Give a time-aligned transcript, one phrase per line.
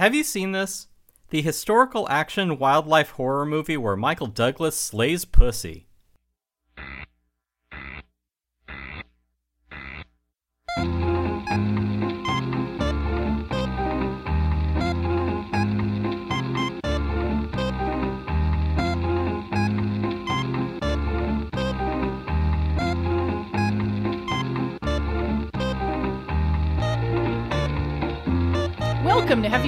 [0.00, 0.86] Have you seen this?
[1.28, 5.88] The historical action wildlife horror movie where Michael Douglas slays pussy.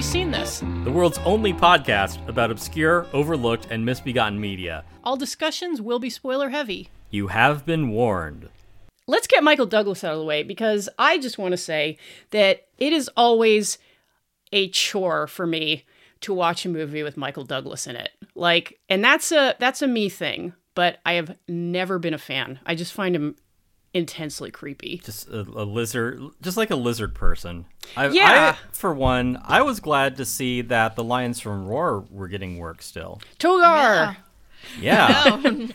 [0.03, 0.59] Seen This?
[0.83, 4.83] The world's only podcast about obscure, overlooked, and misbegotten media.
[5.03, 6.89] All discussions will be spoiler heavy.
[7.09, 8.49] You have been warned.
[9.07, 11.97] Let's get Michael Douglas out of the way because I just want to say
[12.31, 13.77] that it is always
[14.51, 15.85] a chore for me
[16.21, 18.11] to watch a movie with Michael Douglas in it.
[18.35, 22.59] Like, and that's a that's a me thing, but I have never been a fan.
[22.65, 23.35] I just find him
[23.93, 25.01] intensely creepy.
[25.03, 27.65] Just a, a lizard, just like a lizard person.
[27.95, 28.55] I, Yeah.
[28.57, 32.57] I, for one, I was glad to see that the lions from Roar were getting
[32.57, 33.21] work still.
[33.39, 34.17] Togar.
[34.79, 35.23] Yeah.
[35.25, 35.69] Oh, no.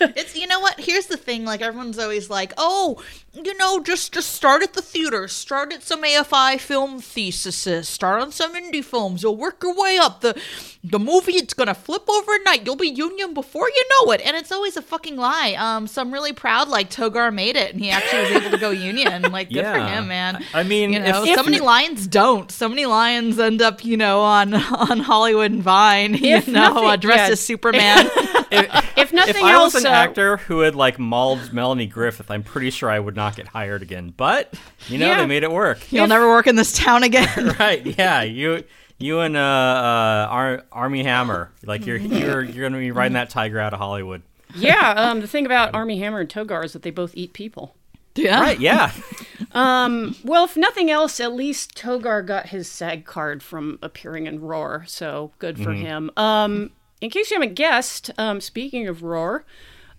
[0.00, 0.78] It's you know what?
[0.78, 4.82] Here's the thing like everyone's always like oh you know just just start at the
[4.82, 5.28] theater.
[5.28, 9.22] Start at some afi film theses start on some indie films.
[9.22, 10.20] You'll work your way up.
[10.20, 10.40] The
[10.84, 12.64] the movie it's gonna flip overnight.
[12.64, 14.20] You'll be union before you know it.
[14.24, 15.54] And it's always a fucking lie.
[15.58, 18.58] Um so i'm really proud like togar made it and he actually was able to
[18.58, 19.24] go union.
[19.36, 20.42] Like good for him man.
[20.54, 22.50] I mean, you know if- so many lions don't.
[22.50, 26.84] So many lions end up you know on on hollywood and vine you know nothing-
[26.84, 27.32] uh, dressed yeah.
[27.32, 28.08] as superman
[28.74, 31.86] if, If nothing if I else, was an uh, actor who had like mauled Melanie
[31.86, 34.12] Griffith, I'm pretty sure I would not get hired again.
[34.16, 34.54] But
[34.88, 35.20] you know, Yeah.
[35.20, 35.90] they made it work.
[35.92, 37.54] You'll never work in this town again.
[37.58, 37.84] right?
[37.84, 38.64] Yeah, you.
[38.98, 43.28] You and uh, uh, Ar- Armie Hammer, like you're you're you're gonna be riding that
[43.28, 44.22] tiger out of Hollywood,
[44.54, 47.74] Yeah, um, the thing about Armie Hammer and Togar is that they both eat people.
[48.14, 48.40] yeah.
[48.40, 48.58] right?
[48.58, 48.92] Yeah,
[49.52, 54.40] um, Well, if nothing else, at least Togar got his SAG card from appearing in
[54.40, 56.10] Roar, so good for him.
[56.16, 56.70] Um,
[57.00, 59.44] in case you haven't guessed, um, speaking of Roar,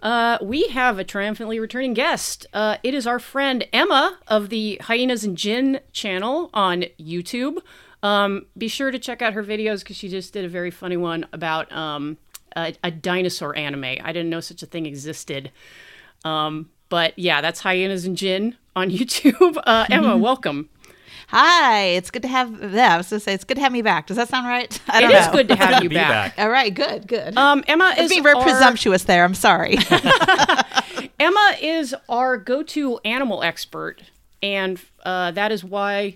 [0.02, 2.46] uh, we have a triumphantly returning guest.
[2.54, 7.58] Uh, it is our friend Emma of the Hyenas and Gin channel on YouTube.
[8.04, 10.98] Um, be sure to check out her videos because she just did a very funny
[10.98, 12.18] one about um,
[12.56, 13.84] a, a dinosaur anime.
[13.84, 15.52] I didn't know such a thing existed.
[16.24, 19.62] Um, but yeah, that's Hyenas and Gin on YouTube.
[19.66, 20.70] Uh, Emma, welcome.
[21.28, 22.74] Hi, it's good to have.
[22.74, 24.08] Yeah, I was gonna say it's good to have me back.
[24.08, 24.80] Does that sound right?
[24.88, 25.34] I don't is know.
[25.34, 26.38] good to have you back.
[26.38, 26.46] back.
[26.46, 27.38] All right, good, good.
[27.38, 29.26] Um, Emma It's is being very our, presumptuous there.
[29.26, 29.78] I'm sorry.
[31.20, 34.04] Emma is our go-to animal expert,
[34.42, 36.16] and uh, that is why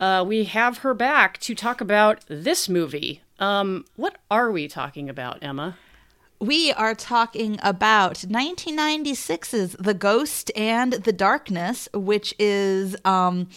[0.00, 3.20] uh, we have her back to talk about this movie.
[3.38, 5.76] Um, what are we talking about, Emma?
[6.42, 13.48] we are talking about 1996's The Ghost and the Darkness, which is um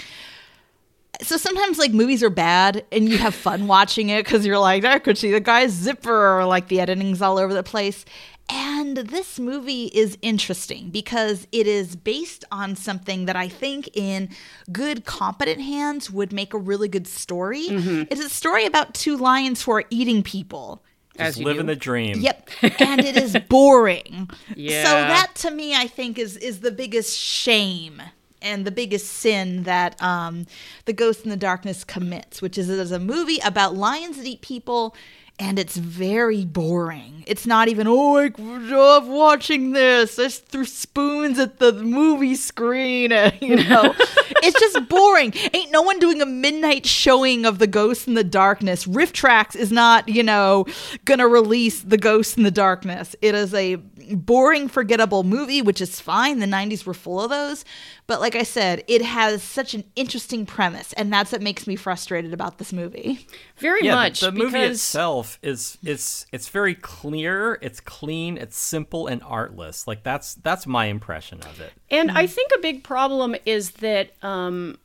[1.24, 4.86] so sometimes like movies are bad and you have fun watching it because you're like,
[4.86, 8.06] I could see the guy's zipper or like the editing's all over the place.
[8.50, 14.30] And this movie is interesting because it is based on something that I think in
[14.72, 17.68] good, competent hands would make a really good story.
[17.70, 18.04] Mm-hmm.
[18.12, 20.84] It's a story about two lions who are eating people.
[21.18, 21.74] As just you living do.
[21.74, 22.20] the dream.
[22.20, 24.30] Yep, and it is boring.
[24.56, 24.84] Yeah.
[24.84, 28.02] So that to me, I think is is the biggest shame
[28.44, 30.46] and the biggest sin that um,
[30.86, 34.26] the Ghost in the Darkness commits, which is it is a movie about lions that
[34.26, 34.96] eat people.
[35.40, 37.24] And it's very boring.
[37.26, 40.20] It's not even, oh, I love watching this.
[40.20, 43.12] I threw spoons at the movie screen.
[43.42, 43.96] You know,
[44.44, 45.34] it's just boring.
[45.54, 48.86] Ain't no one doing a midnight showing of The Ghost in the Darkness.
[48.86, 50.66] RiffTrax is not, you know,
[51.04, 53.16] gonna release The Ghost in the Darkness.
[53.22, 53.78] It is a
[54.12, 56.40] boring, forgettable movie, which is fine.
[56.40, 57.66] The 90s were full of those.
[58.06, 61.76] But like I said, it has such an interesting premise, and that's what makes me
[61.78, 63.26] frustrated about this movie.
[63.58, 68.58] Very Yeah, much the, movie because itself is it's it's very clear, it's clean, it's
[68.58, 69.88] simple and artless.
[69.88, 71.72] Like that's that's my impression of it.
[71.90, 74.80] And I think a big problem is that um,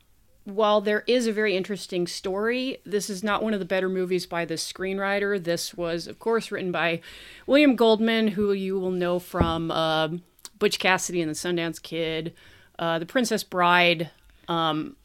[0.45, 4.25] while there is a very interesting story, this is not one of the better movies
[4.25, 5.43] by the screenwriter.
[5.43, 7.01] This was, of course, written by
[7.45, 10.21] William Goldman, who you will know from um
[10.57, 12.33] Butch Cassidy and the Sundance Kid,
[12.79, 14.09] uh, The Princess Bride,
[14.47, 14.95] um,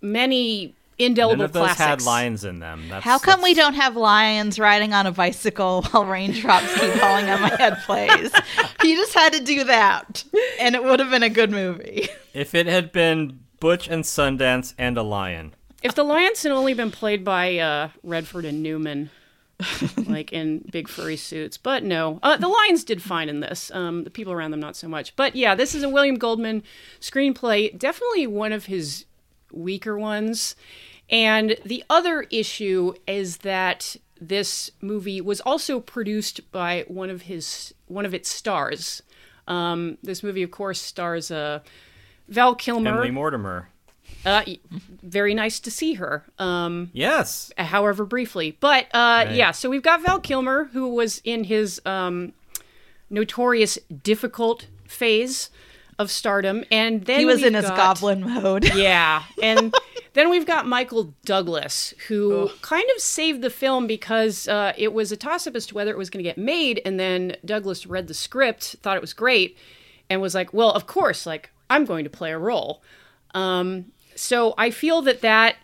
[0.00, 1.80] many indelible None of those classics.
[1.84, 2.88] had lions in them.
[2.88, 7.28] That's, How come we don't have lions riding on a bicycle while raindrops keep falling
[7.28, 8.32] on my head plays?
[8.82, 10.22] He just had to do that,
[10.60, 12.08] and it would have been a good movie.
[12.32, 16.72] If it had been Butch and Sundance and a lion, If the lions had only
[16.72, 19.10] been played by uh, Redford and Newman,
[20.06, 23.70] like in big furry suits, but no, uh, the lions did fine in this.
[23.72, 25.16] Um, the people around them not so much.
[25.16, 26.62] But yeah, this is a William Goldman
[27.00, 27.76] screenplay.
[27.76, 29.06] Definitely one of his
[29.52, 30.56] weaker ones.
[31.08, 37.74] And the other issue is that this movie was also produced by one of his
[37.86, 39.02] one of its stars.
[39.46, 41.60] Um, this movie, of course, stars uh,
[42.28, 42.90] Val Kilmer.
[42.90, 43.68] Emily Mortimer.
[44.26, 44.42] Uh,
[45.02, 46.24] very nice to see her.
[46.38, 47.52] Um, Yes.
[47.56, 48.56] however briefly.
[48.60, 52.32] But uh, yeah, so we've got Val Kilmer, who was in his um,
[53.10, 55.50] notorious difficult phase
[55.98, 58.64] of stardom, and then He was we've in his got- goblin mode.
[58.74, 59.74] Yeah, and
[60.12, 65.10] then we've got Michael Douglas, who kind of saved the film because uh, it was
[65.12, 68.08] a toss-up as to whether it was going to get made, and then Douglas read
[68.08, 69.56] the script, thought it was great,
[70.10, 72.82] and was like, "Well, of course, like I'm going to play a role."
[73.34, 75.56] Um, so I feel that that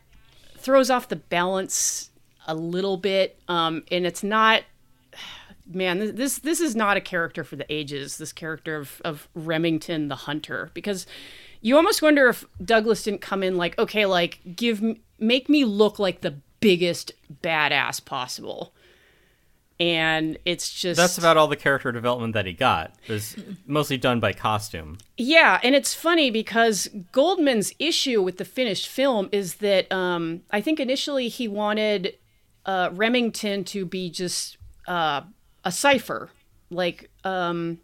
[0.57, 2.11] throws off the balance
[2.47, 4.63] a little bit, um, and it's not.
[5.67, 8.19] Man, this this is not a character for the ages.
[8.19, 11.07] This character of of Remington the Hunter, because
[11.61, 14.83] you almost wonder if Douglas didn't come in like, okay, like give
[15.19, 17.13] make me look like the biggest
[17.43, 18.75] badass possible,
[19.83, 22.95] and it's just That's about all the character development that he got.
[23.09, 23.37] It was
[23.67, 24.99] mostly done by costume.
[25.17, 30.61] Yeah, and it's funny because Goldman's issue with the finished film is that um, I
[30.61, 32.15] think initially he wanted
[32.65, 34.57] uh, Remington to be just
[34.87, 35.23] uh,
[35.65, 36.31] a cipher,
[36.71, 37.81] like um,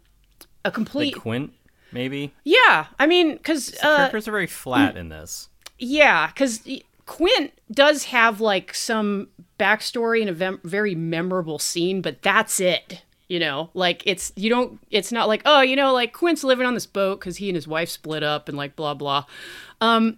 [0.63, 1.15] a Like complete.
[1.17, 1.51] Quint,
[1.91, 2.33] maybe.
[2.45, 5.49] yeah, I mean, because uh, Characters are very flat in this.
[5.77, 6.61] yeah, because
[7.09, 9.29] Quint does have like some
[9.59, 13.01] backstory and a vem- very memorable scene, but that's it.
[13.27, 14.79] You know, like it's you don't.
[14.91, 17.55] It's not like oh, you know, like Quint's living on this boat because he and
[17.55, 19.25] his wife split up and like blah blah.
[19.81, 20.17] Um,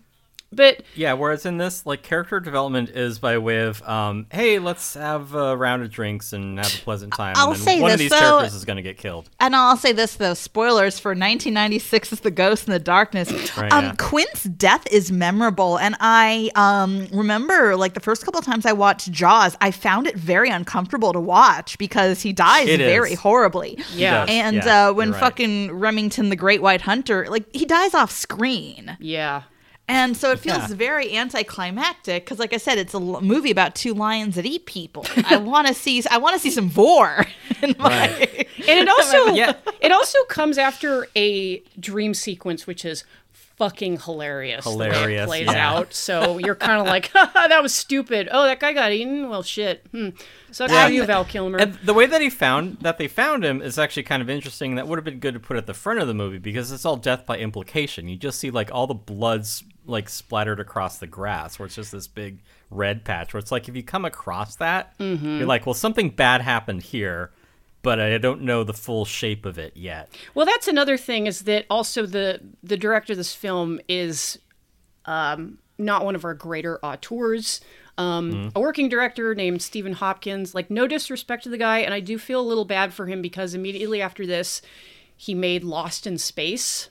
[0.52, 4.94] but Yeah, whereas in this, like character development is by way of, um, hey, let's
[4.96, 7.34] have a round of drinks and have a pleasant time.
[7.38, 9.30] I'll and then say one of this, these though- characters is going to get killed.
[9.40, 13.32] And I'll say this though: spoilers for 1996 is The Ghost in the Darkness.
[13.58, 13.94] Right, um, yeah.
[13.98, 18.74] Quint's death is memorable, and I um, remember like the first couple of times I
[18.74, 23.20] watched Jaws, I found it very uncomfortable to watch because he dies It very is.
[23.20, 23.80] horribly.
[23.94, 24.26] Yeah.
[24.28, 25.20] And Yeah, uh, when right.
[25.20, 28.98] fucking Remington, the Great White Hunter, like he dies off screen.
[29.00, 29.44] yeah,
[29.94, 30.76] And so it feels Yeah.
[30.76, 34.66] very anticlimactic because, like I said, it's a l- movie about two lions that eat
[34.66, 35.06] people.
[35.26, 37.26] I want to see, I want to see some vore.
[37.62, 38.48] My, Right.
[38.70, 39.54] and it also Yeah.
[39.82, 43.04] it also comes after a dream sequence, which is
[43.58, 44.64] fucking hilarious.
[44.66, 45.72] the way it Hilarious, plays yeah.
[45.72, 45.94] out.
[45.94, 48.28] So you're kind of like, that was stupid.
[48.32, 49.30] Oh, that guy got eaten.
[49.30, 49.86] Well, shit.
[49.92, 50.10] Hmm.
[50.52, 50.88] Sucks Yeah.
[50.88, 51.60] you, Val Kilmer.
[51.60, 54.76] And the way that he found that they found him is actually kind of interesting.
[54.76, 56.86] That would have been good to put at the front of the movie because it's
[56.86, 58.08] all death by implication.
[58.08, 61.92] You just see like all the blood's like splattered across the grass, where it's just
[61.92, 62.40] this big
[62.70, 63.34] red patch.
[63.34, 65.38] Where it's like if you come across that, Mm-hmm.
[65.40, 67.32] you're like, well, something bad happened here,
[67.82, 70.12] but I don't know the full shape of it yet.
[70.36, 74.38] Well, that's another thing is that also the the director of this film is
[75.06, 77.60] um, not one of our greater auteurs.
[77.98, 80.56] Um, A working director named Stephen Hopkins.
[80.56, 83.22] Like, no disrespect to the guy, and I do feel a little bad for him
[83.22, 84.62] because immediately after this,
[85.16, 86.90] he made Lost in Space.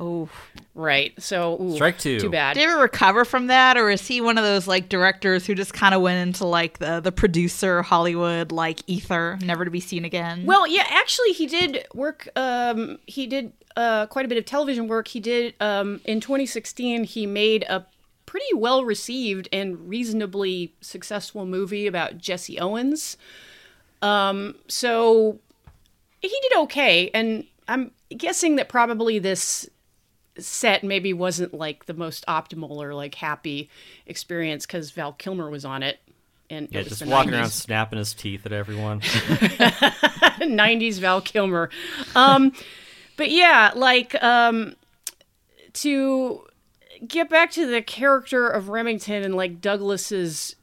[0.00, 0.28] Oh,
[0.76, 1.14] Right.
[1.18, 2.20] So ooh, Strike two.
[2.20, 2.52] Too bad.
[2.52, 5.54] did he ever recover from that, or is he one of those like directors who
[5.54, 9.80] just kind of went into like the the producer Hollywood like ether, never to be
[9.80, 10.44] seen again?
[10.44, 12.28] Well, yeah, actually, he did work.
[12.36, 15.08] Um, he did uh, quite a bit of television work.
[15.08, 17.04] He did um, in 2016.
[17.04, 17.86] He made a
[18.26, 23.16] pretty well received and reasonably successful movie about Jesse Owens.
[24.02, 25.38] Um, so
[26.20, 29.70] he did okay, and I'm guessing that probably this
[30.38, 33.68] set maybe wasn't like the most optimal or like happy
[34.06, 35.98] experience because Val Kilmer was on it.
[36.48, 37.34] And Yeah, just walking 90s.
[37.34, 39.00] around snapping his teeth at everyone.
[40.40, 41.70] 90s Val Kilmer.
[42.14, 42.52] Um,
[43.16, 44.76] but yeah, like um,
[45.74, 46.46] to
[47.06, 50.56] get back to the character of Remington and like Douglas's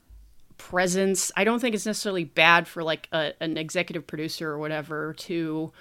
[0.58, 5.14] presence, I don't think it's necessarily bad for like a, an executive producer or whatever
[5.14, 5.72] to,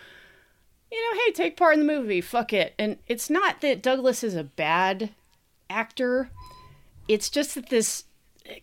[0.93, 2.75] you know, hey, take part in the movie, fuck it.
[2.79, 5.11] And it's not that Douglas is a bad
[5.71, 6.29] actor.
[7.09, 8.05] It's just that this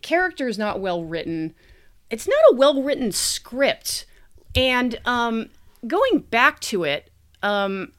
[0.04, 1.56] character is not well written.
[2.12, 4.06] It's not a well written script.
[4.56, 5.50] And um,
[5.88, 7.10] going back to it,
[7.42, 7.94] um,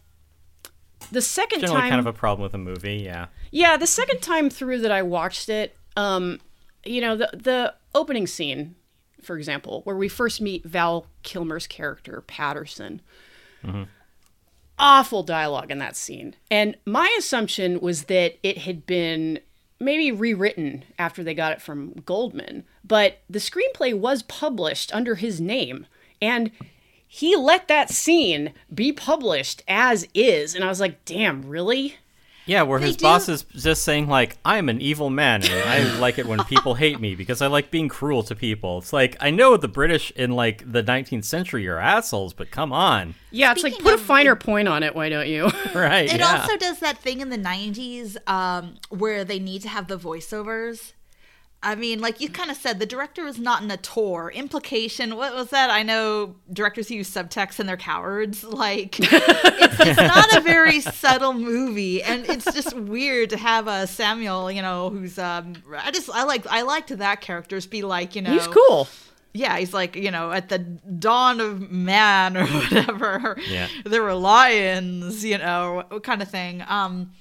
[1.10, 2.98] the second Generally, time, kind of a problem with a movie.
[2.98, 3.26] Yeah.
[3.50, 6.40] yeah, the second time through that I watched it, um,
[6.84, 8.76] you know, the the opening scene,
[9.20, 13.00] for example, where we first meet Val Kilmer's character Patterson.
[14.82, 19.38] Awful dialogue in that scene, and my assumption was that it had been
[19.78, 25.38] maybe rewritten after they got it from Goldman, but the screenplay was published under his
[25.38, 25.86] name,
[26.22, 26.50] and
[27.06, 31.96] he let that scene be published as is, and I was like, damn, really?
[32.50, 35.52] Yeah, where They his do- boss is just saying like, "I'm an evil man, and
[35.68, 38.92] I like it when people hate me because I like being cruel to people." It's
[38.92, 43.14] like I know the British in like the 19th century are assholes, but come on,
[43.30, 44.96] Yeah, it's like Speaking put a of- finer point on it.
[44.96, 45.44] Why don't you?
[45.74, 46.12] right?
[46.12, 46.40] It yeah.
[46.42, 50.92] also does that thing in the 90s um, where they need to have the voiceovers.
[51.62, 54.30] I mean, like you kind of said, the director is not in auteur.
[54.30, 55.68] Implication, what was that?
[55.68, 58.42] I know directors who use subtext and they're cowards.
[58.60, 63.86] Like, it's, it's not a very subtle movie, and it's just weird to have a
[63.86, 68.16] Samuel, you know, who's um, I just I like I liked that characters be like,
[68.16, 68.88] you know, He's cool.
[69.34, 73.36] yeah, he's like, you know, at the dawn of man or whatever.
[73.48, 73.68] Yeah.
[73.84, 76.62] There were lions, you know, what kind of thing.
[76.68, 77.12] Um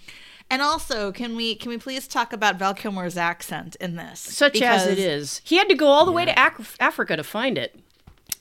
[0.49, 4.19] and also, can we can we please talk about Val Kilmer's accent in this?
[4.19, 7.23] Such as it is, He had to go all the way to Ac- Africa to
[7.23, 7.79] find it.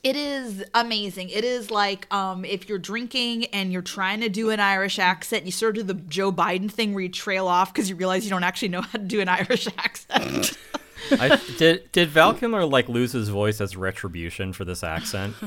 [0.01, 1.29] It is amazing.
[1.29, 5.45] It is like um, if you're drinking and you're trying to do an Irish accent,
[5.45, 8.23] you sort of do the Joe Biden thing where you trail off because you realize
[8.23, 10.57] you don't actually know how to do an Irish accent.
[11.11, 15.35] I, did did Val Kilmer like lose his voice as retribution for this accent?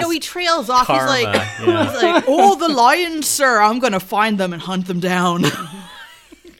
[0.00, 0.86] no, he trails off.
[0.86, 1.92] Karma, he's like, yeah.
[1.92, 3.60] he's like, "Oh, the lions, sir!
[3.60, 5.44] I'm gonna find them and hunt them down."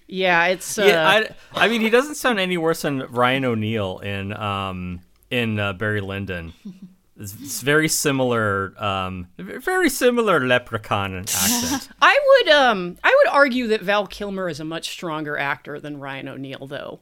[0.06, 0.78] Yeah, it's.
[0.78, 5.00] Uh, Yeah, I, I mean, he doesn't sound any worse than Ryan O'Neal in um
[5.30, 6.52] in uh, Barry Lyndon.
[7.18, 11.88] It's, it's very similar, um, very similar leprechaun accent.
[12.02, 15.98] I would um I would argue that Val Kilmer is a much stronger actor than
[15.98, 17.00] Ryan O'Neal though.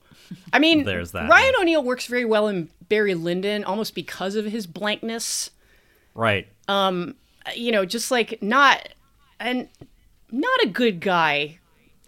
[0.52, 1.60] I mean There's that, Ryan yeah.
[1.60, 5.50] O'Neal works very well in Barry Lyndon almost because of his blankness.
[6.14, 6.46] Right.
[6.68, 7.14] Um,
[7.54, 8.88] You know, just like not
[9.40, 9.68] and
[10.30, 11.58] not a good guy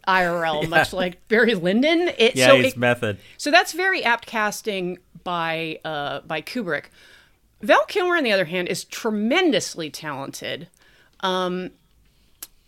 [0.06, 2.10] IRL, much like Barry Lyndon.
[2.18, 3.18] It, Yeah, so he's it- method.
[3.36, 6.84] So that's very apt casting by uh, by Kubrick.
[7.62, 10.68] Val Kilmer, on the other hand, is tremendously talented.
[11.20, 11.70] Um,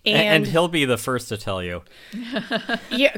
[0.06, 1.82] And, and, and he'll be the first to tell you.
[2.90, 3.16] yeah,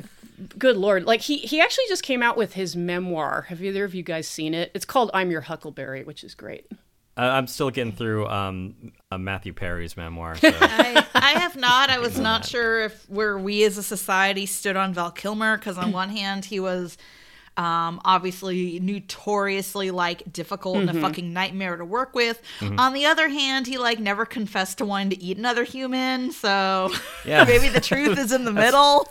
[0.58, 1.04] good lord!
[1.04, 3.42] Like he he actually just came out with his memoir.
[3.48, 4.70] Have either of you guys seen it?
[4.75, 6.66] It's called "I'm Your Huckleberry," which is great.
[7.22, 10.37] I'm still getting through um, uh, Matthew Perry's memoir.
[10.37, 10.50] So.
[10.60, 11.90] I, I have not.
[11.90, 15.76] I was not sure if where we as a society stood on Val Kilmer because
[15.78, 16.96] on one hand he was
[17.56, 22.40] um, obviously notoriously like difficult and a fucking nightmare to work with.
[22.62, 26.30] On the other hand, he like never confessed to wanting to eat another human.
[26.30, 26.92] So
[27.25, 27.42] Yeah.
[27.48, 29.08] maybe the truth is in the middle.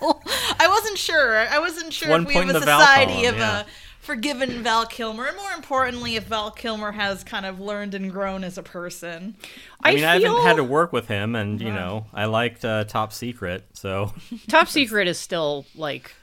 [0.60, 1.40] I wasn't sure.
[1.40, 3.52] I wasn't sure one if we point have a society column, of yeah.
[3.52, 3.64] uh,
[4.08, 8.46] forgiven Val Kilmer, and more importantly, if Val Kilmer has kind of learned and grown
[8.46, 9.36] as a person.
[9.84, 12.86] I mean, I haven't had to work with him, and you know, I liked uh,
[12.86, 14.14] Top Secret, so
[14.48, 16.14] Top Secret is still like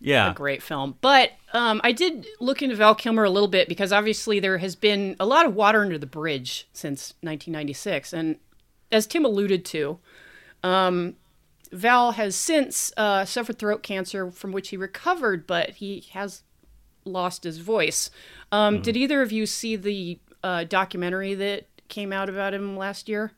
[0.00, 0.32] yeah.
[0.32, 0.96] a great film.
[1.00, 4.74] But um, I did look into Val Kilmer a little bit because obviously there has
[4.74, 8.12] been a lot of water under the bridge since 1996.
[8.12, 8.36] And
[8.90, 10.00] as Tim alluded to,
[10.64, 11.14] um,
[11.70, 16.42] Val has since uh, suffered throat cancer from which he recovered, but he has
[17.08, 18.10] lost his voice.
[18.52, 23.08] Um, Did either of you see the uh, documentary that came out about him last
[23.08, 23.32] year?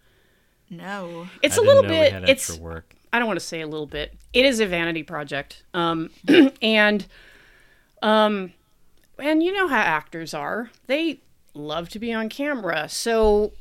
[0.69, 1.29] No.
[1.43, 2.29] It's I a little bit.
[2.29, 2.95] It's work.
[3.13, 4.17] I don't want to say a little bit.
[4.33, 5.65] It is a vanity project.
[5.75, 6.11] Um,
[6.63, 7.07] and
[8.03, 8.53] um,
[9.19, 10.71] and you know how actors are.
[10.87, 11.21] They
[11.55, 12.89] love to be on camera.
[12.89, 13.53] So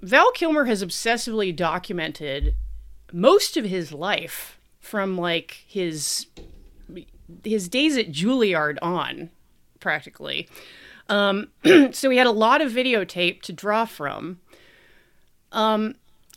[0.00, 2.54] Val Kilmer has obsessively documented
[3.12, 6.26] most of his life from like his
[7.44, 9.30] his days at Juilliard on
[9.80, 10.48] practically.
[11.08, 11.48] Um,
[11.92, 14.40] so we had a lot of videotape to draw from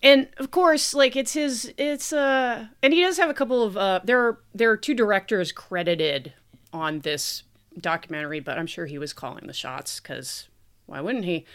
[0.03, 3.77] and of course like it's his it's uh and he does have a couple of
[3.77, 6.33] uh there are there are two directors credited
[6.73, 7.43] on this
[7.79, 10.47] documentary but i'm sure he was calling the shots because
[10.85, 11.45] why wouldn't he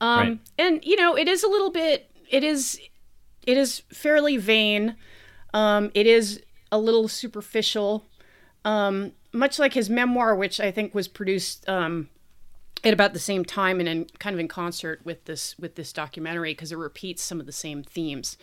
[0.00, 0.38] um Right.
[0.58, 2.78] and you know it is a little bit it is
[3.46, 4.96] it is fairly vain
[5.52, 8.06] um it is a little superficial
[8.64, 12.08] um much like his memoir which i think was produced um
[12.84, 15.92] at about the same time and in kind of in concert with this with this
[15.92, 18.36] documentary because it repeats some of the same themes.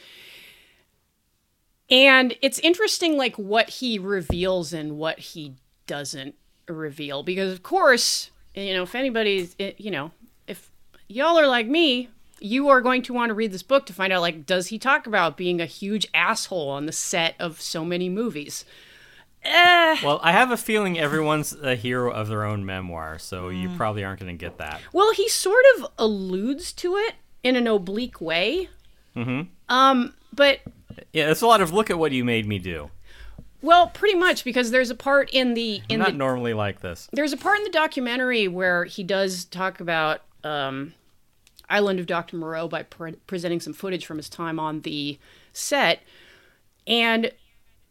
[1.89, 5.55] And it's interesting like what he reveals and what he
[5.87, 6.35] doesn't
[6.67, 10.09] reveal because of course you know if anybody's eh, you know
[10.47, 10.71] if
[11.07, 14.11] y'all are like me you are going to want to read this book to find
[14.11, 17.85] out like does he talk about being a huge asshole on the set of so
[17.85, 18.65] many movies
[19.45, 23.69] Eh, Well, I have a feeling everyone's a hero of their own memoir, so you
[23.69, 23.77] Mm.
[23.77, 24.81] probably aren't going to get that.
[24.91, 28.69] Well, he sort of alludes to it in an oblique way.
[29.15, 29.41] Mm-hmm.
[29.73, 30.59] Um, but
[31.13, 32.89] Yeah, it's a lot of look at what you made me do.
[33.61, 36.81] well, pretty much because there's a part in the I'm in not the normally like
[36.81, 37.07] this.
[37.13, 40.93] there's a part in the documentary where he does talk about um,
[41.69, 42.37] Island of Dr.
[42.37, 45.17] Moreau by pre- presenting some footage from his time on the
[45.53, 46.01] set,
[46.85, 47.31] and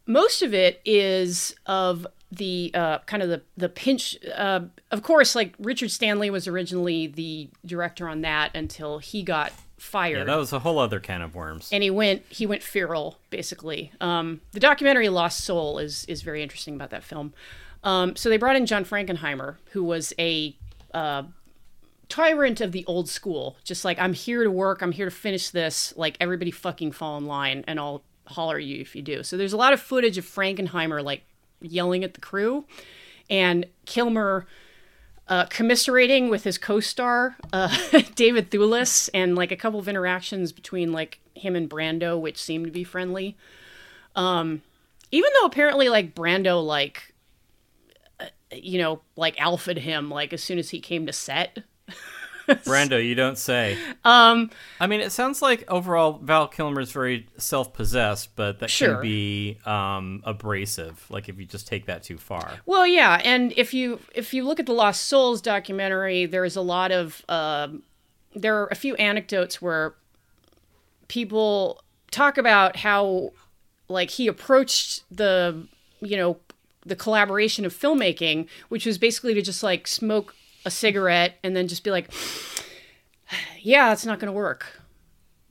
[0.05, 4.17] most of it is of the uh, kind of the the pinch.
[4.35, 9.51] Uh, of course, like Richard Stanley was originally the director on that until he got
[9.77, 10.19] fired.
[10.19, 11.69] Yeah, that was a whole other can of worms.
[11.71, 13.91] and he went he went feral basically.
[14.01, 17.33] Um, the documentary Lost Soul is is very interesting about that film.
[17.83, 20.55] Um, so they brought in John Frankenheimer, who was a
[20.93, 21.23] uh,
[22.09, 23.57] tyrant of the old school.
[23.63, 25.93] Just like I'm here to work, I'm here to finish this.
[25.95, 29.23] Like everybody fucking fall in line, and I'll holler you if you do.
[29.23, 31.23] So there's a lot of footage of Frankenheimer like
[31.61, 32.65] yelling at the crew,
[33.29, 34.45] and Kilmer
[35.27, 37.75] uh, commiserating with his co-star uh,
[38.15, 42.65] David Thewlis, and like a couple of interactions between like him and Brando, which seemed
[42.65, 43.35] to be friendly.
[44.15, 44.61] Um,
[45.11, 47.13] even though apparently like Brando like
[48.19, 51.63] uh, you know like alphaed him like as soon as he came to set.
[52.65, 53.77] Brando, you don't say.
[54.03, 58.95] Um, I mean, it sounds like overall Val Kilmer is very self-possessed, but that Sure.
[58.95, 61.05] can be um, abrasive.
[61.09, 62.51] Like if you just take that too far.
[62.65, 66.61] Well, yeah, and if you if you look at the Lost Souls documentary, there's a
[66.61, 67.83] lot of um
[68.35, 69.95] there are a few anecdotes where
[71.07, 73.31] people talk about how
[73.87, 75.67] like he approached the
[76.01, 76.37] you know
[76.85, 81.67] the collaboration of filmmaking, which was basically to just like smoke a cigarette and then
[81.67, 82.11] just be like,
[83.61, 84.81] yeah, it's not going to work.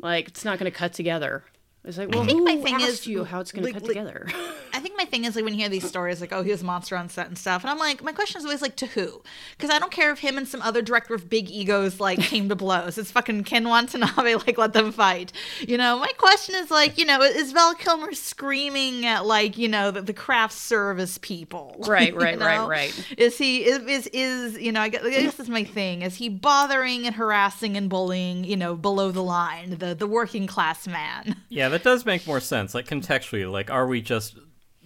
[0.01, 1.45] Like it's not going to cut together.
[1.87, 3.83] It's like, well, think who my thing is, you how it's going to like- cut
[3.83, 4.27] like- together?
[4.75, 6.63] I think my thing is like when you hear these stories, like, oh, he was
[6.63, 7.63] a monster on set and stuff.
[7.63, 9.23] And I'm like, my question is always like, to who?
[9.57, 12.49] Because I don't care if him and some other director of big egos like came
[12.49, 12.99] to blows.
[12.99, 15.33] It's fucking Ken Watanabe, like, let them fight.
[15.61, 19.69] You know, my question is like, you know, is Val Kilmer screaming at like, you
[19.69, 21.77] know, the, the craft service people?
[21.87, 22.69] Right, You right, right, know?
[22.69, 23.15] right.
[23.17, 26.03] Is he, is, is, is you know, I guess, I guess that's my thing.
[26.03, 30.47] Is he bothering and harassing and bullying, you know, below the line, the, the working
[30.47, 31.37] class man?
[31.49, 32.75] Yeah, that does make more sense.
[32.75, 34.39] Like contextually, like are we just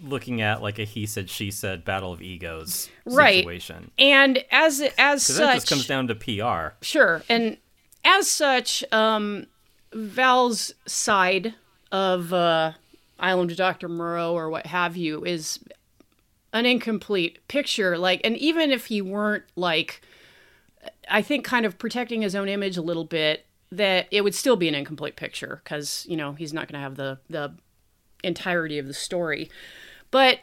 [0.03, 3.39] looking at like a he said she said battle of egos Right.
[3.45, 3.91] situation?
[3.99, 6.75] And as as Because that just comes down to PR.
[6.85, 7.23] Sure.
[7.29, 7.57] And
[8.05, 9.47] as such, um,
[9.93, 11.55] Val's side
[11.91, 12.73] of uh,
[13.19, 13.89] Island of Dr.
[13.89, 15.59] Moreau or what have you is
[16.53, 17.99] an incomplete picture.
[17.99, 20.01] Like, and even if he weren't like,
[21.11, 24.57] I think kind of protecting his own image a little bit, that it would still
[24.57, 27.55] be an incomplete picture because you know he's not going to have the the
[28.25, 29.51] entirety of the story.
[30.11, 30.41] But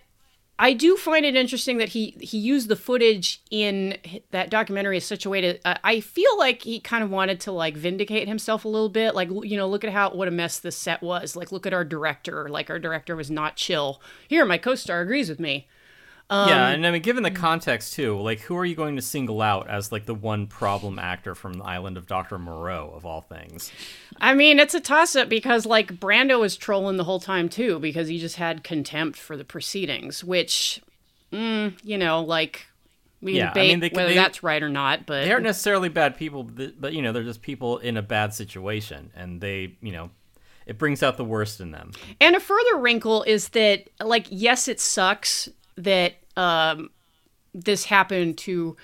[0.58, 3.98] I do find it interesting that he he used the footage in
[4.32, 5.68] that documentary in such a way to.
[5.68, 9.16] Uh, I feel like he kind of wanted to like vindicate himself a little bit.
[9.16, 11.36] Like you know, look at how what a mess this set was.
[11.36, 12.48] Like look at our director.
[12.48, 14.02] Like our director was not chill.
[14.28, 15.68] Here, my co-star agrees with me.
[16.30, 19.02] Um, yeah, and I mean, given the context too, like who are you going to
[19.02, 23.06] single out as like the one problem actor from the island of Doctor Moreau of
[23.06, 23.72] all things?
[24.20, 27.78] I mean, it's a toss up because like Brando was trolling the whole time too
[27.78, 30.82] because he just had contempt for the proceedings, which,
[31.32, 32.66] mm, you know, like
[33.22, 35.06] we Yeah, I mean, they- whether they- that's right or not.
[35.06, 38.34] But They aren't necessarily bad people, but, you know they're just people in a bad
[38.34, 40.10] situation, and they you know
[40.66, 41.92] it brings out the worst in them.
[42.20, 46.90] And a further wrinkle is that, like, yes, it sucks that um,
[47.54, 48.76] this happened to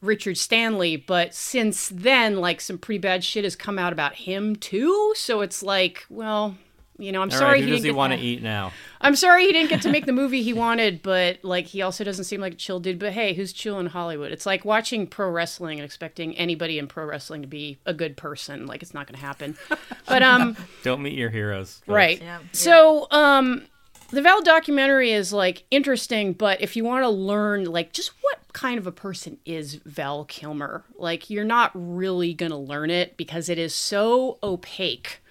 [0.00, 4.56] Richard Stanley, but since then, like, some pretty bad shit has come out about him
[4.56, 5.12] too.
[5.16, 6.56] So it's like, well,
[6.98, 8.42] you know, I'm All sorry right, he does didn't he get want to that- eat
[8.42, 8.72] now?
[9.02, 12.04] I'm sorry he didn't get to make the movie he wanted, but like, he also
[12.04, 12.98] doesn't seem like a chill dude.
[12.98, 14.32] But hey, who's chill in Hollywood?
[14.32, 18.16] It's like watching pro wrestling and expecting anybody in pro wrestling to be a good
[18.18, 18.66] person.
[18.66, 19.56] Like, it's not going to happen.
[20.06, 20.56] But um.
[20.82, 21.76] Don't meet your heroes.
[21.78, 21.88] folks.
[21.88, 22.20] Right.
[22.22, 23.62] Yeah, So, um,
[24.10, 28.38] the Val documentary is like interesting, but if you want to learn like just what
[28.52, 33.48] kind of a person is Val Kilmer, like you're not really gonna learn it because
[33.48, 35.22] it is so opaque.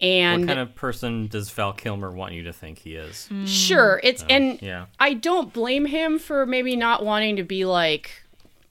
[0.00, 3.28] And What kind of person does Val Kilmer want you to think he is?
[3.46, 4.86] sure, it's and yeah.
[4.98, 8.23] I don't blame him for maybe not wanting to be like,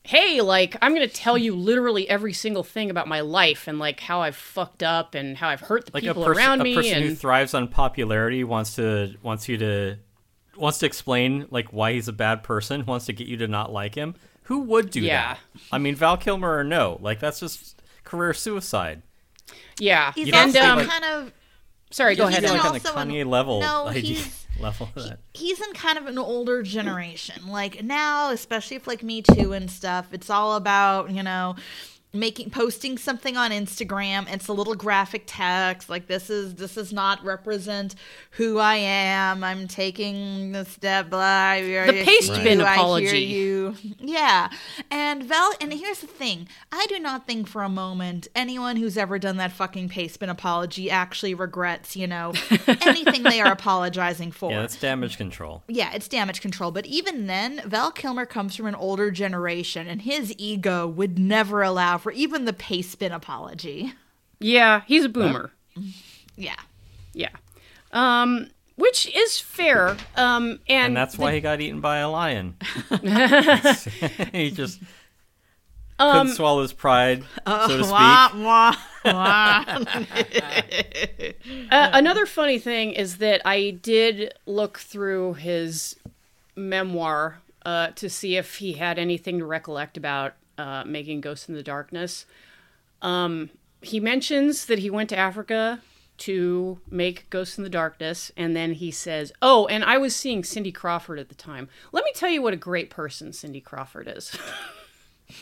[0.04, 4.00] hey, like I'm gonna tell you literally every single thing about my life and like
[4.00, 6.74] how I've fucked up and how I've hurt the Like a, people pers- around me.
[6.74, 9.98] a person and who thrives on popularity wants to wants you to
[10.58, 13.72] wants to explain like why he's a bad person, wants to get you to not
[13.72, 14.16] like him.
[14.48, 15.36] Who would do Yeah.
[15.36, 15.40] that?
[15.72, 16.98] I mean, Val Kilmer or no?
[17.02, 19.02] Like that's just career suicide.
[19.80, 20.12] yeah.
[20.14, 21.34] He's You don't and also think, um, like- kind of
[21.92, 22.44] sorry, go he's ahead.
[22.44, 25.20] He's an like on the also an- Kanye level no, idea he's- level of that.
[25.34, 27.48] he's in kind of an older generation.
[27.48, 31.56] Like now, especially if like Me Too and stuff, it's all about, you know,
[32.14, 34.32] making posting something on Instagram.
[34.32, 37.96] It's a little graphic text like this is this is not represent
[38.32, 39.44] who I am.
[39.44, 41.56] I'm taking the step blah.
[41.56, 43.20] The paste bin apology.
[43.20, 43.76] you.
[43.98, 44.52] Yeah.
[44.92, 46.48] And Val and here's the thing.
[46.72, 50.30] I do not think for a moment anyone who's ever done that fucking paste bin
[50.30, 52.34] apology actually regrets, you know,
[52.68, 54.52] anything they are apologizing for.
[54.52, 55.64] Yeah, that's damage control.
[55.68, 56.70] Yeah, it's damage control.
[56.70, 61.64] But even then, Val Kilmer comes from an older generation, and his ego would never
[61.64, 63.94] allow for even the paste bin apology.
[64.40, 65.52] Yeah, he's a boomer.
[66.36, 66.60] Yeah.
[67.14, 67.30] Yeah.
[67.94, 69.96] Um, which is fair.
[70.18, 72.56] Um, and, And that's why he got eaten by a lion.
[74.34, 74.80] he just
[76.00, 77.92] Um, couldn't swallow his pride, so to speak.
[77.92, 79.64] Wah, wah, wah.
[81.72, 85.96] Uh, another funny thing is that I did look through his
[86.56, 91.56] memoir uh, to see if he had anything to recollect about uh, making Ghosts in
[91.56, 92.26] the Darkness.
[93.02, 93.50] Um,
[93.82, 95.82] he mentions that he went to Africa
[96.20, 100.44] to make Ghosts in the Darkness, and then he says, "Oh, and I was seeing
[100.44, 101.70] Cindy Crawford at the time.
[101.92, 104.36] Let me tell you what a great person Cindy Crawford is."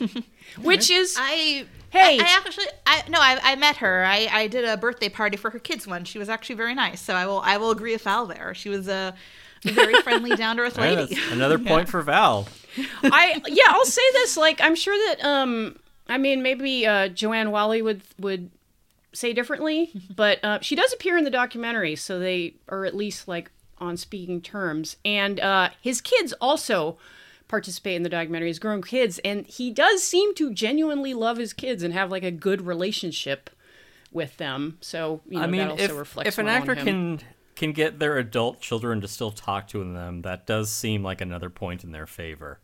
[0.62, 2.18] Which is I Hey.
[2.18, 4.04] I, I actually I no I, I met her.
[4.04, 6.08] I, I did a birthday party for her kids once.
[6.08, 7.02] She was actually very nice.
[7.02, 8.54] So I will I will agree with Val there.
[8.54, 9.14] She was a
[9.62, 11.14] very friendly, down to earth lady.
[11.14, 12.48] that's another point for Val.
[13.02, 14.36] I yeah, I'll say this.
[14.36, 18.50] Like, I'm sure that um, I mean, maybe uh, Joanne Whalley would would
[19.12, 23.28] say differently, but uh, she does appear in the documentary, so they are at least
[23.28, 24.96] like on speaking terms.
[25.04, 26.98] And uh, his kids also
[27.48, 31.52] participate in the documentary His grown kids, and he does seem to genuinely love his
[31.52, 33.50] kids and have like a good relationship
[34.10, 34.78] with them.
[34.80, 36.86] So you know I mean, that also if, reflects if an well on actor him.
[37.18, 37.20] can
[37.54, 41.50] can get their adult children to still talk to them, that does seem like another
[41.50, 42.60] point in their favor.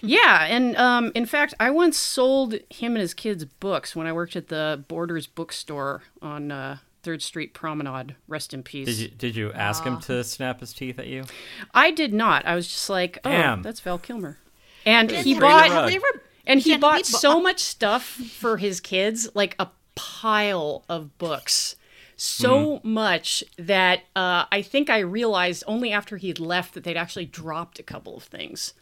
[0.00, 4.12] Yeah, and um, in fact, I once sold him and his kids books when I
[4.12, 8.16] worked at the Borders bookstore on uh, Third Street Promenade.
[8.28, 8.86] Rest in peace.
[8.86, 11.24] Did you did you ask him to snap his teeth at you?
[11.72, 12.44] I did not.
[12.46, 13.62] I was just like, oh, Damn.
[13.62, 14.38] that's Val Kilmer,
[14.84, 17.60] and he bought you- have you ever- and he Jen, have bought you so much
[17.60, 21.76] stuff for his kids, like a pile of books.
[22.24, 22.92] So Hmm.
[22.92, 27.80] much that uh, I think I realized only after he'd left that they'd actually dropped
[27.80, 28.74] a couple of things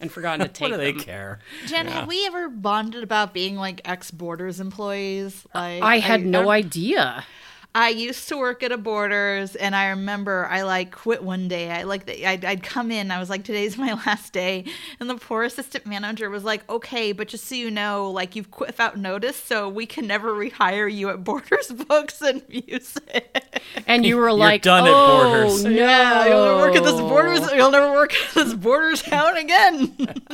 [0.00, 1.02] and forgotten to take What do they them.
[1.04, 1.38] care?
[1.68, 5.46] Jen, have we ever bonded about being like ex Borders employees?
[5.54, 7.24] Like I had no idea.
[7.72, 11.70] I used to work at a Borders, and I remember I like quit one day.
[11.70, 13.12] I like the, I'd, I'd come in.
[13.12, 14.64] I was like, "Today's my last day,"
[14.98, 18.50] and the poor assistant manager was like, "Okay, but just so you know, like you've
[18.50, 23.54] quit without notice, so we can never rehire you at Borders Books and Music."
[23.86, 25.70] And you were You're like, done at oh, Borders." No.
[25.70, 27.52] Yeah, you'll never work at this Borders.
[27.52, 29.96] You'll never work at this Borders town again.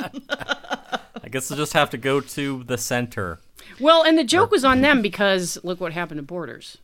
[1.23, 3.39] I guess I'll just have to go to the center.
[3.79, 6.77] Well, and the joke was on them because look what happened to Borders.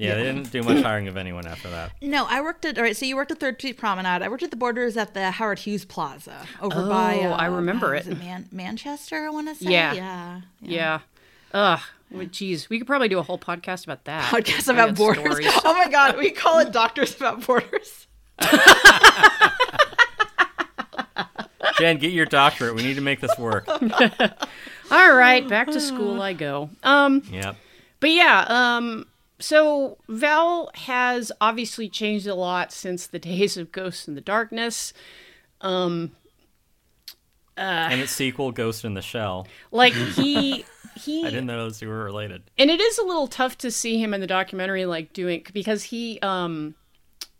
[0.00, 1.92] Yeah, they didn't do much hiring of anyone after that.
[2.02, 2.96] No, I worked at all right.
[2.96, 4.22] So you worked at Third Street Promenade.
[4.22, 7.20] I worked at the Borders at the Howard Hughes Plaza over by.
[7.22, 8.18] Oh, Uh, I remember is it.
[8.18, 9.70] Man- Manchester, I want to say.
[9.70, 9.92] Yeah.
[9.92, 10.40] yeah.
[10.62, 10.98] Yeah.
[11.52, 11.80] Ugh.
[12.10, 14.24] Well, Geez, we could probably do a whole podcast about that.
[14.32, 15.22] Podcast about borders.
[15.24, 15.52] stories.
[15.64, 18.06] Oh my god, we call it Doctors About Borders.
[21.78, 22.74] Jen, get your doctorate.
[22.74, 23.66] We need to make this work.
[23.68, 26.68] All right, back to school I go.
[26.82, 27.56] Um, Yep.
[28.00, 29.06] but yeah, um,
[29.40, 34.92] so Val has obviously changed a lot since the days of Ghosts in the Darkness.
[37.56, 39.46] and its sequel, Ghost in the Shell.
[39.70, 40.64] Like he
[40.96, 42.42] he I didn't know those two were related.
[42.58, 45.84] and it is a little tough to see him in the documentary like doing because
[45.84, 46.74] he um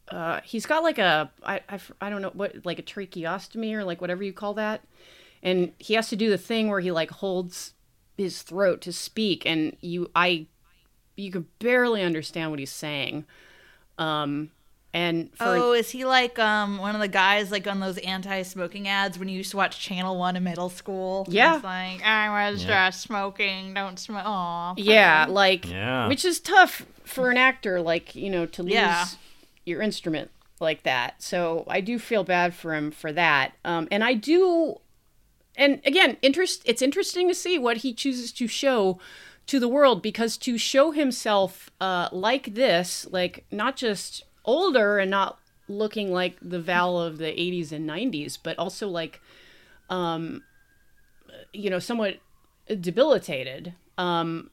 [0.08, 3.84] uh he's got like a I, I I don't know what like a tracheostomy or
[3.84, 4.82] like whatever you call that
[5.42, 7.74] and he has to do the thing where he like holds
[8.16, 10.46] his throat to speak and you I
[11.20, 13.24] you can barely understand what he's saying
[13.98, 14.50] um
[14.92, 18.88] and for Oh, is he like um one of the guys like on those anti-smoking
[18.88, 21.26] ads when you used to watch Channel One in middle school?
[21.28, 21.56] Yeah.
[21.56, 22.88] It's like I was Yeah.
[22.90, 24.22] just smoking, don't smoke.
[24.24, 26.08] Aw, yeah like Yeah.
[26.08, 29.06] which is tough for an actor like you know to lose Yeah.
[29.64, 30.30] your instrument
[30.60, 34.78] like that so i do feel bad for him for that um, and i do
[35.56, 38.98] and again interest it's interesting to see what he chooses to show
[39.50, 45.10] to the world because to show himself uh, like this like not just older and
[45.10, 49.20] not looking like the val of the 80s and 90s but also like
[49.88, 50.44] um
[51.52, 52.18] you know somewhat
[52.80, 54.50] debilitated um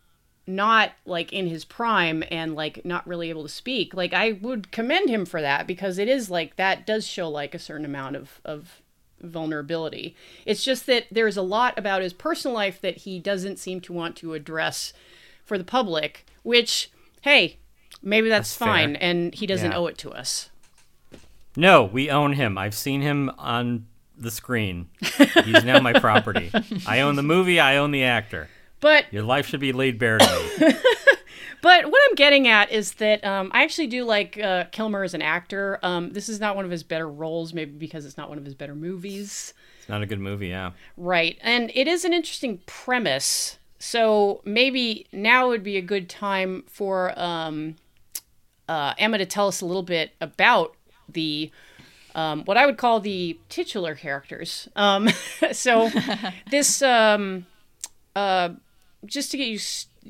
[0.47, 3.93] not like in his prime and like not really able to speak.
[3.93, 7.53] Like i would commend him for that because it is like that does show like
[7.53, 8.81] a certain amount of of
[9.21, 10.15] vulnerability.
[10.45, 13.93] It's just that there's a lot about his personal life that he doesn't seem to
[13.93, 14.93] want to address
[15.45, 17.57] for the public, which, hey,
[18.01, 19.03] maybe that's, That's fine, fair.
[19.03, 19.77] and he doesn't Yeah.
[19.77, 20.49] owe it to us.
[21.55, 22.57] No, we own him.
[22.57, 24.89] I've seen him on the screen.
[25.43, 26.51] He's now my property.
[26.87, 27.59] I own the movie.
[27.59, 28.49] I own the actor.
[28.79, 30.73] But Your life should be laid bare to me.
[31.61, 35.13] But what I'm getting at is that um, I actually do like uh, Kilmer as
[35.13, 35.79] an actor.
[35.81, 38.45] Um, this is not one of his better roles, maybe because it's not one of
[38.45, 39.53] his better movies.
[39.79, 40.71] It's not a good movie, yeah.
[40.95, 41.37] Right.
[41.41, 43.57] And it is an interesting premise.
[43.79, 47.75] So maybe now would be a good time for um,
[48.69, 50.75] uh, Emma to tell us a little bit about
[51.09, 51.51] the.
[52.15, 54.67] Um, what I would call the titular characters.
[54.75, 55.09] Um,
[55.51, 55.91] so,
[56.49, 57.45] this um,
[58.15, 58.49] uh,
[59.07, 59.59] just to get you,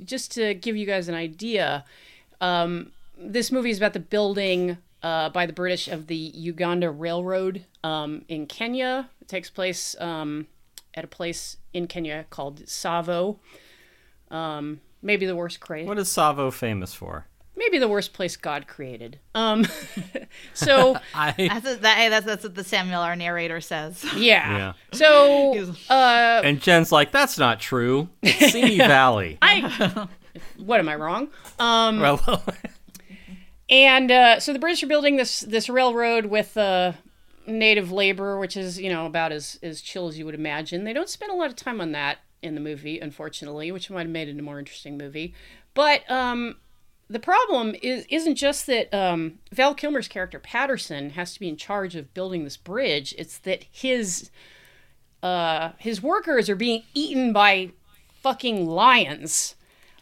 [0.05, 1.85] just to give you guys an idea,
[2.41, 7.65] um, this movie is about the building uh, by the British of the Uganda Railroad
[7.83, 9.09] um, in Kenya.
[9.21, 10.47] It takes place um,
[10.93, 13.37] at a place in Kenya called Tsavo.
[14.29, 17.27] Um, maybe the worst cra- What is Tsavo famous for?
[17.57, 19.19] Maybe the worst place God created.
[19.35, 19.65] Um,
[20.53, 24.05] so I That's what, that, hey, that's that's what the Samuel, our narrator, says.
[24.15, 24.57] yeah.
[24.57, 24.73] Yeah.
[24.93, 28.09] So uh, and Jen's like, that's not true.
[28.21, 29.37] It's Simi Valley.
[29.41, 30.07] I.
[30.57, 31.29] What am I wrong?
[31.57, 32.43] Um, well,
[33.69, 36.93] And uh, so the British are building this this railroad with uh,
[37.47, 40.83] native labor, which is you know about as as chill as you would imagine.
[40.83, 44.01] They don't spend a lot of time on that in the movie, unfortunately, which might
[44.01, 45.33] have made it a more interesting movie.
[45.73, 46.57] But um,
[47.09, 51.57] the problem is isn't just that um, Val Kilmer's character Patterson has to be in
[51.57, 53.15] charge of building this bridge.
[53.17, 54.29] It's that his
[55.23, 57.71] uh, his workers are being eaten by
[58.21, 59.55] fucking lions.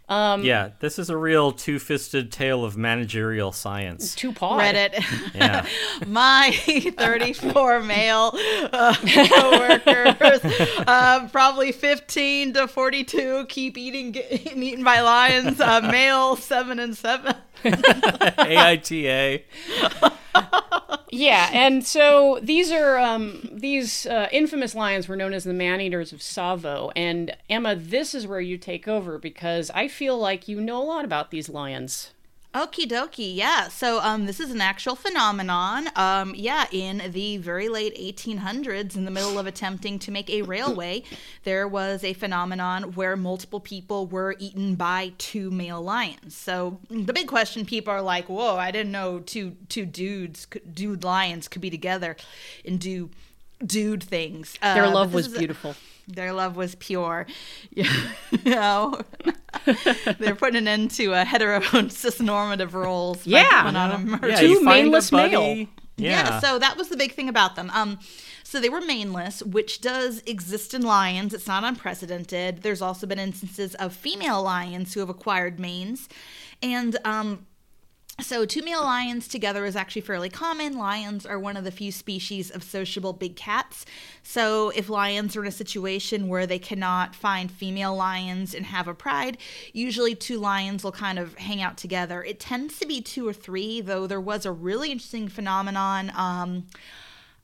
[0.10, 4.14] Yeah, this is a real two-fisted tale of managerial science.
[4.16, 4.60] Two paw.
[4.60, 5.04] Reddit.
[5.34, 5.66] Yeah.
[6.08, 6.52] My
[6.98, 8.32] 34 male
[8.72, 10.44] uh, coworkers,
[10.88, 15.60] uh, probably 15 to 42, keep eating getting eaten by lions.
[15.60, 17.36] Uh, male seven and seven.
[17.64, 19.44] AITA.
[21.18, 26.12] Yeah, and so these are um, these uh, infamous lions were known as the man-eaters
[26.12, 26.92] of Tsavo.
[26.94, 30.84] And Emma, this is where you take over because I feel like you know a
[30.84, 32.12] lot about these lions.
[32.56, 33.68] Okie dokie, yeah.
[33.68, 35.90] So um, this is an actual phenomenon.
[35.98, 40.42] Um, yeah, in the very late 1800s, in the middle of attempting to make a
[40.44, 41.04] railway,
[41.44, 46.34] there was a phenomenon where multiple people were eaten by two male lions.
[46.34, 51.04] So the big question people are like, "Whoa, I didn't know two two dudes, dude
[51.04, 52.16] lions, could be together
[52.64, 53.10] and do
[53.66, 55.76] dude things." Uh, Their love was is a- beautiful.
[56.08, 57.26] Their love was pure.
[57.72, 57.86] you
[58.46, 59.00] know,
[60.20, 63.24] they're putting an end to a hetero cisnormative roles.
[63.26, 63.64] by Yeah.
[63.66, 64.28] on a.
[64.28, 65.68] Yeah, Two you find a maneless buddy- male.
[65.98, 66.40] Yeah.
[66.42, 67.72] so that was the big thing about them.
[67.74, 68.00] Um,
[68.44, 71.34] so they were maneless, which does exist in lions.
[71.34, 72.64] It's not unprecedented.
[72.64, 76.10] There's also been instances of female lions who have acquired manes,
[76.62, 77.46] and um,
[78.22, 80.78] so two male lions together is actually fairly common.
[80.78, 83.86] Lions are one of the few species of sociable big cats.
[84.24, 88.88] So if lions are in a situation where they cannot find female lions and have
[88.88, 89.38] a pride,
[89.74, 92.24] usually two lions will kind of hang out together.
[92.24, 96.12] It tends to be two or three, though there was a really interesting phenomenon.
[96.16, 96.68] Um,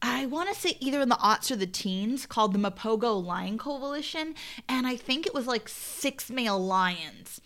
[0.01, 3.57] I want to say either in the aughts or the teens called the Mapogo Lion
[3.57, 4.35] Coalition,
[4.67, 7.41] and I think it was like six male lions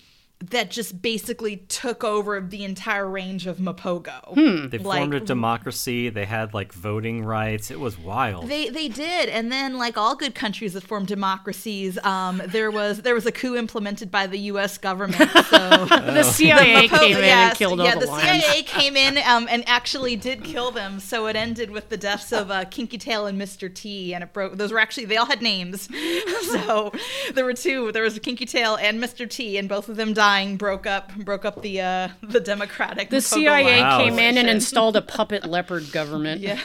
[0.51, 4.69] that just basically took over the entire range of Mapogo.
[4.69, 6.09] They Like- formed a democracy.
[6.09, 7.71] They had like voting rights.
[7.71, 8.47] It was wild.
[8.49, 13.01] They they did, and then like all good countries that form democracies, um, there was
[13.01, 14.77] there was a coup implemented by the U.S.
[14.77, 15.29] government.
[15.45, 18.43] So The CIA Mapo- came in yes, and killed yeah, all the, the lions.
[18.43, 20.99] CIA came in um, and actually did kill them.
[20.99, 23.73] So it ended with the deaths of uh, Kinky Tail and Mr.
[23.73, 24.57] T, and it broke.
[24.57, 25.87] Those were actually they all had names.
[26.51, 26.91] so
[27.33, 27.91] there were two.
[27.91, 29.29] There was Kinky Tail and Mr.
[29.29, 33.09] T, and both of them dying broke up broke up the uh, the Democratic.
[33.09, 33.99] The CIA Wow.
[33.99, 36.41] came in and installed a puppet leopard government.
[36.41, 36.59] Yeah.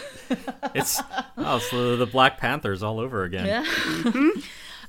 [0.75, 1.01] It's
[1.37, 3.47] oh, it's the, the Black Panthers all over again.
[3.47, 4.31] Yeah.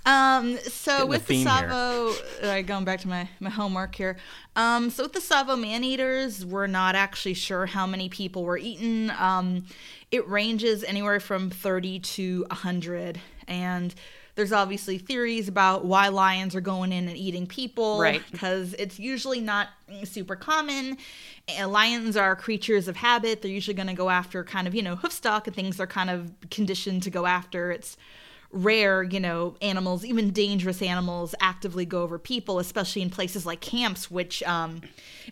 [0.03, 1.69] Um, so Getting with the, theme here.
[1.69, 4.17] Tsavo, all right, going back to my, my homework here.
[4.55, 8.57] Um, so with the Tsavo man eaters, we're not actually sure how many people were
[8.57, 9.11] eaten.
[9.11, 9.65] Um,
[10.09, 13.21] it ranges anywhere from 30 to 100.
[13.47, 13.93] And
[14.35, 17.99] there's obviously theories about why lions are going in and eating people.
[17.99, 18.23] Right.
[18.31, 20.97] Because it's usually not mm, super common.
[21.65, 23.41] Lions are creatures of habit.
[23.41, 26.09] They're usually going to go after kind of, you know, hoofstock and things they're kind
[26.09, 27.71] of conditioned to go after.
[27.71, 27.97] It's
[28.53, 33.61] rare, you know, animals, even dangerous animals, actively go over people, especially in places like
[33.61, 34.81] camps, which, um,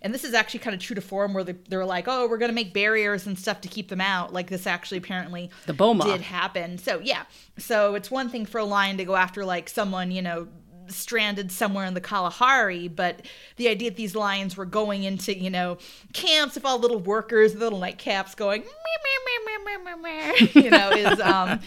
[0.01, 2.37] and this is actually kind of true to form where they're, they're like, oh, we're
[2.37, 4.31] going to make barriers and stuff to keep them out.
[4.33, 6.05] Like this actually apparently The Boma.
[6.05, 6.77] did happen.
[6.77, 7.23] So, yeah.
[7.57, 10.47] So it's one thing for a lion to go after like someone, you know,
[10.91, 13.21] stranded somewhere in the Kalahari, but
[13.57, 15.77] the idea that these lions were going into, you know,
[16.13, 18.69] camps of all little workers, little nightcaps going, "Meow,
[19.05, 21.59] meow, meow, meow, meow, meow," you know, is um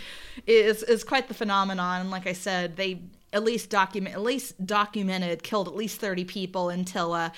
[0.46, 2.02] is is quite the phenomenon.
[2.02, 3.00] And like I said, they
[3.32, 7.30] at least document at least documented killed at least 30 people until uh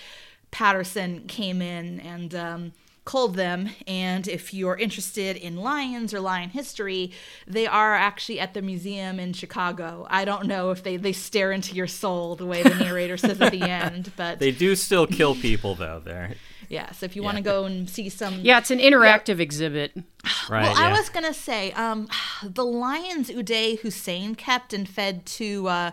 [0.50, 2.72] Patterson came in and um
[3.04, 7.10] culled them and if you're interested in lions or lion history
[7.46, 11.52] they are actually at the museum in chicago i don't know if they, they stare
[11.52, 15.06] into your soul the way the narrator says at the end but They do still
[15.06, 16.00] kill people though.
[16.02, 16.34] There,
[16.70, 19.92] yeah so if you want to go and see some Yeah, it's an interactive exhibit.
[20.48, 20.62] right?
[20.62, 20.88] well, yeah.
[20.88, 22.08] I was gonna say, um,
[22.42, 25.90] the lions Uday Hussein kept and fed to uh,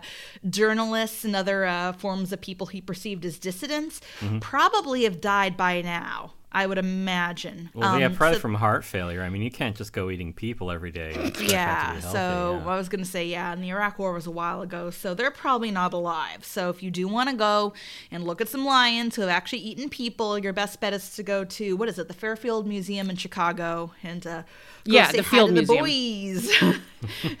[0.48, 4.38] journalists and other uh, forms of people he perceived as dissidents Mm-hmm.
[4.38, 6.32] probably have died by now.
[6.54, 7.70] I would imagine.
[7.72, 9.22] well, they Um, have probably so- from heart failure.
[9.22, 11.12] I mean, you can't just go eating people every day.
[11.14, 12.70] and expect them to yeah, be so yeah.
[12.70, 15.30] I was gonna say, yeah, and the Iraq War was a while ago, so they're
[15.30, 16.44] probably not alive.
[16.44, 17.72] So if you do want to go
[18.10, 21.22] and look at some lions who have actually eaten people, your best bet is to
[21.22, 24.44] go to what is it, the Fairfield Museum in Chicago, and uh, go
[24.84, 26.82] Yeah, say the hi Field to the Museum.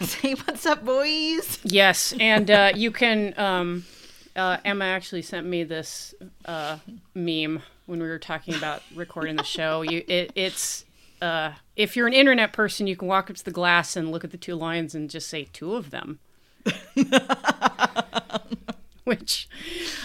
[0.08, 1.58] say what's up, boys.
[1.64, 3.34] Yes, and uh, you can.
[3.38, 3.84] Um,
[4.34, 6.14] uh, Emma actually sent me this
[6.46, 6.78] uh,
[7.14, 9.82] meme when we were talking about recording the show.
[9.82, 10.84] You, it, it's
[11.20, 14.24] uh, if you're an internet person, you can walk up to the glass and look
[14.24, 16.18] at the two lions and just say two of them.
[19.04, 19.48] Which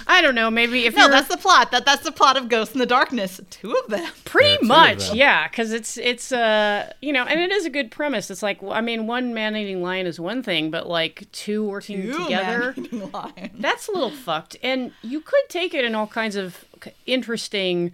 [0.08, 0.50] I don't know.
[0.50, 1.72] Maybe if No, you're that's the plot.
[1.72, 3.40] That that's the plot of Ghost in the Darkness.
[3.52, 4.10] Two of them.
[4.26, 5.18] pretty Yeah, much, them.
[5.18, 8.32] yeah, because it's it's uh you know, and it is a good premise.
[8.32, 12.24] It's like I mean, one man-eating lion is one thing, but like two working Two
[12.24, 12.74] together.
[12.78, 13.52] man-eating lions.
[13.60, 16.66] that's a little fucked and you could take it in all kinds of
[17.06, 17.92] interesting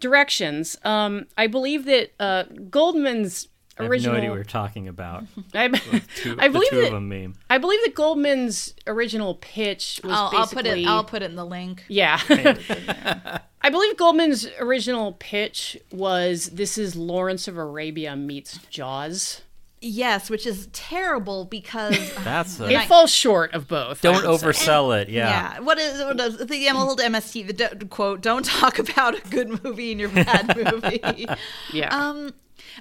[0.00, 3.48] directions um i believe that uh goldman's
[3.78, 5.24] I have original no idea what you're talking about.
[5.54, 5.68] I,
[6.16, 7.34] Two, I the believe two that of them meme.
[7.50, 10.86] i believe that goldman's original pitch was I'll, I'll put it.
[10.86, 11.84] I'll put it in the link.
[11.88, 12.20] yeah
[13.62, 19.42] i believe goldman's original pitch was this is lawrence of arabia meets jaws
[19.80, 24.46] Yes, which is terrible because That's a, it falls short of both don't would say.
[24.46, 25.08] oversell it.
[25.08, 25.28] Yeah.
[25.54, 25.60] Yeah.
[25.60, 28.20] What is what is the old MST the quote?
[28.20, 31.28] Don't talk about a good movie in your bad movie.
[31.72, 32.34] yeah um,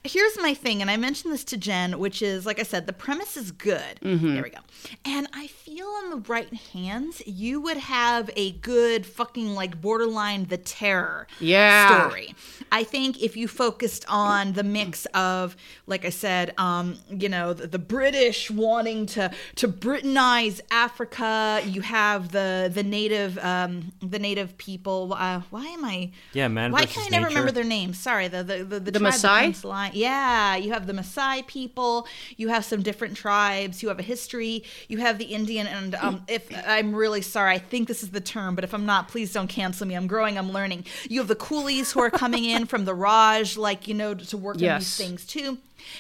[0.04, 2.94] here's my thing, and I mentioned this to Jen, which is like I said, the
[2.94, 4.00] premise is good.
[4.02, 4.34] Mm-hmm.
[4.34, 4.60] There we go.
[5.06, 10.46] And I feel in the right hands, you would have a good fucking like borderline
[10.46, 12.08] the terror Yeah.
[12.10, 12.34] story.
[12.72, 17.54] I think if you focused on the mix of, like I said, um, you know,
[17.54, 24.20] the, the British wanting to to Britannize Africa, you have the the native um, the
[24.20, 25.13] native people.
[25.18, 26.12] Uh, why am I?
[26.34, 27.36] Yeah, man Why can I never nature.
[27.36, 28.00] remember their names?
[28.00, 29.63] Sorry, the the the, the, The Maasai?
[29.63, 32.08] line- Yeah, you have the Maasai people.
[32.36, 33.82] You have some different tribes.
[33.84, 34.63] You have a history.
[34.88, 38.21] You have the Indian, and um, if I'm really sorry, I think this is the
[38.21, 39.95] term, but if I'm not, please don't cancel me.
[39.95, 40.38] I'm growing.
[40.38, 40.86] I'm learning.
[41.10, 44.38] You have the coolies who are coming in from the Raj, like you know, to
[44.38, 45.58] work on these things too.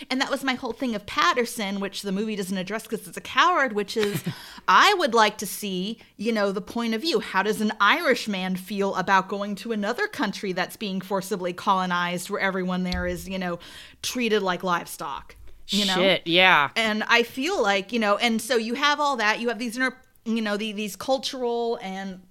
[0.09, 3.17] And that was my whole thing of Patterson, which the movie doesn't address because it's
[3.17, 4.23] a coward, which is
[4.67, 7.19] I would like to see, you know, the point of view.
[7.19, 12.41] How does an Irishman feel about going to another country that's being forcibly colonized where
[12.41, 13.59] everyone there is, you know,
[14.01, 15.35] treated like livestock?
[15.69, 15.95] You know?
[15.95, 19.39] shit yeah and I feel like you know, and so you have all that.
[19.39, 22.21] You have these inter, you know, the, these cultural and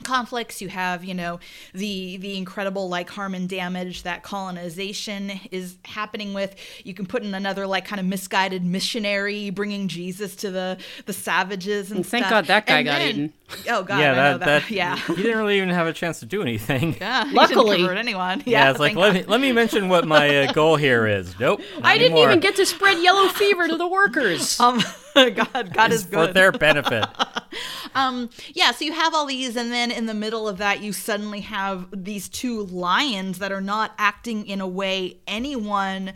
[0.00, 0.60] conflicts.
[0.60, 1.40] You have you know
[1.74, 6.54] the the incredible like harm and damage that colonization is happening with.
[6.84, 11.12] You can put in another like kind of misguided missionary bringing Jesus to the the
[11.12, 12.30] savages and Thank stuff.
[12.30, 13.32] God that guy And got then- eaten.
[13.68, 14.94] Oh God, yeah, I that, know that, yeah.
[14.96, 16.94] he didn't really even have a chance to do anything.
[17.00, 17.78] Yeah, he Luckily.
[17.78, 18.44] didn't anyone.
[18.46, 19.14] Yeah, Yeah, it's like let God.
[19.16, 21.36] me let me mention what my uh, goal here is.
[21.40, 22.28] Nope, i didn't anymore.
[22.28, 24.80] even get to spread yellow fever to the workers Um,
[25.16, 27.04] God, God is It's for their benefit.
[27.94, 30.92] Um, yeah, so you have all these, and then in the middle of that, you
[30.92, 36.12] suddenly have these two lions that are not acting in a way anyone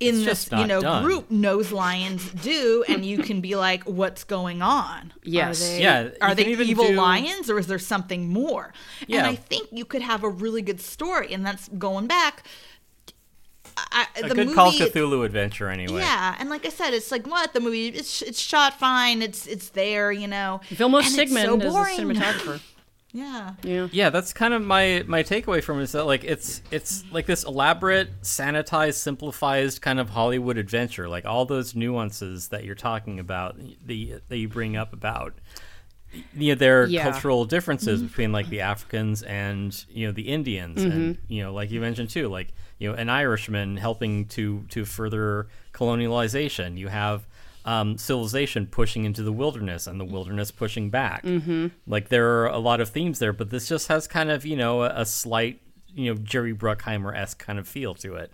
[0.00, 1.04] in It's this you know done.
[1.04, 5.12] group knows lions do, and you can be like, "What's going on?
[5.22, 5.62] Yes.
[5.62, 8.72] are they, Yeah, are they evil do- lions, or is there something more?"
[9.08, 12.44] And I think you could have a really good story, and that's going back.
[13.90, 16.00] I, A the good movie, Call Cthulhu adventure, anyway.
[16.00, 17.88] yeah, and like I said, it's like what the movie.
[17.88, 19.22] It's it's shot fine.
[19.22, 20.60] It's it's there, you know.
[20.70, 21.98] Vilmos and it's Zsigmond so is the boring.
[21.98, 22.60] cinematographer.
[23.14, 23.54] Yeah.
[23.62, 23.88] Yeah.
[23.92, 27.26] Yeah, that's kind of my my takeaway from it is that like it's it's like
[27.26, 31.08] this elaborate, sanitized, simplified kind of Hollywood adventure.
[31.08, 35.34] Like all those nuances that you're talking about, the that you bring up about
[36.34, 37.02] you know their Yeah.
[37.10, 41.70] cultural differences between like the Africans and you know the Indians, and you know like
[41.70, 42.48] you mentioned too, like
[42.78, 46.76] you know an Irishman helping to to further colonialization.
[46.76, 47.26] You have
[47.64, 51.22] um, civilization pushing into the wilderness and the wilderness pushing back.
[51.22, 51.68] Mm-hmm.
[51.86, 54.56] Like there are a lot of themes there, but this just has kind of you
[54.56, 55.60] know a, a slight
[55.94, 58.32] you know Jerry Bruckheimer esque kind of feel to it.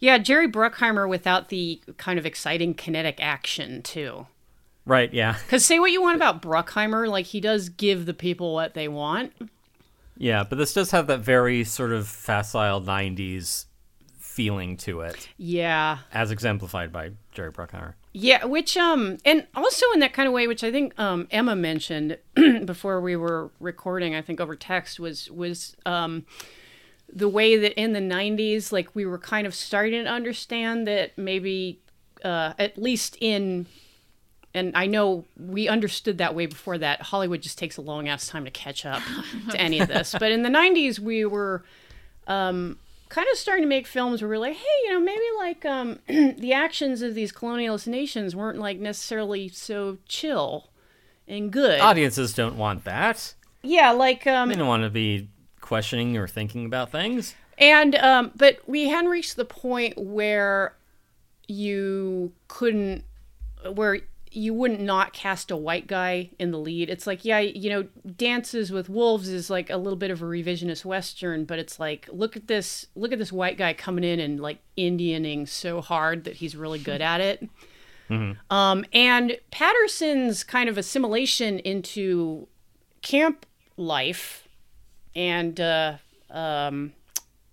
[0.00, 4.26] Yeah, Jerry Bruckheimer without the kind of exciting kinetic action too.
[4.86, 5.12] Right?
[5.12, 5.36] Yeah.
[5.46, 8.88] Because say what you want about Bruckheimer, like he does give the people what they
[8.88, 9.32] want.
[10.16, 13.66] Yeah, but this does have that very sort of facile '90s
[14.18, 17.94] feeling to it, Yeah, as exemplified by Jerry Bruckheimer.
[18.12, 18.44] yeah.
[18.44, 22.18] Which um, and also in that kind of way, which I think um Emma mentioned
[22.64, 26.24] before we were recording, I think over text was was um
[27.12, 31.16] the way that in the '90s, like we were kind of starting to understand that
[31.18, 31.80] maybe
[32.24, 33.66] uh at least in
[34.54, 37.02] and I know we understood that way before that.
[37.02, 39.02] Hollywood just takes a long ass time to catch up
[39.50, 40.14] to any of this.
[40.18, 41.64] But in the 90s, we were
[42.26, 42.78] um,
[43.08, 45.98] kind of starting to make films where we're like, hey, you know, maybe like um,
[46.08, 50.70] the actions of these colonialist nations weren't like necessarily so chill
[51.28, 51.80] and good.
[51.80, 53.34] Audiences don't want that.
[53.62, 55.28] Yeah, like um, They don't want to be
[55.60, 57.34] questioning or thinking about things.
[57.58, 60.74] And um, but we hadn't reached the point where
[61.46, 63.04] you couldn't,
[63.74, 64.00] where
[64.32, 66.88] you wouldn't not cast a white guy in the lead.
[66.88, 70.24] It's like, yeah, you know, Dances with Wolves is like a little bit of a
[70.24, 74.20] revisionist western, but it's like, look at this, look at this white guy coming in
[74.20, 77.48] and like Indianing so hard that he's really good at it.
[78.50, 82.46] Um, and Patterson's kind of assimilation into
[83.02, 84.46] camp life
[85.16, 85.94] and uh,
[86.30, 86.92] um,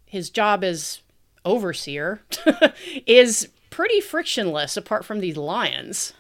[0.05, 1.01] his job as
[1.43, 2.21] overseer
[3.07, 6.13] is pretty frictionless apart from these lions.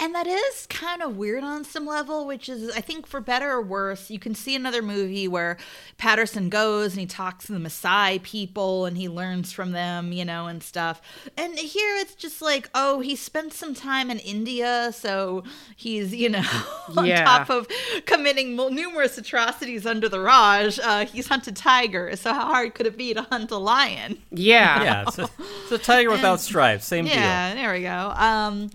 [0.00, 3.50] And that is kind of weird on some level, which is, I think, for better
[3.50, 5.56] or worse, you can see another movie where
[5.96, 10.24] Patterson goes and he talks to the Maasai people and he learns from them, you
[10.24, 11.02] know, and stuff.
[11.36, 15.42] And here it's just like, oh, he spent some time in India, so
[15.74, 16.44] he's, you know,
[16.96, 17.24] on Yeah.
[17.24, 17.66] top of
[18.06, 20.78] committing numerous atrocities under the Raj.
[20.78, 24.18] Uh, he's hunted tigers, so how hard could it be to hunt a lion?
[24.30, 24.82] Yeah.
[24.84, 25.28] Yeah, it's a,
[25.62, 26.84] it's a tiger without stripes.
[26.86, 27.14] Same deal.
[27.14, 28.12] Yeah, there we go.
[28.14, 28.70] Um,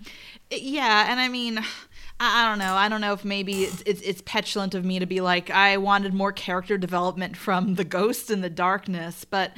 [0.62, 1.58] yeah, and I mean,
[2.20, 2.74] I, don't know.
[2.74, 5.76] I don't know if maybe it's, it's it's petulant of me to be like I
[5.76, 9.52] wanted more character development from the ghost in the darkness, but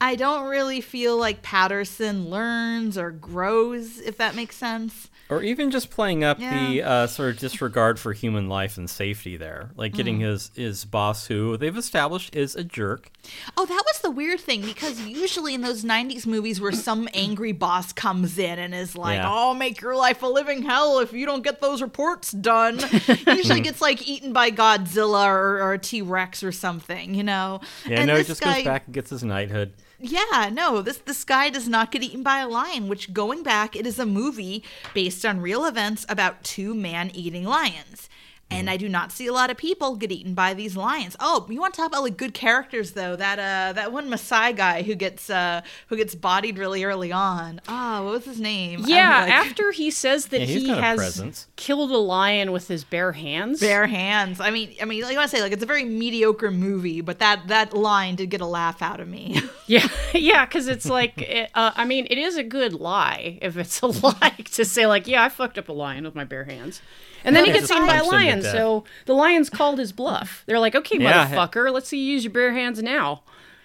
[0.00, 5.08] I don't really feel like Patterson learns or grows, if that makes sense.
[5.32, 9.36] Or even just playing up the uh, sort of disregard for human life and safety
[9.36, 9.70] there.
[9.76, 10.22] Like getting Mm.
[10.30, 13.10] his, his boss, who they've established is a jerk.
[13.56, 17.52] Oh, that was the weird thing because usually in those 90s movies where some angry
[17.52, 19.30] boss comes in and is like, Yeah.
[19.30, 22.80] "I'll make your life a living hell if you don't get those reports done,"
[23.26, 27.60] usually gets like eaten by Godzilla or, or a T Rex or something, you know?
[27.86, 29.72] Yeah, And no, he just guy- goes back and gets his knighthood.
[30.04, 32.88] Yeah, no, this this guy does not get eaten by a lion.
[32.88, 38.08] Which, going back, it is a movie based on real events about two man-eating lions.
[38.52, 41.16] And I do not see a lot of people get eaten by these lions.
[41.20, 43.16] Oh, you want to talk about like good characters though?
[43.16, 47.60] That uh, that one Maasai guy who gets uh, who gets bodied really early on.
[47.68, 48.84] Ah, what was his name?
[48.86, 51.46] Yeah, like- after he says that Yeah, he got a has presence.
[51.56, 53.60] killed a lion with his bare hands.
[53.60, 54.38] bare hands.
[54.40, 57.00] I mean, I mean, like I want to say, like it's a very mediocre movie,
[57.00, 59.40] but that that line did get a laugh out of me.
[59.68, 63.56] Yeah, yeah, because it's like, it, uh, I mean, it is a good lie if
[63.56, 66.44] it's a lie to say like, yeah, I fucked up a lion with my bare
[66.44, 66.82] hands,
[67.24, 68.42] and then he gets eaten by a punched him to lion.
[68.42, 70.42] So the lions called his bluff.
[70.46, 71.28] They're like, okay, Yeah.
[71.28, 73.22] motherfucker, let's see you use your bare hands now.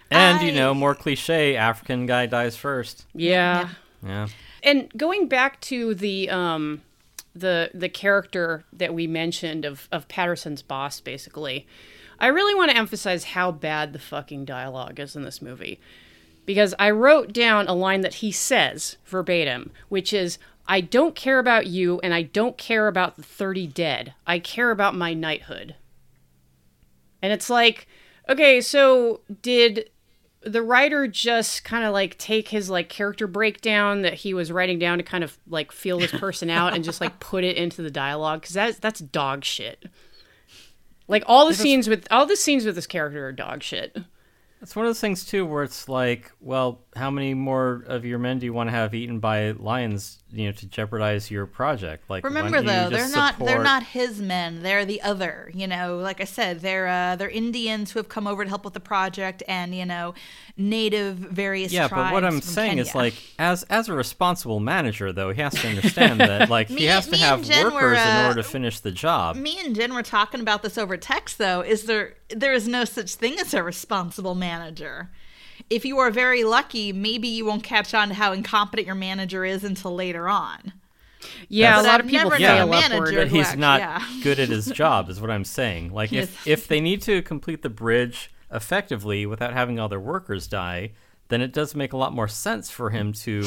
[0.10, 3.06] And, you know, more cliche, African guy dies first.
[3.14, 3.70] Yeah.
[4.06, 4.28] Yeah.
[4.64, 6.82] and going back to the um
[7.36, 11.68] the the character that we mentioned of of Patterson's boss basically
[12.20, 15.80] I really want to emphasize how bad the fucking dialogue is in this movie
[16.46, 20.38] because I wrote down a line that he says verbatim which is
[20.68, 24.72] I don't care about you and I don't care about the 30 dead I care
[24.72, 25.76] about my knighthood
[27.22, 27.88] and it's like
[28.30, 29.90] okay so did
[30.42, 34.80] the writer just kind of like take his like character breakdown that he was writing
[34.80, 37.82] down to kind of like feel this person out and just like put it into
[37.82, 39.86] the dialogue because that's that's dog shit.
[41.08, 43.98] Like all the scenes with all the scenes with this character are dog shit.
[44.62, 48.20] It's one of those things too where it's like, well, how many more of your
[48.20, 50.20] men do you want to have eaten by lions?
[50.34, 52.10] You know, to jeopardize your project.
[52.10, 54.62] Like, Remember though, they're not they're not his men.
[54.62, 55.50] They're the other.
[55.54, 58.66] You know, like I said, they're uh, they're Indians who have come over to help
[58.66, 60.16] with the project, and you know,
[60.58, 61.72] native various.
[61.72, 65.54] Yeah, but what I'm saying is like, as as a responsible manager, though, he has
[65.54, 68.48] to understand that like Me- he has to have workers were, in uh, order to
[68.48, 69.38] finish the job.
[69.38, 72.84] me and Jen were talking about this over text though is there there is no
[72.86, 75.10] such thing as a responsible manager
[75.70, 79.44] if you are very lucky maybe you won't catch on to how incompetent your manager
[79.46, 80.74] is until later on
[81.50, 83.16] Yeah, a lot I've of people never known a manager upward.
[83.16, 84.04] but he's not yeah.
[84.24, 87.62] good at his job is what i'm saying like if if they need to complete
[87.64, 90.92] the bridge effectively without having all their workers die
[91.30, 93.44] then it does make a lot more sense for him to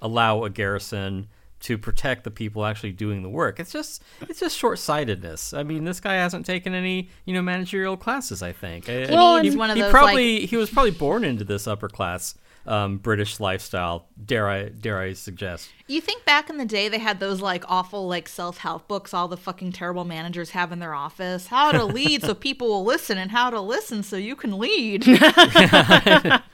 [0.00, 1.26] allow a garrison
[1.64, 3.58] to protect the people actually doing the work.
[3.58, 5.54] It's just it's just short-sightedness.
[5.54, 8.88] I mean this guy hasn't taken any you know managerial classes i think.
[8.88, 11.66] I- Well, he, He's one of he those, probably he was probably born into this
[11.66, 12.34] upper class
[12.66, 15.68] um, british lifestyle dare i dare i suggest.
[15.86, 19.28] You think back in the day they had those like awful like self-help books all
[19.28, 21.46] the fucking terrible managers have in their office?
[21.48, 25.04] How to lead so people will listen and how to listen so you can lead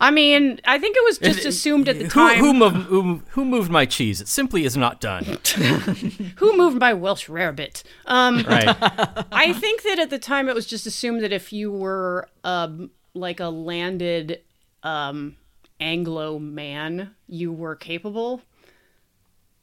[0.00, 2.38] I mean, I think it was just assumed at the time.
[2.38, 4.20] who, moved, who, who moved my cheese?
[4.20, 5.24] It simply is not done.
[6.36, 7.82] Who moved my Welsh rarebit?
[8.06, 8.68] Um, Right.
[9.32, 12.90] I think that at the time it was just assumed that if you were um,
[13.12, 14.40] like a landed
[14.84, 15.36] um,
[15.80, 18.40] Anglo man, you were capable.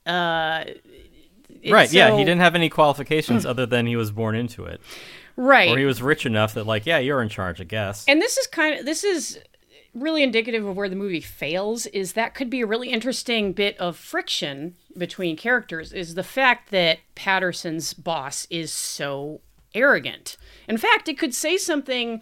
[0.05, 0.65] Uh,
[1.69, 1.91] right.
[1.93, 2.11] Yeah.
[2.17, 4.81] He didn't have any qualifications other than he was born into it,
[5.37, 5.69] Right.
[5.71, 8.05] or he was rich enough that, like, yeah, you're in charge, I guess.
[8.07, 9.39] and this is kind of this is
[9.95, 13.77] really indicative of where the movie fails is that could be a really interesting bit
[13.79, 19.39] of friction between characters is the fact that patterson's boss is so
[19.73, 20.35] arrogant.
[20.67, 22.21] In fact it could say something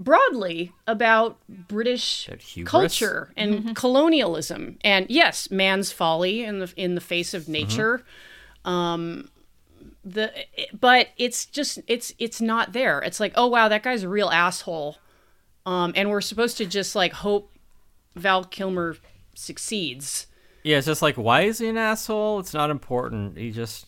[0.00, 2.70] broadly about british That hubris?
[2.70, 4.78] culture and colonialism.
[4.84, 8.04] And yes man's folly in the in the face of nature.
[8.64, 9.28] Um
[10.04, 10.32] the
[10.78, 13.00] but it's just it's it's not there.
[13.00, 14.98] It's like oh wow that guy's a real asshole
[15.68, 17.52] um, and we're supposed to just like hope
[18.16, 18.96] Val Kilmer
[19.34, 20.26] succeeds.
[20.62, 20.78] yeah.
[20.78, 22.40] It's just like, why is he an asshole?
[22.40, 23.36] It's not important.
[23.36, 23.84] He just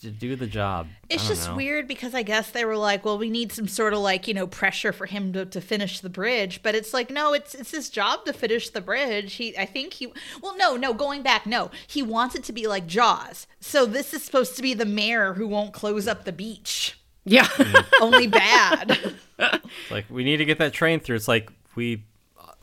[0.00, 0.86] to do the job.
[1.10, 1.56] It's just know.
[1.56, 4.32] weird because I guess they were like, well, we need some sort of like, you
[4.32, 6.62] know, pressure for him to, to finish the bridge.
[6.62, 9.34] But it's like, no, it's it's his job to finish the bridge.
[9.34, 10.10] He I think he
[10.40, 11.70] well no, no, going back, no.
[11.86, 13.46] He wants it to be like Jaws.
[13.60, 16.98] So this is supposed to be the mayor who won't close up the beach.
[17.28, 17.48] Yeah.
[18.00, 18.98] Only bad.
[19.38, 21.16] It's like we need to get that train through.
[21.16, 22.04] It's like we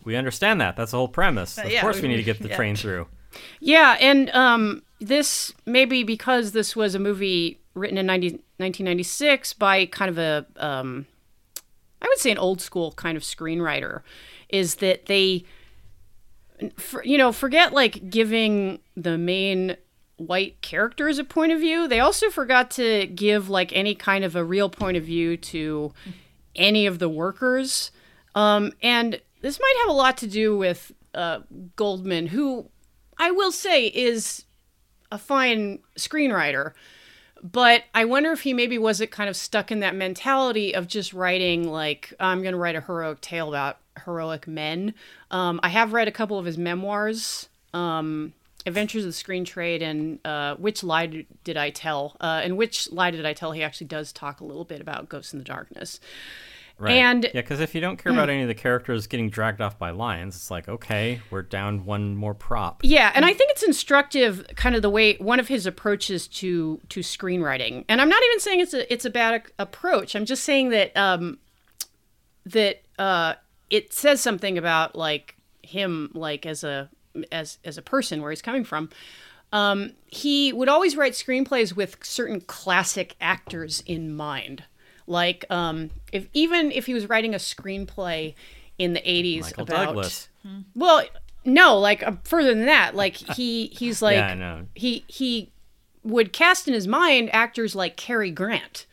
[0.04, 0.76] we understand that.
[0.76, 1.58] That's the whole premise.
[1.58, 2.56] Of yeah, course, we we- need to get the yeah.
[2.56, 3.08] train through.
[3.60, 9.86] yeah, and um, this maybe because this was a movie written in 90, 1996 by
[9.86, 11.06] kind of a um,
[12.02, 14.02] I would say an old school kind of screenwriter,
[14.50, 15.44] is that they,
[16.78, 19.76] for, you know, forget like giving the main
[20.18, 21.88] white characters a point of view.
[21.88, 25.94] They also forgot to give like any kind of a real point of view to
[26.56, 27.92] any of the workers.
[28.34, 31.40] Um, and this might have a lot to do with uh,
[31.76, 32.70] Goldman, who
[33.18, 34.46] I will say is
[35.12, 36.74] a fine screenwriter.
[37.44, 41.14] But I wonder if he maybe wasn't kind of stuck in that mentality of just
[41.14, 44.94] writing like I'm going to write a heroic tale about heroic men.
[45.30, 48.34] Um, I have read a couple of his memoirs, um,
[48.66, 52.16] Adventures of the Screen Trade, and uh, Which Lie Did- I Tell?
[52.20, 53.52] Uh, and Which Lie Did I Tell?
[53.52, 56.00] He actually does talk a little bit about Ghosts in the Darkness.
[56.78, 56.96] Right.
[56.96, 59.80] And- yeah, because if you don't care about any of the characters getting dragged off
[59.80, 62.82] by lions, it's like okay, we're down one more prop.
[62.84, 66.82] Yeah, and I think it's instructive, kind of the way one of his approaches to
[66.90, 67.86] to screenwriting.
[67.88, 70.16] And I'm not even saying it's a it's a bad ac- approach.
[70.18, 71.38] I'm just saying that um,
[72.46, 73.36] that uh,
[73.70, 76.90] it says something about like him, like as a
[77.32, 78.90] as as a person, where he's coming from.
[79.52, 84.64] Um, he would always write screenplays with certain classic actors in mind.
[85.08, 88.34] Like um, if even if he was writing a screenplay
[88.78, 90.30] in the 80s Michael about Douglas.
[90.76, 91.04] well,
[91.46, 92.96] no, like uh, further than that.
[92.96, 94.66] Like he he's like Yeah, I know.
[94.74, 95.52] he he
[96.04, 98.86] would cast in his mind actors like Cary Grant.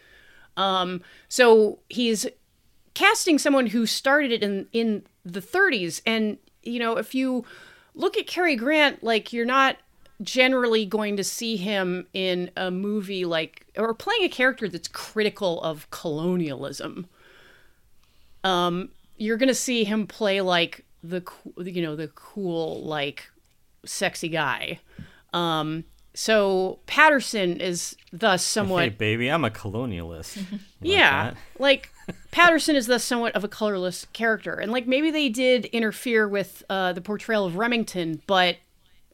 [0.56, 2.26] Um, so he's
[2.94, 7.44] casting someone who started it in in the 30s, and you know if you
[7.94, 9.76] look at Cary Grant, like you're not
[10.22, 15.60] generally going to see him in a movie like or playing a character that's critical
[15.62, 17.06] of colonialism.
[18.44, 21.22] Um, you're gonna see him play like the
[21.58, 23.30] you know the cool like
[23.84, 24.80] sexy guy.
[25.32, 25.84] Um
[26.14, 30.36] so Patterson is thus somewhat Hey, baby, I'm a colonialist.
[30.36, 31.36] Like yeah, that?
[31.58, 31.90] like
[32.32, 36.64] Patterson is thus somewhat of a colorless character, and like maybe they did interfere with
[36.68, 38.56] uh, the portrayal of Remington, but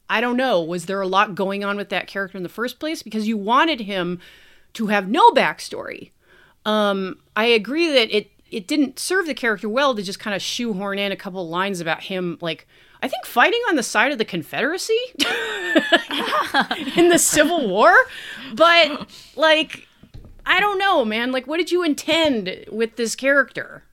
[0.09, 0.63] I don't know.
[0.63, 3.03] Was there a lot going on with that character in the first place?
[3.03, 4.19] Because you wanted him
[4.75, 6.11] to have no backstory.
[6.65, 10.41] Um, I agree that it it didn't serve the character well to just kind of
[10.41, 12.67] shoehorn in a couple lines about him, like
[13.03, 14.99] I think fighting on the side of the Confederacy
[16.97, 17.95] in the Civil War,
[18.55, 19.89] but like
[20.49, 21.31] I don't know, man.
[21.31, 23.85] Like, what did you intend with this character?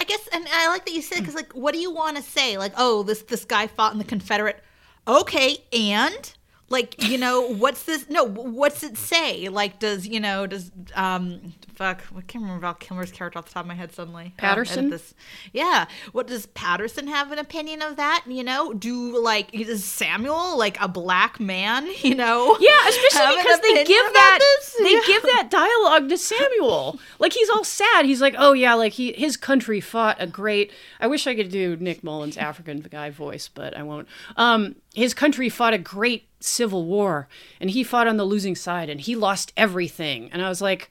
[0.00, 2.22] I guess, and I like that you said because, like, what do you want to
[2.22, 2.56] say?
[2.56, 4.64] Like, oh, this this guy fought in the Confederate.
[5.06, 6.32] Okay, and
[6.70, 8.08] like, you know, what's this?
[8.10, 9.48] No, what's it say?
[9.48, 13.52] Like, does you know, does um, fuck, I can't remember Val Kilmer's character off the
[13.54, 14.34] top of my head suddenly.
[14.36, 14.90] Patterson?
[14.90, 15.14] this.
[15.52, 15.86] Yeah.
[16.12, 18.24] What does Patterson have an opinion of that?
[18.26, 21.88] You know, do like is Samuel like a black man?
[22.08, 22.56] You know?
[22.60, 24.76] Yeah, especially because they give that this?
[24.82, 25.00] they Yeah.
[25.06, 26.98] give that dialogue to Samuel.
[27.18, 28.06] Like he's all sad.
[28.06, 30.72] He's like, "Oh yeah, like he his country fought a great.
[31.00, 34.08] I wish I could do Nick Mullins' African guy voice, but I won't.
[34.36, 37.28] Um, his country fought a great civil war,
[37.60, 40.30] and he fought on the losing side, and he lost everything.
[40.32, 40.90] And I was like,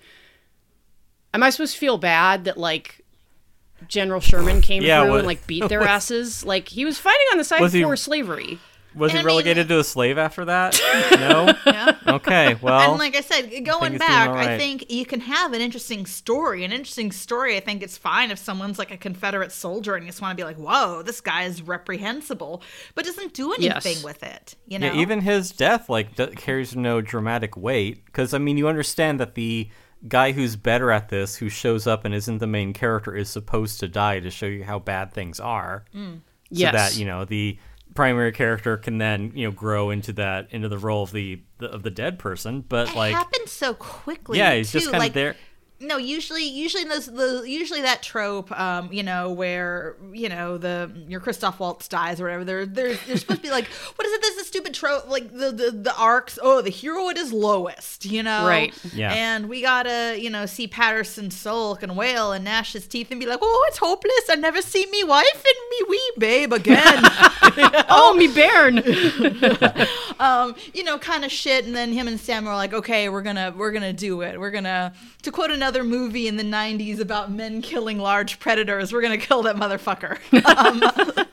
[1.33, 3.03] am I supposed to feel bad that like?
[3.87, 6.43] General Sherman came Yeah, through what- and like beat their asses.
[6.43, 8.57] Like he was fighting on the side he- for slavery.
[8.97, 10.79] Was And he I mean- relegated to a slave after that?
[11.17, 11.53] No.
[11.65, 11.95] Yeah.
[12.07, 12.55] Okay.
[12.61, 12.91] Well.
[12.91, 15.61] and like I said, going it's doing back, all I think you can have an
[15.61, 16.63] interesting story.
[16.63, 20.09] An interesting story, I think it's fine if someone's like a Confederate soldier and you
[20.09, 22.61] just want to be like, "Whoa, this guy is reprehensible,"
[22.95, 24.03] but doesn't do anything Yes.
[24.03, 24.55] with it.
[24.67, 28.57] You know, Yeah, even his death like d- carries no dramatic weight because I mean
[28.57, 29.69] you understand that the
[30.07, 33.79] guy who's better at this, who shows up and isn't the main character, is supposed
[33.79, 35.99] to die to show you how bad things are, so
[36.49, 36.71] Yes.
[36.71, 37.57] So that you know the
[37.97, 41.65] primary character can then you know grow into that into the role of the, the
[41.65, 42.61] of the dead person.
[42.61, 44.37] But it like, happens so quickly.
[44.37, 44.77] yeah, he's too.
[44.77, 45.35] just kind like, of there.
[45.79, 50.91] No, usually, usually those the usually that trope, um, you know, where you know the
[51.07, 52.43] your Christoph Waltz dies or whatever.
[52.43, 54.21] There, there's there's supposed to be like, what is it?
[54.21, 56.39] This is stupid trope, like the, the the arcs.
[56.41, 58.73] Oh, the hero at his lowest, you know, Right.
[58.93, 59.13] Yeah.
[59.13, 63.19] And we gotta, you know, see Patterson sulk and wail and gnash his teeth and
[63.19, 64.29] be like, oh, it's hopeless.
[64.29, 67.03] I never see me wife and me wee babe again.
[67.89, 68.79] Oh, me bairn.
[70.19, 71.65] um, you know, kind of shit.
[71.65, 74.39] And then him and Sam are like, okay, we're gonna we're gonna do it.
[74.39, 78.91] We're gonna to quote another movie in the '90s about men killing large predators.
[78.91, 80.17] We're gonna kill that motherfucker.
[81.25, 81.27] um,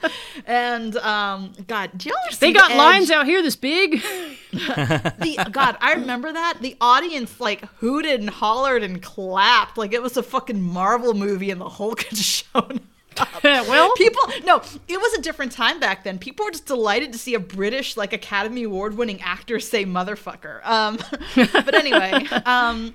[0.47, 4.03] and um, God, do y'all see They got The lines out here this big.
[4.55, 10.01] The God, I remember that the audience like hooted and hollered and clapped like it
[10.01, 12.81] was a fucking Marvel movie and the Hulk had shown.
[13.45, 16.19] well, People, no, it was a different time back then.
[16.19, 20.65] People were just delighted to see a British, like Academy Award winning actor say motherfucker.
[20.65, 20.99] Um,
[21.35, 22.13] but anyway,
[22.47, 22.95] um,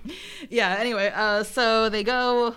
[0.49, 2.55] yeah, anyway, uh, so they go,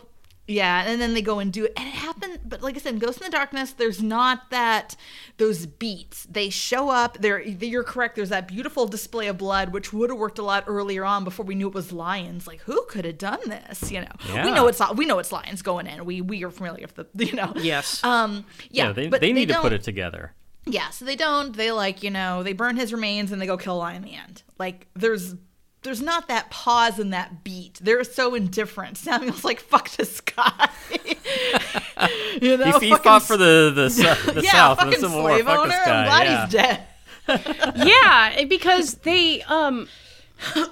[0.49, 1.72] yeah, and then they go and do it.
[1.76, 4.97] And it happened, but like I said, in Ghost in the Darkness, there's not that,
[5.36, 6.26] those beats.
[6.30, 10.18] They show up, they're, you're correct, there's that beautiful display of blood, which would have
[10.18, 12.47] worked a lot earlier on before we knew it was lions.
[12.47, 13.90] Like, who could have done this?
[13.93, 16.05] You know, we know it's, we know it's lions going in.
[16.05, 17.53] We, we are familiar with the, you know.
[17.57, 18.03] yes.
[18.03, 20.32] Um, yeah, Yeah, they, but they need to put it together.
[20.64, 21.57] Yeah, so they don't.
[21.57, 24.03] They like you know they burn his remains and they go kill a lion in
[24.03, 24.45] the end.
[24.61, 25.34] Like there's
[25.83, 27.78] there's not that pause and that beat.
[27.83, 28.97] They're so indifferent.
[28.99, 30.68] Samuel's like fuck this guy.
[32.41, 35.01] you know, He, he fucking fought for the the, sou- the yeah, South in fucking
[35.01, 35.30] the Civil War.
[35.30, 35.68] slave Fuck owner.
[35.68, 36.01] this guy.
[36.01, 36.45] I'm glad yeah.
[36.45, 37.87] he's dead.
[37.87, 39.89] yeah, because they um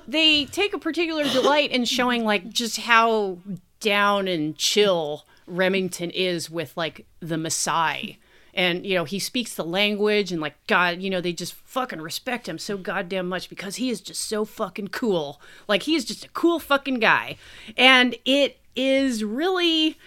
[0.09, 3.39] they take a particular delight in showing like just how
[3.81, 8.17] down and chill Remington is with like the Maasai.
[8.55, 12.01] And you know, he speaks the language and like God, you know, they just fucking
[12.01, 15.41] respect him so goddamn much because he is just so fucking cool.
[15.69, 17.37] Like he is just a cool fucking guy.
[17.77, 19.99] And it is really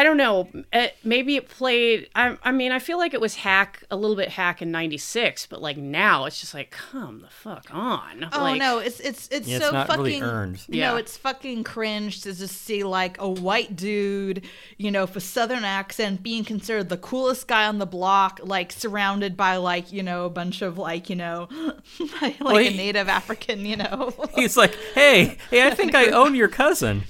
[0.00, 0.48] I don't know.
[0.72, 2.08] Uh, maybe it played.
[2.14, 5.44] I, I mean, I feel like it was hack a little bit hack in '96,
[5.48, 8.26] but like now it's just like, come the fuck on.
[8.32, 10.64] Oh like, no, it's it's it's Yeah, it's so not fucking really earned.
[10.68, 10.92] Yeah.
[10.92, 14.46] No, it's fucking cringe to just see like a white dude,
[14.78, 18.72] you know, with a southern accent being considered the coolest guy on the block, like
[18.72, 21.46] surrounded by like, you know, a bunch of like, you know,
[22.22, 24.14] like Well, a native African, you know.
[24.34, 27.02] He's like, hey, hey, I think I own your cousin.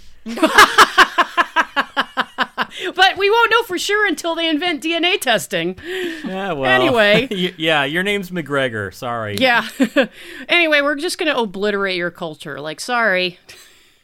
[2.95, 5.79] But we won't know for sure until they invent DNA testing.
[6.25, 6.65] Yeah, well.
[6.65, 7.29] Anyway.
[7.59, 8.93] yeah, your name's McGregor.
[8.93, 9.37] Sorry.
[9.37, 9.67] Yeah.
[10.49, 12.61] anyway, we're just gonna obliterate your culture.
[12.61, 13.39] Like, sorry.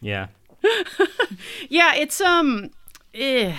[0.00, 0.28] Yeah.
[1.68, 2.70] Yeah, it's um
[3.14, 3.54] eh,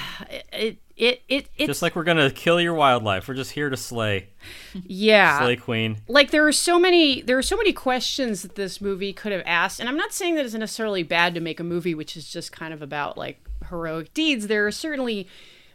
[0.53, 3.77] it it it it's Just like we're gonna kill your wildlife, we're just here to
[3.77, 4.29] slay,
[4.73, 5.39] yeah.
[5.39, 5.97] slay queen.
[6.07, 9.43] like there are so many there are so many questions that this movie could have
[9.45, 12.29] asked and i'm not saying that it's necessarily bad to make a movie which is
[12.29, 13.39] just kind of about like
[13.69, 14.47] heroic deeds.
[14.47, 15.27] There are certainly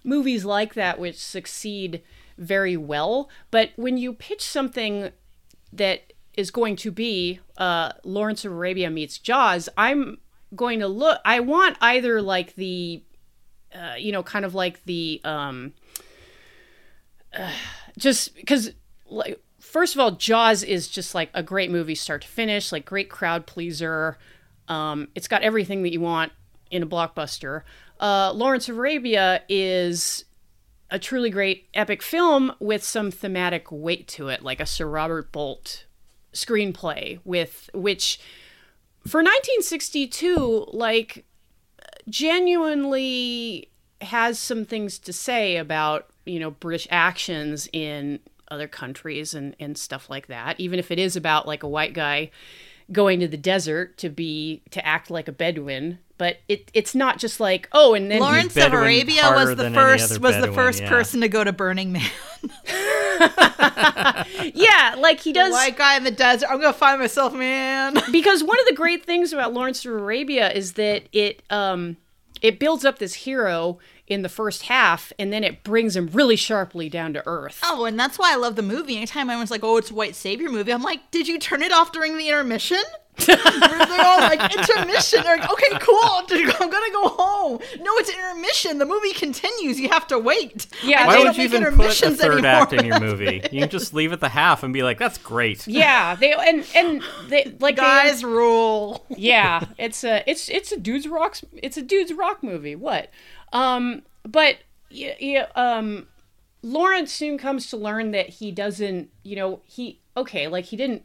[0.05, 2.03] movies like that which succeed
[2.37, 5.11] very well but when you pitch something
[5.73, 10.19] that is going to be uh, lawrence of arabia meets jaws i'm
[10.57, 13.03] going to look i want either like the
[13.75, 15.73] uh, you know kind of like the um
[17.99, 18.73] just because
[19.09, 22.85] like first of all jaws is just like a great movie start to finish like
[22.85, 24.19] great crowd pleaser.
[24.69, 26.33] Um, it's got everything that you want
[26.73, 27.63] in a blockbuster.
[28.01, 30.25] Uh, lawrence of arabia is
[30.91, 35.31] a truly great epic film with some thematic weight to it like a sir robert
[35.31, 35.85] bolt
[36.33, 38.19] screenplay with which
[39.07, 41.25] for 1962 like
[42.09, 43.71] genuinely
[44.01, 48.19] has some things to say about you know british actions in
[48.53, 50.61] other countries and and stuff like that.
[50.61, 52.31] Even if it is about like a white guy
[52.93, 57.19] going to the desert to be to act like a bedouin but it it's not
[57.19, 60.81] just like oh and then Lawrence of Arabia was the first other was the first
[60.81, 60.89] yeah.
[60.89, 62.09] person to go to Burning Man.
[64.55, 66.49] yeah like he does White guy in the desert.
[66.49, 67.95] I'm gonna find myself, man.
[68.13, 71.97] because one of the great things about Lawrence of Arabia is that it um
[72.41, 76.37] it builds up this hero in the first half and then it brings him really
[76.37, 77.59] sharply down to earth.
[77.65, 78.97] Oh, and that's why I love the movie.
[78.97, 81.65] Anytime I was like, "Oh, it's a white savior movie," I'm like, "Did you turn
[81.65, 82.83] it off during the intermission?"
[83.27, 85.99] Where they're all like, "Intermission." They're like, "Okay, cool.
[86.03, 86.27] I'm
[86.71, 88.79] gonna go home." No, it's intermission.
[88.79, 89.79] The movie continues.
[89.79, 90.67] You have to wait.
[90.83, 93.43] Yeah, Why would you even put a third act in your movie?
[93.53, 96.67] You can just leave at the half and be like, "That's great." Yeah, they and
[96.75, 99.05] and they like they- Guys rule.
[99.11, 102.75] yeah, it's a it's it's a dude's rock it's a dude's rock movie.
[102.77, 103.11] What?
[103.53, 104.57] Um, but
[104.91, 106.07] yeah, yeah, um,
[106.63, 111.03] Lawrence soon comes to learn that he doesn't, you know, he okay, like he didn't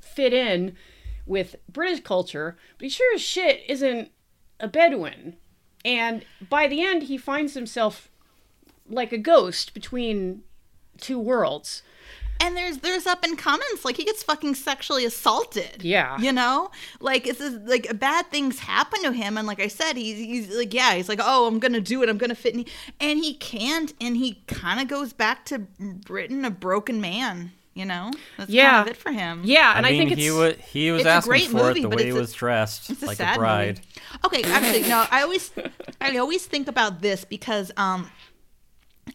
[0.00, 0.76] fit in
[1.30, 4.10] with British culture, but he sure as shit isn't
[4.58, 5.36] a Bedouin.
[5.84, 8.10] And by the end, he finds himself
[8.88, 10.42] like a ghost between
[10.98, 11.82] two worlds.
[12.40, 15.84] And there's there's up in comments like he gets fucking sexually assaulted.
[15.84, 16.18] Yeah.
[16.18, 19.96] you know, like it's just, like bad things happen to him, and like I said,
[19.96, 22.64] he's he's like yeah, he's like oh I'm gonna do it, I'm gonna fit, in.
[22.98, 27.52] and he can't, and he kind of goes back to Britain a broken man.
[27.72, 28.70] You know, that's Yeah.
[28.70, 29.42] kind of it for him.
[29.44, 31.82] Yeah, and I I, think it's he was he was asking great for movie, it
[31.82, 33.80] the way he it's a- was dressed, a like a bride.
[34.24, 34.26] movie.
[34.40, 35.06] Okay, actually, no.
[35.10, 35.52] I always,
[36.00, 38.10] I always think about this because, um,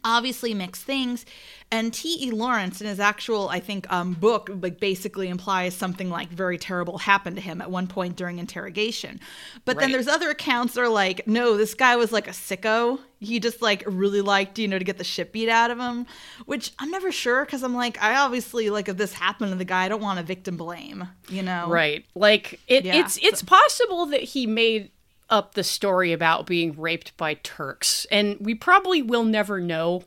[0.03, 1.25] obviously mixed things,
[1.71, 2.27] and T.
[2.27, 2.31] E.
[2.31, 6.99] Lawrence in his actual, I think, um, book, like basically implies something like very terrible
[6.99, 9.19] happened to him at one point during interrogation.
[9.65, 12.99] But then there's other accounts that are like, no, this guy was like a sicko.
[13.19, 16.05] He just like really liked, you know, to get the shit beat out of him,
[16.45, 19.65] which I'm never sure because I'm like, I obviously like if this happened to the
[19.65, 21.67] guy, I don't want to victim blame, you know?
[21.67, 22.05] Right.
[22.13, 24.91] Like it, Yeah, it's it's possible that he made
[25.29, 30.03] up the story about being raped by Turks, and we probably will never know.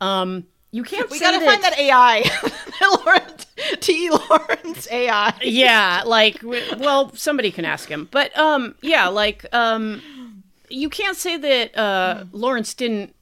[0.00, 1.10] Um, you can't.
[1.10, 2.22] We say gotta find that AI,
[3.04, 3.46] Lawrence
[3.80, 4.10] T.
[4.10, 5.34] Lawrence AI.
[5.42, 11.36] Yeah, like well, somebody can ask him, but um, yeah, like um, you can't say
[11.36, 13.14] that uh, Lawrence didn't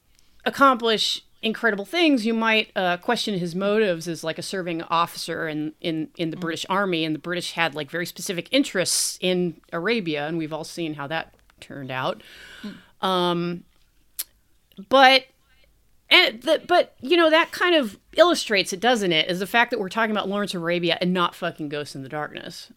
[0.45, 2.25] accomplish incredible things.
[2.25, 6.37] You might uh, question his motives as like a serving officer in in in the
[6.37, 10.63] British Army, and the British had like very specific interests in Arabia, and we've all
[10.63, 12.21] seen how that turned out.
[13.01, 13.63] Um,
[14.89, 15.25] but
[16.09, 19.29] and the, but you know that kind of illustrates it, doesn't it?
[19.29, 22.03] Is the fact that we're talking about Lawrence of Arabia and not fucking Ghosts in
[22.03, 22.71] the Darkness.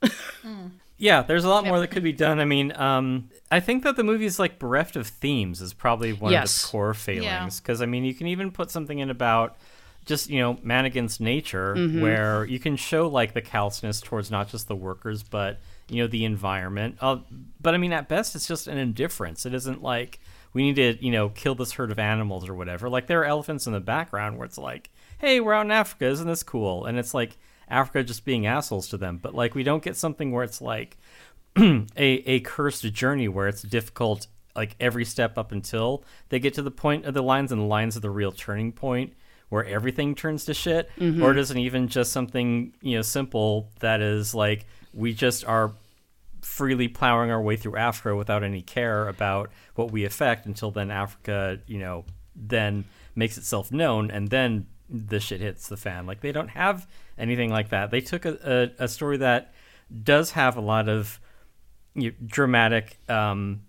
[1.03, 2.39] Yeah, there's a lot more that could be done.
[2.39, 6.29] I mean, um, I think that the movie's like bereft of themes is probably one
[6.29, 6.55] of Yes.
[6.55, 7.59] its core failings.
[7.59, 9.57] Because I mean, you can even put something in about
[10.05, 14.49] just you know man against nature, where you can show like the callousness towards not
[14.49, 16.99] just the workers, but you know the environment.
[17.01, 17.17] Uh,
[17.61, 19.45] but I mean, at best, it's just an indifference.
[19.45, 20.21] It isn't like
[20.53, 22.89] we need to you know kill this herd of animals or whatever.
[22.89, 26.07] Like there are elephants in the background where it's like, hey, we're out in Africa,
[26.07, 26.85] isn't this cool?
[26.85, 27.37] And it's like
[27.73, 29.19] Africa just being assholes to them.
[29.21, 30.97] But like we don't get something where it's like
[31.59, 36.63] a a cursed journey where it's difficult like every step up until they get to
[36.63, 39.15] the point of the lines and the lines are the real turning point
[39.49, 41.23] where everything turns to shit mm-hmm.
[41.23, 45.73] or it isn't even just something you know simple that is like we just are
[46.43, 50.91] freely plowing our way through Africa without any care about what we affect until then
[50.91, 52.05] Africa, you know,
[52.35, 56.07] then makes itself known and then the shit hits the fan.
[56.07, 56.87] Like they don't have
[57.19, 57.91] anything like that.
[57.91, 59.53] They took a, a, a story that
[60.03, 61.19] does have a lot of
[61.95, 63.63] you know, dramatic um,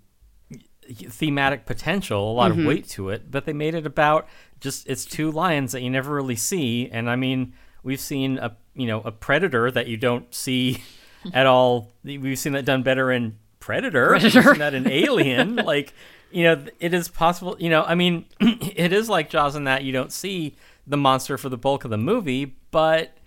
[0.90, 4.28] thematic potential, a lot of weight to it, but they made it about
[4.60, 7.54] just it's two lions that you never really see, and I mean
[7.84, 10.84] we've seen a you know a predator that you don't see
[11.34, 11.92] at all.
[12.04, 14.10] We've seen that done better in Predator.
[14.10, 14.40] Predator.
[14.40, 15.56] We've seen that in Alien.
[15.56, 15.94] like
[16.32, 17.56] you know, it is possible.
[17.60, 20.56] You know, I mean, it is like Jaws in that you don't see
[20.86, 23.18] the monster for the bulk of the movie, but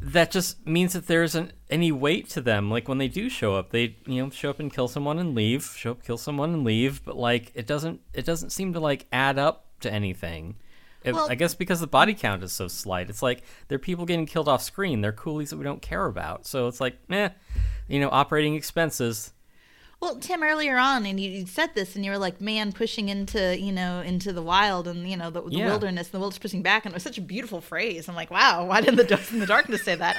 [0.00, 2.70] that just means that there isn't any weight to them.
[2.70, 5.34] Like when they do show up, they you know show up and kill someone and
[5.34, 7.04] leave, show up, kill someone and leave.
[7.04, 10.56] But like it doesn't it doesn't seem to like add up to anything.
[11.04, 14.04] It- Well- I guess because the body count is so slight, it's like they're people
[14.06, 15.00] getting killed off screen.
[15.00, 16.46] They're coolies that we don't care about.
[16.46, 17.28] So it's like, eh,
[17.88, 19.32] you know, operating expenses.
[20.04, 23.08] Well, Tim, earlier on, and you, you said this, and you were like, "Man, pushing
[23.08, 25.64] into you know into the wild and you know the, the Yeah.
[25.66, 28.06] wilderness, and the wilderness pushing back," and it was such a beautiful phrase.
[28.06, 30.18] I'm like, "Wow, why didn't the Ghost in the Darkness say that?"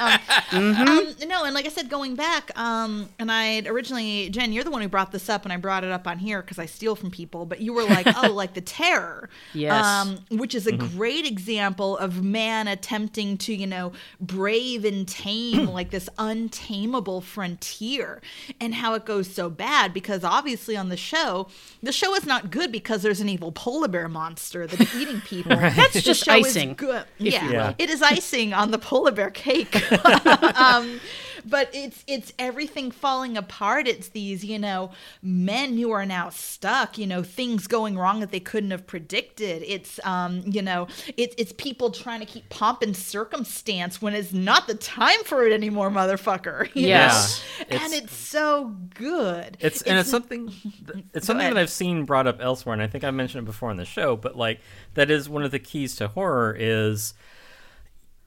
[0.51, 0.57] Um,
[0.87, 4.71] um, no, and like I said, going back, um, and I originally, Jen, you're the
[4.71, 6.95] one who brought this up, and I brought it up on here because I steal
[6.95, 9.85] from people, but you were like, "Oh, like the terror," Yes.
[9.85, 15.67] um, which is a great example of man attempting to, you know, brave and tame
[15.79, 18.19] like this untamable frontier
[18.59, 21.47] and how it goes so bad because obviously on the show,
[21.81, 25.55] the show is not good because there's an evil polar bear monster that's eating people.
[25.55, 27.05] That's The just icing, Good.
[27.19, 29.75] if Yeah, it is icing on the polar bear cake.
[30.55, 30.99] um,
[31.45, 33.87] but it's it's everything falling apart.
[33.87, 34.91] It's these you know
[35.21, 36.97] men who are now stuck.
[36.97, 39.63] You know things going wrong that they couldn't have predicted.
[39.65, 40.87] It's um you know
[41.17, 45.45] it's it's people trying to keep pomp and circumstance when it's not the time for
[45.45, 46.69] it anymore, motherfucker.
[46.75, 47.43] Yes.
[47.59, 49.57] Yeah, and it's- it's so good.
[49.59, 50.51] It's and it's something
[51.13, 53.69] it's something that I've seen brought up elsewhere, and I think I mentioned it before
[53.69, 54.15] on the show.
[54.15, 54.59] But like
[54.95, 57.13] that is one of the keys to horror is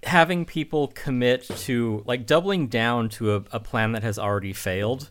[0.04, 5.10] having people commit to like doubling down to a, a plan that has already failed.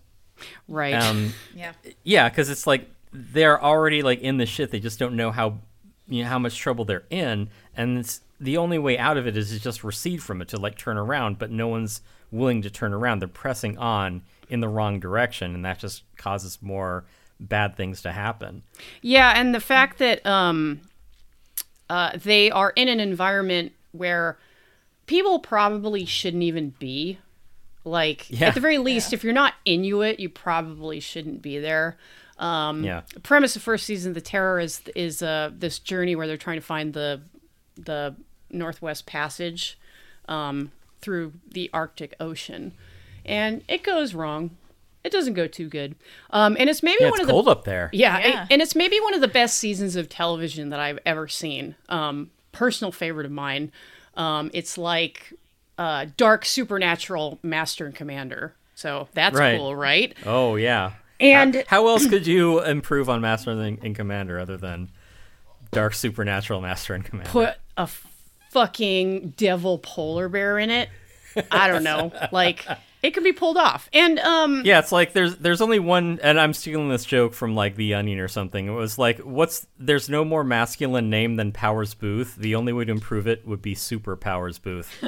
[0.68, 0.94] Right.
[0.94, 1.74] Um, yeah.
[2.04, 4.72] yeah, because it's like they're already like in the shit.
[4.72, 5.60] They just don't know how
[6.08, 9.36] you know how much trouble they're in, and it's the only way out of it
[9.36, 11.40] is to just recede from it to like turn around.
[11.40, 13.20] But no one's willing to turn around.
[13.20, 17.06] They're pressing on in the wrong direction, and that just causes more
[17.40, 18.64] bad things to happen.
[19.02, 20.82] Yeah, and the fact that um,
[21.90, 24.38] uh, they are in an environment where
[25.08, 27.18] people probably shouldn't even be.
[27.84, 28.50] Like, Yeah.
[28.50, 31.98] at the very least, if you're not Inuit, you probably shouldn't be there.
[32.38, 33.02] Um, Yeah.
[33.14, 36.38] The premise of first season, of The Terror, is is uh, this journey where they're
[36.38, 37.22] trying to find the
[37.78, 38.16] the
[38.52, 39.78] Northwest Passage
[40.28, 42.74] um, through the Arctic Ocean,
[43.26, 44.58] and it goes wrong.
[45.04, 45.96] It doesn't go too good,
[46.32, 47.90] um, and it's maybe Yeah, one it's of the cold up there.
[47.94, 48.44] yeah, Yeah.
[48.44, 51.76] it- and it's maybe one of the best seasons of television that I've ever seen.
[51.88, 53.72] Um, personal favorite of mine.
[54.18, 55.34] Um, it's like
[55.78, 58.56] uh, dark supernatural Master and Commander.
[58.76, 59.58] So that's Right.
[59.58, 60.14] cool, right?
[60.26, 60.94] Oh yeah.
[61.20, 64.90] And how, how else could you improve on Master and, and Commander other than
[65.72, 67.32] Dark Supernatural Master and Commander?
[67.32, 67.88] put a
[68.52, 70.90] fucking devil polar bear in it.
[71.52, 72.12] I don't know.
[72.32, 72.66] Like
[73.04, 73.90] it can be pulled off.
[73.94, 77.56] And um Yeah, it's like there's there's only one, and I'm stealing this joke from
[77.56, 78.68] like The Onion or something.
[78.68, 82.36] It was like, what's there's no more masculine name than Powers Boothe.
[82.36, 84.88] The only way to improve it would be Super Powers Boothe.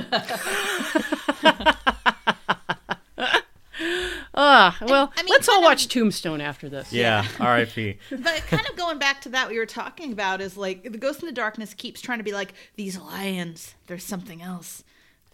[4.33, 6.91] uh, well, I mean, let's all kind of- watch Tombstone after this.
[6.93, 7.97] Yeah, R.I.P.
[8.11, 11.21] but kind of going back to that we were talking about is like the ghost
[11.21, 14.83] in the darkness keeps trying to be like these lions there's something else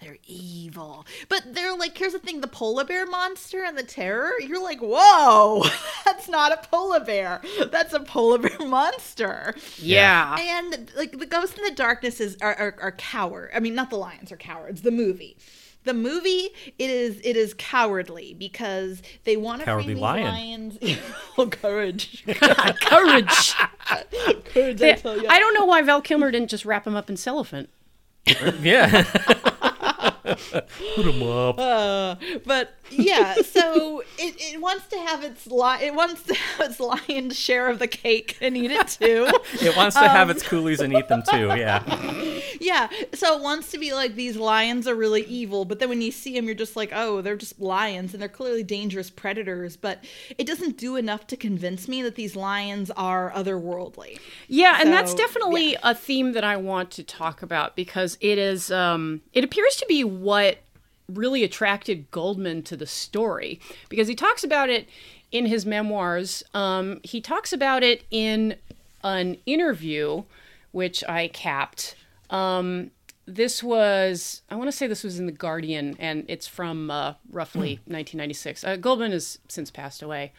[0.01, 4.31] they're evil but they're like here's the thing the polar bear monster and the terror
[4.41, 5.63] you're like whoa
[6.05, 7.41] that's not a polar bear
[7.71, 10.35] that's a polar bear monster Yeah.
[10.39, 13.89] and like the ghost in the darkness is are, are, are coward i mean not
[13.89, 15.37] the lions are cowards the movie
[15.85, 20.23] the movie it is it is cowardly because they want to Cowardly bring these lion.
[20.25, 20.77] lions
[21.37, 22.79] oh courage Courage.
[22.81, 23.55] courage
[24.81, 25.29] I tell ya.
[25.29, 27.67] I don't know why Val Kilmer didn't just wrap him up in cellophane.
[28.61, 29.03] yeah.
[30.25, 31.59] Put 'em up.
[31.59, 32.15] Uh,
[32.45, 36.79] but yeah, so it, it wants to have its li- it wants to have its
[36.79, 39.27] lion's share of the cake and eat it too.
[39.61, 41.47] It wants to have its coolies and eat them too.
[41.55, 41.83] Yeah.
[42.59, 46.01] yeah, so it wants to be like these lions are really evil, but then when
[46.01, 49.77] you see them, you're just like, oh, they're just lions and they're clearly dangerous predators.
[49.77, 50.03] But
[50.37, 54.19] it doesn't do enough to convince me that these lions are otherworldly.
[54.47, 58.37] Yeah, and that's So, definitely a theme that I want to talk about because it
[58.37, 60.59] is um it appears to be what
[61.07, 63.59] really attracted Goldman to the story
[63.89, 64.87] because he talks about it
[65.31, 66.43] in his memoirs.
[66.53, 68.55] Um, he talks about it in
[69.03, 70.23] an interview
[70.71, 71.95] which I capped.
[72.29, 72.91] Um,
[73.25, 77.13] this was I want to say this was in the Guardian and it's from uh,
[77.31, 78.63] roughly 1996.
[78.63, 80.33] Uh, Goldman has since passed away.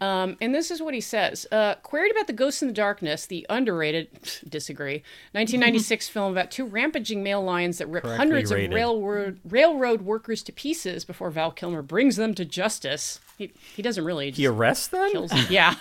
[0.00, 1.46] Um, and this is what he says.
[1.52, 4.08] Uh, queried about The Ghost in the Darkness, the underrated,
[4.48, 8.70] disagree, 1996 film about two rampaging male lions that rip Correctly hundreds rated.
[8.70, 13.20] of railroad, railroad workers to pieces before Val Kilmer brings them to justice.
[13.36, 14.30] He, he doesn't really.
[14.30, 15.10] Just He arrests them?
[15.12, 15.46] kills them.
[15.50, 15.74] Yeah.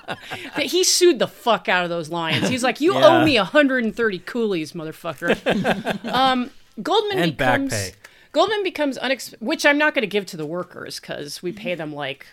[0.58, 2.48] he sued the fuck out of those lions.
[2.48, 3.06] He's like, you Yeah.
[3.20, 6.04] owe me 130 coolies, motherfucker.
[6.12, 6.50] um,
[6.82, 7.92] Goldman And back becomes pay.
[8.32, 11.74] Goldman becomes unex, which I'm not going to give to the workers because we pay
[11.74, 12.26] them like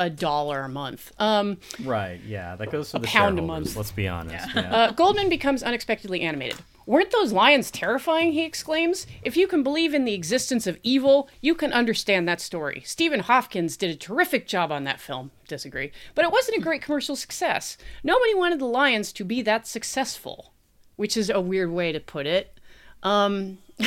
[0.00, 1.12] a dollar a month.
[1.20, 2.56] Um, Right, yeah.
[2.56, 3.76] That goes to the pound a month.
[3.76, 4.48] Let's be honest.
[4.54, 4.74] Yeah.
[4.74, 6.56] uh, Goldman becomes unexpectedly animated.
[6.86, 8.32] Weren't those lions terrifying?
[8.32, 9.06] He exclaims.
[9.22, 12.82] If you can believe in the existence of evil, you can understand that story.
[12.84, 15.30] Stephen Hopkins did a terrific job on that film.
[15.46, 15.92] Disagree.
[16.14, 17.76] But it wasn't a great commercial success.
[18.02, 20.52] Nobody wanted the lions to be that successful,
[20.96, 22.58] which is a weird way to put it.
[23.02, 23.58] Um,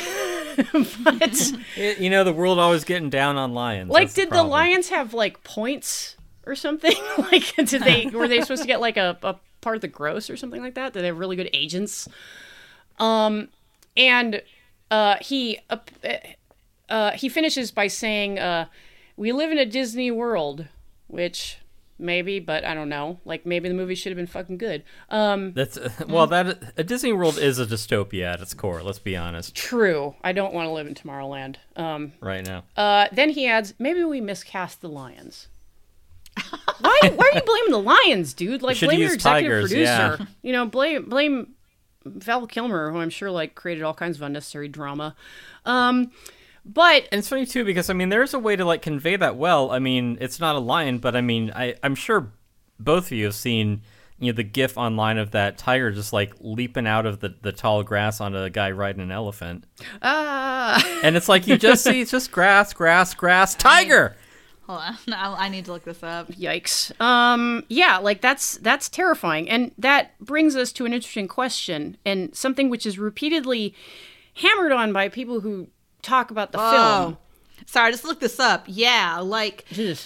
[1.03, 3.89] but It- you know, the world always getting down on lions.
[3.89, 4.51] like, That's did the problem.
[4.51, 6.95] lions have like points or something?
[7.17, 10.29] like, did they were they supposed to get like a, a part of the gross
[10.29, 10.93] or something like that?
[10.93, 12.07] Did they have really good agents?
[12.99, 13.49] Um,
[13.97, 14.41] and
[14.91, 15.77] uh, he uh,
[16.89, 18.65] uh, he finishes by saying, uh,
[19.17, 20.67] "We live in a Disney world,"
[21.07, 21.57] which
[21.99, 23.19] maybe, but I don't know.
[23.25, 24.83] Like maybe the movie should have been fucking good.
[25.09, 25.77] Um, That's
[26.07, 28.81] well, that a Disney World is a dystopia at its core.
[28.83, 29.55] Let's be honest.
[29.55, 30.15] true.
[30.23, 31.55] I don't want to live in Tomorrowland.
[31.75, 35.47] Um, Right now, Uh, then he adds, maybe we miscast the lions.
[36.79, 38.61] why, why are you blaming the lions, dude?
[38.63, 40.17] Like, should blame your executive tigers, producer.
[40.19, 40.25] yeah.
[40.41, 41.53] You know, blame blame
[42.05, 45.15] Val Kilmer, who I'm sure like created all kinds of unnecessary drama.
[45.65, 46.11] Um,
[46.65, 49.35] but and it's funny too because I mean, there's a way to like convey that
[49.35, 49.71] well.
[49.71, 52.31] I mean, it's not a lion, but I mean, I I'm sure
[52.79, 53.81] both of you have seen
[54.19, 57.51] you know the GIF online of that tiger just like leaping out of the the
[57.51, 59.65] tall grass onto a guy riding an elephant,
[60.01, 64.15] uh, and it's like you just see it's just grass, grass, grass, tiger.
[64.67, 64.97] Hold on.
[65.13, 66.29] I need to look this up.
[66.29, 66.97] yikes.
[67.01, 72.33] Um, yeah, like that's that's terrifying, and that brings us to an interesting question and
[72.33, 73.75] something which is repeatedly
[74.35, 75.67] hammered on by people who
[76.03, 77.17] talk about the film.
[77.65, 78.65] Sorry, I just looked this up.
[78.67, 79.97] Yeah, like Ugh.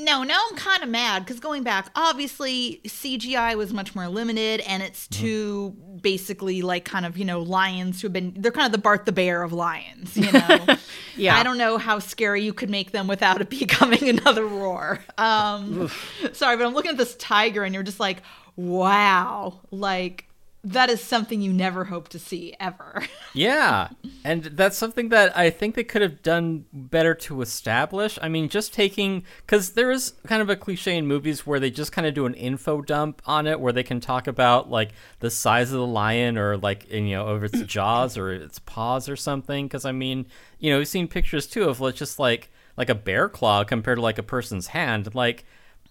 [0.00, 4.60] no, now I'm kind of mad because going back, obviously CGI was much more limited,
[4.62, 5.70] and it's two
[6.02, 9.06] basically like kind of you know lions who have been they're kind of the Bart
[9.06, 10.66] the Bear of lions, you know.
[11.16, 11.36] Yeah.
[11.36, 14.98] I don't know how scary you could make them without it becoming another roar.
[15.16, 15.88] Um,
[16.32, 18.20] sorry, but I'm looking at this tiger, and you're just like,
[18.56, 20.26] wow, like
[20.64, 23.04] that is something you never hope to see ever.
[23.36, 23.88] Yeah,
[24.22, 28.16] and that's something that I think they could have done better to establish.
[28.22, 31.68] I mean, just taking because there is kind of a cliche in movies where they
[31.68, 34.90] just kind of do an info dump on it, where they can talk about like
[35.18, 39.08] the size of the lion or like you know, over its jaws or its paws
[39.08, 39.66] or something.
[39.66, 40.26] Because I mean,
[40.60, 43.98] you know, we've seen pictures too of like just like like a bear claw compared
[43.98, 45.44] to like a person's hand, like.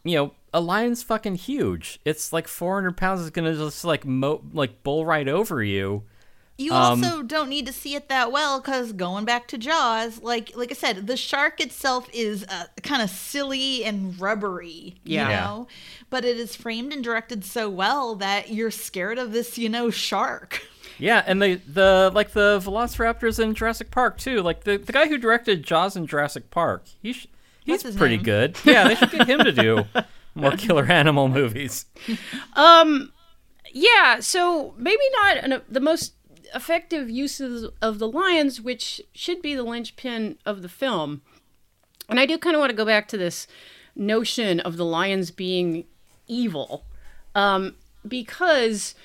[0.05, 1.99] You know, a lion's fucking huge.
[2.05, 6.03] It's like 400 pounds is gonna just like mo- like bull right over you.
[6.55, 10.21] You Um, also don't need to see it that well because going back to Jaws,
[10.21, 15.23] like like I said, the shark itself is uh, kind of silly and rubbery, Yeah.
[15.25, 15.39] you Yeah.
[15.45, 15.67] know,
[16.11, 19.89] but it is framed and directed so well that you're scared of this, you know,
[19.89, 20.61] shark.
[20.99, 24.43] Yeah, and the the like the Velociraptors in Jurassic Park too.
[24.43, 27.27] Like the, the guy who directed Jaws in Jurassic Park, he sh-
[27.65, 28.23] he's pretty name?
[28.23, 28.57] good.
[28.63, 29.85] Yeah, they should get him to do
[30.35, 31.85] more killer animal movies.
[32.53, 33.11] Um,
[33.71, 34.19] yeah.
[34.19, 36.13] So maybe not an, the most
[36.55, 41.21] effective uses of the lions, which should be the linchpin of the film.
[42.09, 43.47] And I do kind of want to go back to this
[43.95, 45.85] notion of the lions being
[46.27, 46.85] evil,
[47.35, 47.75] um,
[48.07, 48.95] because.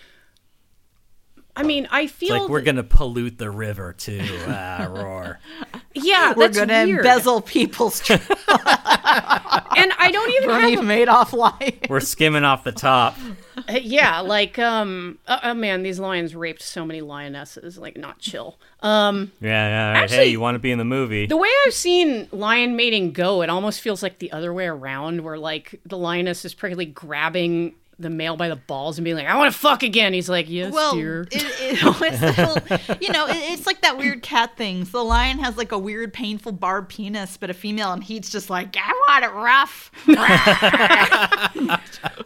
[1.56, 4.20] I mean, I It's feel like we're gonna pollute the river too.
[4.46, 5.40] Ah, roar.
[5.94, 6.98] yeah, We're that's gonna weird.
[6.98, 8.12] embezzle people's tr-
[9.82, 11.78] and I don't even Bernie have a Madoff line.
[11.88, 13.16] We're skimming off the top.
[13.56, 17.76] Uh, yeah, like um, uh, oh man, these lions raped so many lionesses.
[17.78, 18.58] Like, not chill.
[18.80, 19.86] Um, Yeah, yeah.
[19.88, 20.02] all right.
[20.04, 21.26] Actually- hey, you want to be in the movie?
[21.26, 25.22] the way I've seen lion mating go, it almost feels like the other way around,
[25.24, 29.26] where like the lioness is practically grabbing the male by the balls and being like,
[29.26, 33.26] "I want to fuck again." He's like, "Yes, Well, dear." it, it, it's you know,
[33.26, 34.84] it, it's like that weird cat thing.
[34.84, 38.30] So the lion has like a weird, painful barbed penis, but a female, and he's
[38.30, 39.90] just like, I want it rough.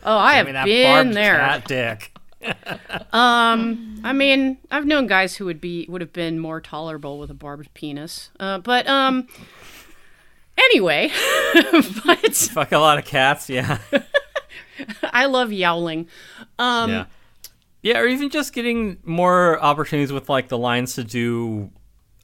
[0.05, 1.37] oh, I I mean, have that been barbed there.
[1.37, 2.09] cat dick.
[3.13, 7.31] Um, I mean, I've known guys who would be would have been more tolerable with
[7.31, 8.31] a barbed penis.
[8.41, 9.29] Uh, but um,
[10.59, 11.13] anyway,
[12.05, 13.49] but Fuck a lot of cats.
[13.51, 13.79] Yeah.
[15.03, 16.09] I love yowling.
[16.59, 17.05] Um, yeah.
[17.83, 21.71] Yeah, or even just getting more opportunities with like the lions to do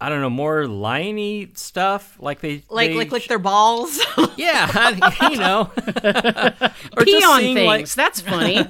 [0.00, 2.16] I don't know, more liony stuff.
[2.20, 3.98] Like they Like they like lick their balls.
[4.36, 4.90] yeah,
[5.28, 5.62] you know,
[6.96, 7.66] or Pee just on things.
[7.66, 8.64] like- that's funny.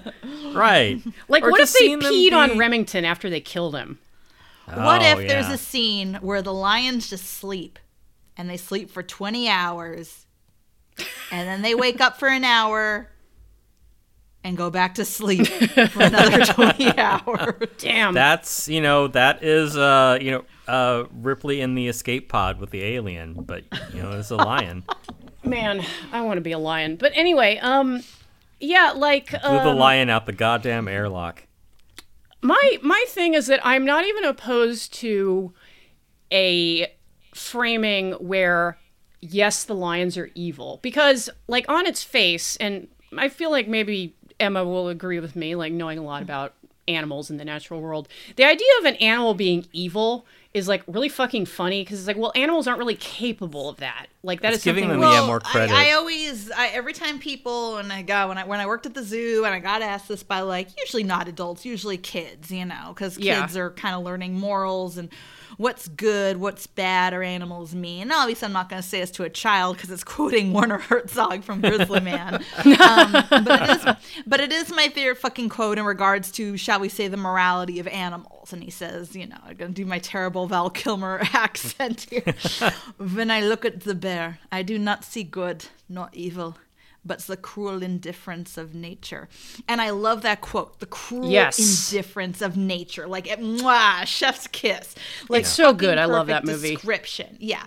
[0.54, 1.02] right?
[1.28, 3.98] Like, Or what if they peed on be- Remington after they killed him?
[4.66, 7.78] what Oh, if there's a scene where the lions just sleep
[8.38, 10.24] and they sleep for 20 hours
[11.30, 13.10] and then they wake up for an hour
[14.48, 15.46] and go back to sleep
[15.90, 17.68] for another 20 hours.
[17.76, 18.14] Damn.
[18.14, 22.70] That's you know that is uh you know uh Ripley in the escape pod with
[22.70, 24.84] the alien, but you know it's a lion.
[25.44, 26.96] Man, I want to be a lion.
[26.96, 28.02] But anyway, um,
[28.58, 31.44] yeah, like Blew the um, lion out the goddamn airlock.
[32.42, 35.52] my my thing is that I'm not even opposed to
[36.32, 36.92] a
[37.34, 38.78] framing where
[39.20, 44.16] yes, the lions are evil because like on its face, and I feel like maybe
[44.40, 46.54] Emma will agree with me, like knowing a lot about
[46.86, 48.08] animals in the natural world.
[48.36, 50.24] The idea of an animal being evil
[50.54, 54.06] is like really fucking funny because it's like, well, animals aren't really capable of that.
[54.22, 55.74] Like that It's is giving them we- yeah, more credit.
[55.74, 58.86] I, I always, I, every time people, and I got when I when I worked
[58.86, 62.50] at the zoo, and I got asked this by like usually not adults, usually kids,
[62.50, 63.60] you know, because kids Yeah.
[63.60, 65.10] are kind of learning morals and
[65.56, 68.02] what's good, what's bad, or animals mean.
[68.02, 70.78] And obviously, I'm not going to say this to a child because it's quoting Werner
[70.78, 72.34] Herzog from Grizzly Man.
[72.34, 73.96] um, but it is,
[74.26, 77.78] but it is my favorite fucking quote in regards to, shall we say, the morality
[77.78, 78.52] of animals.
[78.52, 82.34] And he says, you know, I'm going to do my terrible Val Kilmer accent here.
[82.98, 86.56] when I look at the bear, I do not see good nor evil.
[87.08, 89.28] But the cruel indifference of nature,
[89.66, 91.58] and I love that quote: "The cruel Yes.
[91.92, 94.94] indifference of nature." Like, it, mwah, chef's kiss.
[95.28, 95.98] Like, It's so good.
[95.98, 96.74] I love that movie.
[96.76, 97.64] Description, yeah.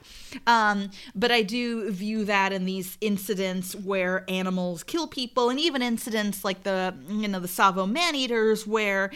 [0.48, 5.82] Um, but I do view that in these incidents where animals kill people, and even
[5.82, 9.12] incidents like the you know the Tsavo man eaters, where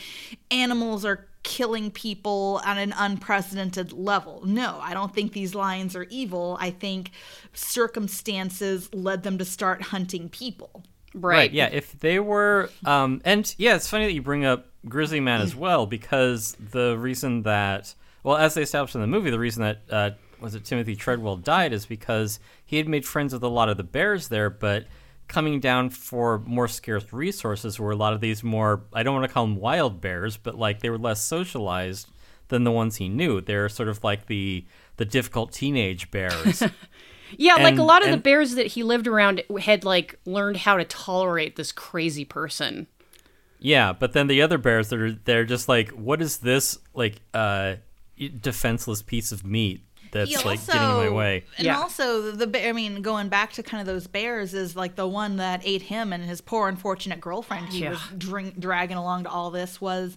[0.52, 4.42] animals are killing people on an unprecedented level.
[4.46, 6.58] No, I don't think these lions are evil.
[6.60, 7.12] I think
[7.54, 10.84] circumstances led them to start hunting people.
[11.14, 11.52] right.
[11.52, 15.40] Yeah, if they were, um, and yeah, it's funny that you bring up Grizzly Man
[15.40, 17.94] as well because the reason that,
[18.24, 20.10] well, as they established in the movie, the reason that uh,
[20.42, 23.78] was it Timothy Treadwell died is because he had made friends with a lot of
[23.78, 24.86] the bears there, but
[25.28, 29.28] coming down for more scarce resources were a lot of these more I don't want
[29.28, 32.10] to call them wild bears, but like they were less socialized
[32.50, 33.42] than the ones he knew.
[33.42, 34.66] They're sort of like the
[34.98, 36.64] the difficult teenage bears.
[37.38, 40.78] Yeah, like a lot of the bears that he lived around had like learned how
[40.78, 42.88] to tolerate this crazy person.
[43.60, 47.22] Yeah, but then the other bears that are they're just like, what is this like
[47.34, 47.76] uh
[48.40, 51.44] defenseless piece of meat that's He like getting in my way?
[51.58, 51.78] And Yeah.
[51.80, 52.70] also the bear.
[52.70, 55.84] I mean, going back to kind of those bears is like the one that ate
[55.84, 57.70] him and his poor unfortunate girlfriend.
[57.70, 57.92] He Yeah.
[57.92, 60.16] was drink, dragging along to all this was,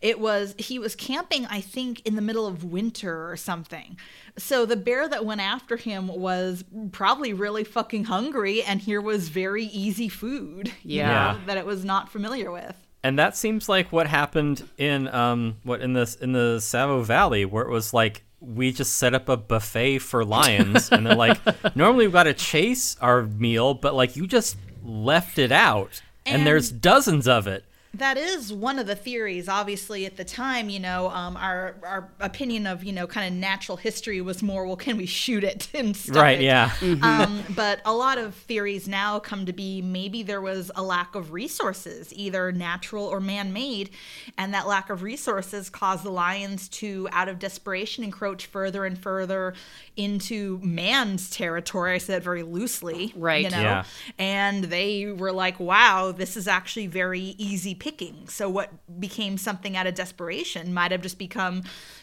[0.00, 1.46] it was he was camping.
[1.46, 3.96] I think in the middle of winter or something.
[4.36, 9.28] So the bear that went after him was probably really fucking hungry, and here was
[9.28, 10.72] very easy food.
[10.82, 11.32] you Yeah.
[11.32, 12.76] know, that it was not familiar with.
[13.04, 17.44] And that seems like what happened in um what in this in the Tsavo Valley
[17.44, 21.38] where it was like we just set up a buffet for lions and they're like
[21.76, 26.36] normally we've got to chase our meal but like you just left it out and,
[26.38, 27.64] And- there's dozens of it.
[27.94, 29.48] That is one of the theories.
[29.48, 33.38] Obviously, at the time, you know, um, our our opinion of you know kind of
[33.40, 36.44] natural history was more, well, can we shoot it and stuff Right, it?
[36.44, 36.70] yeah.
[37.02, 41.14] Um, but a lot of theories now come to be maybe there was a lack
[41.14, 43.90] of resources, either natural or man-made,
[44.36, 48.98] and that lack of resources caused the lions to, out of desperation, encroach further and
[48.98, 49.54] further
[49.96, 51.94] into man's territory.
[51.94, 53.44] I said very loosely, Right.
[53.44, 53.84] You know, Yeah.
[54.18, 58.70] and they were like, "Wow, this is actually very easy picking." So what
[59.00, 61.62] became something out of desperation might have just become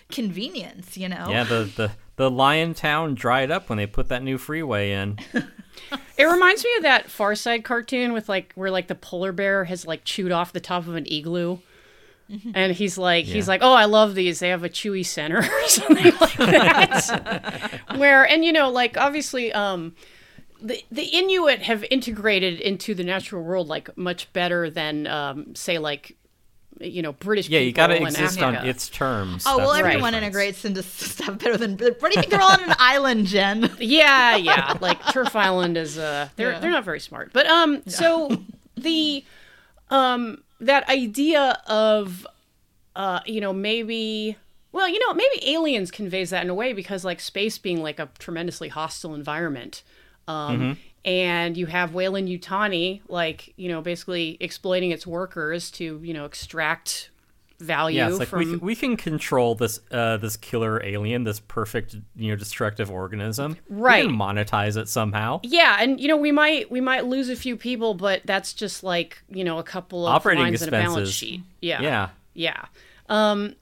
[0.10, 1.28] convenience, you know?
[1.30, 5.20] Yeah, the the the lion town dried up when they put that new freeway in.
[6.18, 9.66] It reminds me of that Far Side cartoon with like where like the polar bear
[9.66, 11.58] has like chewed off the top of an igloo.
[12.56, 14.40] And he's like, he's like, oh, I love these.
[14.40, 17.82] They have a chewy center or something like that.
[17.98, 19.94] Where, and you know, like obviously, um,
[20.66, 25.78] the the Inuit have integrated into the natural world like much better than, um, say,
[25.78, 26.16] like,
[26.80, 27.48] you know, British.
[27.50, 29.44] Yeah, you got to people in exist on its terms.
[29.48, 30.36] Oh well, That's the everyone difference.
[30.36, 31.78] integrates into stuff better than.
[31.78, 33.70] What do you think they're all on an island, Jen?
[33.80, 34.78] Yeah, yeah.
[34.82, 36.60] Like Turf Island is uh they're Yeah.
[36.60, 37.32] they're not very smart.
[37.32, 38.30] But um so
[38.76, 39.24] the
[39.90, 42.26] um that idea of
[42.96, 44.36] uh you know maybe
[44.72, 47.98] well, you know, maybe aliens conveys that in a way because like space being like
[47.98, 49.84] a tremendously hostile environment.
[50.28, 56.26] Um and you have Weyland-Yutani like, you know, basically exploiting its workers to, you know,
[56.26, 57.12] extract
[57.60, 61.24] value Yeah, it's like from we, can, we can control this uh, this killer alien,
[61.24, 63.56] this perfect you know destructive organism.
[63.70, 64.04] Right.
[64.04, 65.40] We can monetize it somehow.
[65.44, 68.84] Yeah, and you know we might we might lose a few people, but that's just
[68.84, 71.14] like you know a couple of Operating lines in a balance expenses.
[71.14, 71.42] sheet.
[71.62, 72.10] Yeah, Yeah.
[72.34, 72.66] yeah.
[73.08, 73.56] Um,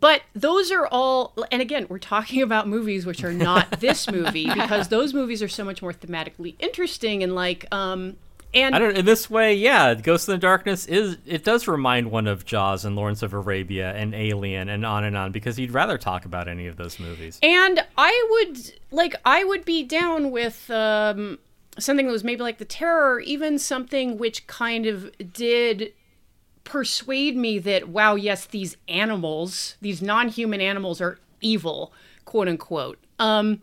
[0.00, 4.52] but those are all, and again, we're talking about movies which are not this movie
[4.52, 8.16] because those movies are so much more thematically interesting and like um
[8.54, 8.96] and I don't.
[8.96, 11.18] In this way, yeah, Ghost in the Darkness is.
[11.26, 15.16] It does remind one of Jaws and Lawrence of Arabia and Alien and on and
[15.16, 17.38] on because you'd rather talk about any of those movies.
[17.42, 21.38] And I would like I would be down with um,
[21.78, 25.92] something that was maybe like the terror, or even something which kind of did
[26.68, 31.92] persuade me that wow, yes, these animals, these non-human animals, are evil,
[32.24, 32.98] quote unquote.
[33.18, 33.60] Um,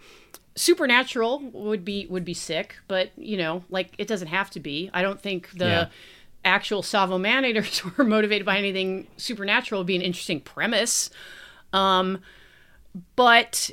[0.55, 4.89] supernatural would be would be sick, but you know, like it doesn't have to be.
[4.93, 5.87] I don't think the Yeah.
[6.43, 9.81] actual Tsavo Man-Eaters were motivated by anything supernatural.
[9.81, 11.09] Would be an interesting premise.
[11.73, 12.19] Um,
[13.15, 13.69] but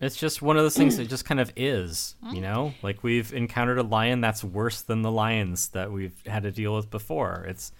[0.00, 2.74] It's just one of those things that just kind of is, you know?
[2.82, 6.74] Like we've encountered a lion that's worse than the lions that we've had to deal
[6.76, 7.46] with before.
[7.48, 7.72] It's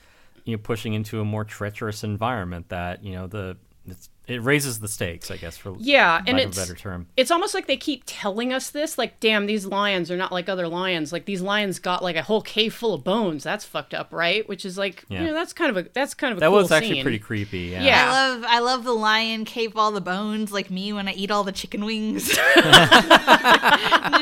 [0.44, 4.78] you know pushing into a more treacherous environment that, you know, the it's, it raises
[4.78, 7.08] the stakes, I guess for Yeah, lack and of a it's better term.
[7.16, 10.48] it's almost like they keep telling us this like damn these lions are not like
[10.48, 13.92] other lions like these lions got like a whole cave full of bones that's fucked
[13.92, 15.22] up right which is like Yeah.
[15.22, 17.02] you know that's kind of a that's kind of a That cool was actually scene.
[17.02, 17.58] pretty creepy.
[17.72, 17.82] Yeah.
[17.82, 18.04] Yeah.
[18.06, 21.32] I love I love the lion cave all the bones like me when I eat
[21.32, 22.28] all the chicken wings.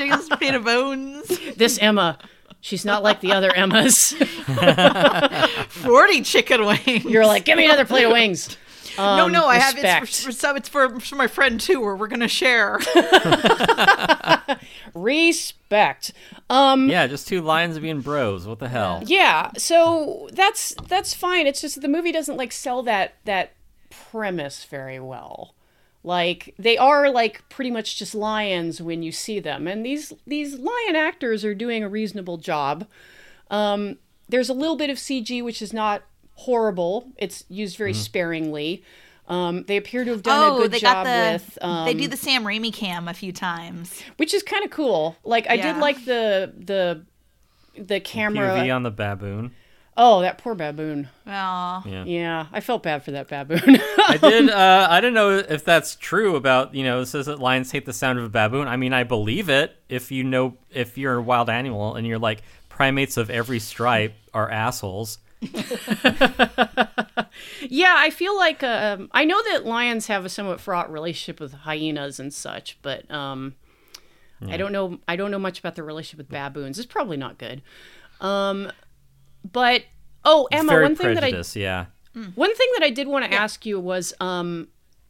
[0.06, 1.28] Just made of bones.
[1.56, 2.18] this emma
[2.60, 4.12] she's not like the other emmas
[5.68, 7.04] Forty chicken wings.
[7.04, 8.56] you're like give me another plate of wings
[8.98, 10.02] no, Um, no, I have respect.
[10.04, 12.80] it's for, so it's for, for my friend too, or we're gonna share.
[14.94, 16.12] respect
[16.48, 18.46] um Yeah, just two lions being bros.
[18.46, 19.02] What the hell?
[19.06, 23.52] yeah so that's that's fine it's just the movie doesn't like sell that that
[23.90, 25.54] premise very well
[26.02, 29.66] like they are like pretty much just lions when you see them.
[29.66, 32.86] And these these lion actors are doing a reasonable job.
[33.50, 33.98] Um
[34.28, 36.02] there's a little bit of cg which is not
[36.34, 37.12] horrible.
[37.16, 38.82] It's used very sparingly.
[39.28, 41.84] Um, they appear to have done a oh, good they job got the with um,
[41.84, 44.02] they do the Sam Raimi cam a few times.
[44.16, 45.16] which is kind of cool.
[45.22, 47.04] Like i did like the the
[47.80, 49.52] the camera POV on the baboon.
[49.96, 52.04] Oh that poor baboon Well, Yeah.
[52.04, 53.78] Yeah, I felt bad for that baboon.
[54.08, 54.50] I did.
[54.60, 57.00] Uh, I don't know if that's true about you know.
[57.00, 58.68] It says that lions hate the sound of a baboon.
[58.68, 59.76] I mean, I believe it.
[59.88, 64.14] If you know, if you're a wild animal and you're like primates of every stripe
[64.32, 65.18] are assholes.
[67.62, 71.52] yeah, I feel like um, I know that lions have a somewhat fraught relationship with
[71.52, 73.54] hyenas and such, but um,
[74.48, 74.98] I don't know.
[75.06, 76.78] I don't know much about their relationship with baboons.
[76.78, 77.62] It's probably not good.
[78.20, 78.70] Um,
[79.44, 79.84] but
[80.24, 81.58] oh, Emma, very one thing that I.
[81.58, 81.86] Yeah.
[82.34, 84.68] One thing that I did want to ask you was, um,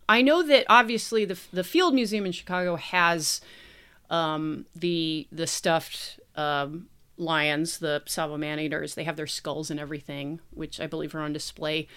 [0.08, 3.40] I know that obviously the the Field Museum in Chicago has
[4.10, 8.94] um, the the stuffed um, lions, the Tsavo Man-Eaters.
[8.94, 11.88] They have their skulls and everything, which I believe are on display.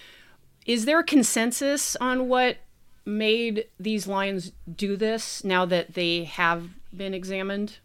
[0.66, 2.58] Is there a consensus on what
[3.04, 7.78] made these lions do this now that they have been examined?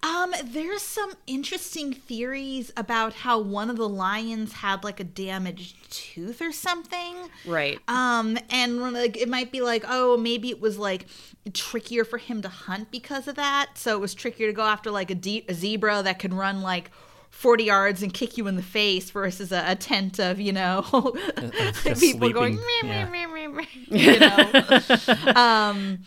[0.00, 5.90] Um, there's some interesting theories about how one of the lions had like a damaged
[5.90, 7.16] tooth or something.
[7.44, 7.80] Right.
[7.88, 11.06] Um, and like it might be like, oh, maybe it was like
[11.52, 13.70] trickier for him to hunt because of that.
[13.74, 16.62] So it was trickier to go after like a, de- a zebra that can run
[16.62, 16.92] like
[17.30, 20.82] 40 yards and kick you in the face versus a, a tent of, you know,
[21.98, 23.08] people going, sleeping, meh, yeah.
[23.08, 25.98] meh, meh, meh, you know, um,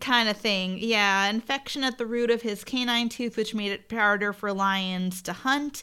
[0.00, 0.78] kind of thing.
[0.78, 5.22] Yeah, infection at the root of his canine tooth, which made it harder for lions
[5.22, 5.82] to hunt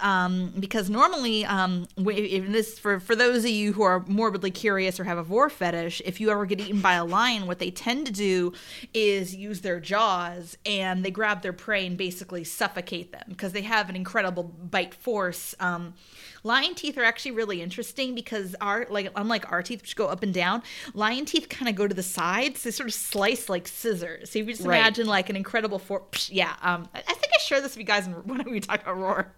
[0.00, 5.04] um, because normally, um, this for for those of you who are morbidly curious or
[5.04, 8.06] have a vore fetish, if you ever get eaten by a lion, what they tend
[8.06, 8.52] to do
[8.92, 13.62] is use their jaws and they grab their prey and basically suffocate them because they
[13.62, 15.54] have an incredible bite force.
[15.60, 15.94] Um,
[16.42, 20.22] lion teeth are actually really interesting because our like unlike our teeth which go up
[20.22, 20.62] and down,
[20.94, 22.62] lion teeth kind of go to the sides.
[22.62, 24.30] They sort of slice like scissors.
[24.30, 24.78] So if you just Right.
[24.78, 26.54] imagine like an incredible force, yeah.
[26.62, 29.32] Um, I, I think I shared this with you guys when we talked about roar.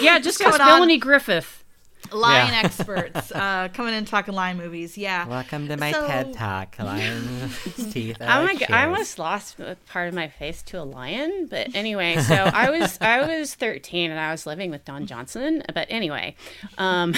[0.00, 0.66] Yeah, just going ask on?
[0.66, 1.60] Melanie Griffith.
[2.12, 2.60] Lion Yeah.
[2.64, 4.96] experts uh, coming in and talking lion movies.
[4.98, 5.26] Yeah.
[5.26, 6.76] Welcome to my So- TED Talk.
[6.78, 7.58] Lion's
[7.92, 8.18] teeth.
[8.20, 8.70] Oh are my god!
[8.70, 9.56] I almost lost
[9.86, 12.18] part of my face to a lion, but anyway.
[12.18, 15.62] So I was I was 13 and I was living with Don Johnson.
[15.72, 16.36] But anyway,
[16.76, 17.14] um,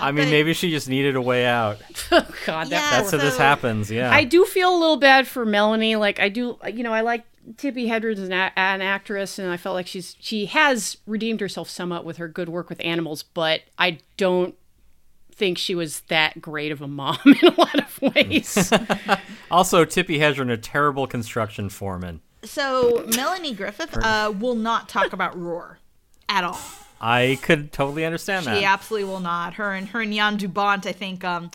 [0.00, 1.78] I mean, but- maybe she just needed a way out.
[2.10, 3.90] Oh God, that Yeah, That's how this happens.
[3.90, 4.10] Yeah.
[4.10, 5.94] I do feel a little bad for Melanie.
[5.96, 7.24] Like I do, you know, I like
[7.56, 11.40] Tippi Hedren as an, a- an actress, and I felt like she's she has redeemed
[11.40, 13.22] herself somewhat with her good work with animals.
[13.22, 14.54] But I don't
[15.32, 18.72] think she was that great of a mom in a lot of ways.
[19.50, 22.20] Also, Tippi Hedren, a terrible construction foreman.
[22.44, 25.78] So Melanie Griffith uh, will not talk about Roar
[26.28, 26.60] at all.
[27.00, 28.58] I could totally understand that.
[28.58, 29.54] She absolutely will not.
[29.54, 31.22] Her and her and Jan de Bont, I think.
[31.24, 31.50] Um,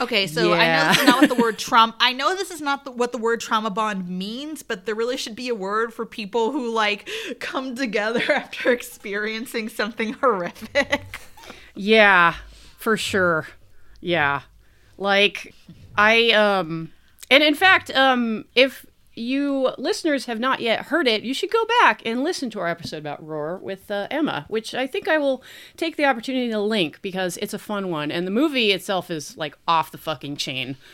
[0.00, 0.88] okay, so I know Yeah.
[0.88, 1.94] this is not what the word trauma.
[2.00, 5.16] I know this is not the, what the word trauma bond means, but there really
[5.16, 7.08] should be a word for people who like
[7.38, 11.20] come together after experiencing something horrific.
[11.74, 12.34] Yeah,
[12.76, 13.46] for sure.
[14.00, 14.42] Yeah.
[14.96, 15.54] Like
[15.96, 16.90] I um
[17.30, 18.84] and in fact, um if
[19.18, 22.68] you listeners have not yet heard it, you should go back and listen to our
[22.68, 25.42] episode about Roar with uh, Emma, which I think I will
[25.76, 29.36] take the opportunity to link because it's a fun one and the movie itself is
[29.36, 30.76] like off the fucking chain.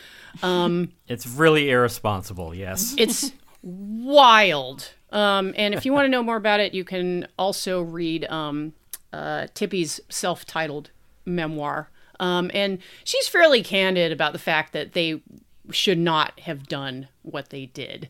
[1.07, 2.95] It's really irresponsible, yes.
[2.99, 3.33] It's
[3.63, 4.91] wild.
[5.13, 8.73] Um, and if you want to know more about it, you can also read um,
[9.13, 10.91] uh, Tippi's self titled
[11.25, 11.89] memoir.
[12.21, 15.21] Um, and she's fairly candid about the fact that they
[15.71, 18.09] should not have done what they did.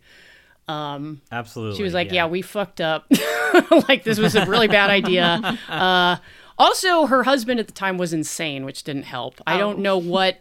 [0.67, 1.77] Um, Absolutely.
[1.77, 3.07] She was like, yeah, we fucked up.
[3.89, 5.59] like, this was a really bad idea.
[5.69, 6.17] Uh,
[6.57, 9.41] also, her husband at the time was insane, which didn't help.
[9.47, 10.39] I don't know what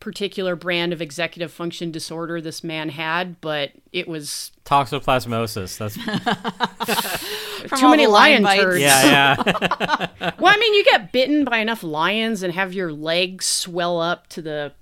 [0.00, 5.78] particular brand of executive function disorder this man had, but it was Toxoplasmosis.
[5.78, 5.94] That's
[7.80, 8.62] too many the lion lion bites.
[8.62, 8.80] turds.
[8.80, 10.30] yeah, yeah.
[10.40, 14.26] Well, I mean, you get bitten by enough lions and have your legs swell up
[14.28, 14.72] to the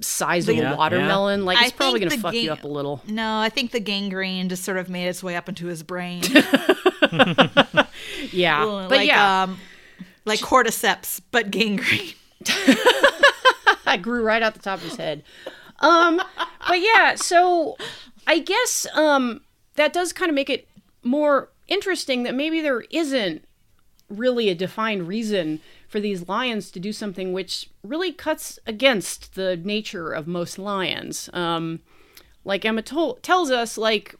[0.00, 1.44] size of a watermelon.
[1.44, 3.02] Like, I it's probably going to the fuck you up a little.
[3.06, 6.22] No, I think the gangrene just sort of made its way up into his brain.
[8.32, 8.62] Yeah.
[8.64, 9.58] like, but yeah, um,
[10.24, 12.12] like cordyceps, but gangrene.
[13.86, 15.22] I grew right out the top of his head.
[15.80, 16.22] Um,
[16.68, 17.76] but yeah, so
[18.26, 19.40] I guess um,
[19.76, 20.68] that does kind of make it
[21.02, 23.44] more interesting that maybe there isn't
[24.08, 25.60] really a defined reason
[25.90, 31.28] for these lions to do something which really cuts against the nature of most lions.
[31.32, 31.80] Um,
[32.44, 34.14] like Emma tol- tells us, like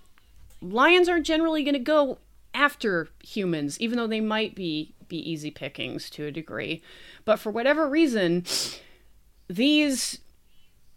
[0.61, 2.19] lions aren't generally going to go
[2.53, 6.83] after humans, even though they might be be easy pickings to a degree.
[7.25, 8.45] But for whatever reason,
[9.49, 10.19] these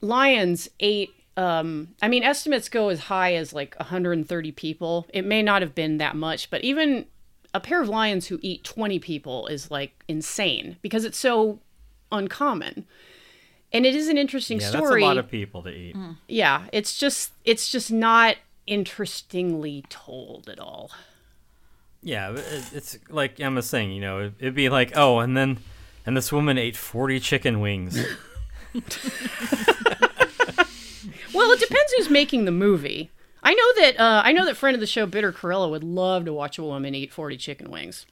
[0.01, 5.41] lions ate um i mean estimates go as high as like 130 people it may
[5.41, 7.05] not have been that much but even
[7.53, 11.59] a pair of lions who eat 20 people is like insane because it's so
[12.11, 12.85] uncommon
[13.71, 15.95] and it is an interesting yeah, that's a lot of people to eat.
[15.95, 16.17] Mm.
[16.27, 18.35] yeah it's just it's just not
[18.67, 20.91] interestingly told at all
[22.01, 22.35] Yeah,
[22.73, 25.59] it's like Emma's saying, you know, it'd be like, oh, and then,
[26.05, 27.97] and this woman ate 40 chicken wings.
[31.33, 33.09] Well, it depends who's making the movie.
[33.43, 36.25] I know that uh, I know that friend of the show, Bitter Corella, would love
[36.25, 38.05] to watch a woman eat forty chicken wings.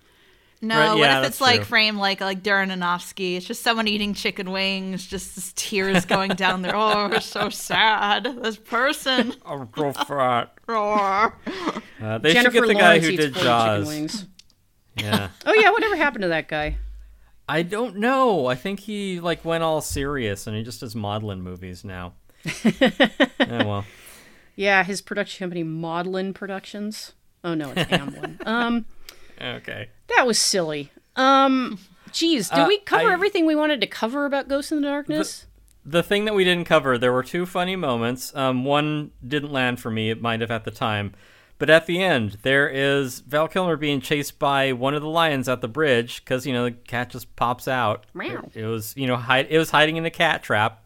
[0.63, 1.65] No, Right, what if it's like true.
[1.65, 3.35] framed like like Darren Aronofsky?
[3.37, 6.75] It's just someone eating chicken wings, just this tears going down there.
[6.75, 8.25] Oh, it's so sad.
[8.43, 9.33] This person.
[9.45, 10.53] oh, go fat.
[12.01, 13.87] Uh, they Jennifer should get the guy Lawrence who did Jaws.
[13.87, 14.25] wings.
[14.97, 15.29] Yeah.
[15.45, 16.77] Oh yeah, whatever happened to that guy?
[17.47, 18.47] I don't know.
[18.47, 22.13] I think he like went all serious and he just does modeling movies now.
[22.63, 23.85] yeah, well.
[24.61, 27.13] Yeah, his production company, Maudlin Productions.
[27.43, 28.37] Oh no, it's Amblin.
[28.45, 28.85] um,
[29.41, 29.89] Okay.
[30.15, 30.91] that was silly.
[31.15, 31.79] Um,
[32.11, 34.87] geez, did Uh, we cover I- everything we wanted to cover about Ghosts in the
[34.87, 35.47] Darkness?
[35.83, 38.35] The thing that we didn't cover, there were two funny moments.
[38.35, 40.11] Um, one didn't land for me.
[40.11, 41.15] It might have at the time.
[41.57, 45.49] But at the end, there is Val Kilmer being chased by one of the lions
[45.49, 48.05] at the bridge because you know the cat just pops out.
[48.13, 48.43] Meow.
[48.53, 50.80] It, it was you know hide, it was hiding in a cat trap.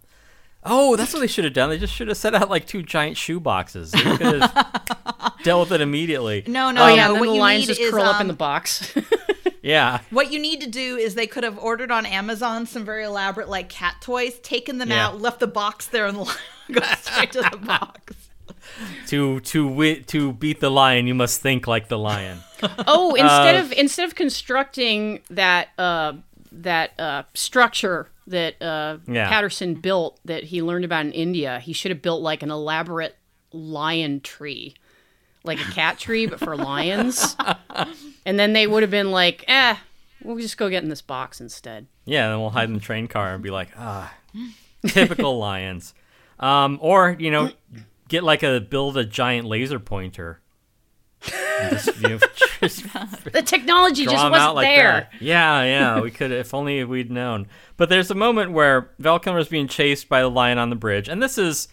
[0.65, 1.69] Oh, that's what they should have done.
[1.69, 3.91] They just should have set out like two giant shoe boxes.
[3.91, 6.43] They could have dealt with it immediately.
[6.47, 6.95] No, no, oh no.
[6.95, 8.33] yeah, and then what the you lions need just is curl up in um, the
[8.33, 8.93] box.
[9.61, 10.01] Yeah.
[10.11, 13.49] What you need to do is they could have ordered on Amazon some very elaborate
[13.49, 15.07] like cat toys, taken them Yeah.
[15.07, 16.37] out, left the box there, and the lion
[16.71, 18.13] go straight to the box.
[19.07, 22.41] To to wi- to beat the lion, you must think like the lion.
[22.85, 26.13] Oh, instead Uh, of instead of constructing that uh,
[26.51, 29.27] that uh, structure that uh, Yeah.
[29.29, 33.15] Patterson built that he learned about in India, he should have built like an elaborate
[33.51, 34.73] lion tree,
[35.43, 37.35] like a cat tree, but for lions.
[38.25, 39.75] and then they would have been like, "Eh,
[40.23, 43.07] we'll just go get in this box instead." Yeah, then we'll hide in the train
[43.07, 44.13] car and be like, ah,
[44.87, 45.93] typical lions.
[46.39, 47.51] Um, or you know,
[48.09, 50.41] get like a build a giant laser pointer.
[51.33, 52.19] And just, you know,
[52.61, 52.83] just
[53.31, 55.09] The technology just wasn't out like there.
[55.11, 55.21] that.
[55.21, 57.47] Yeah, yeah, we could if only we'd known.
[57.77, 60.75] But there's a moment where Val Kilmer is being chased by the lion on the
[60.75, 61.67] bridge, and this is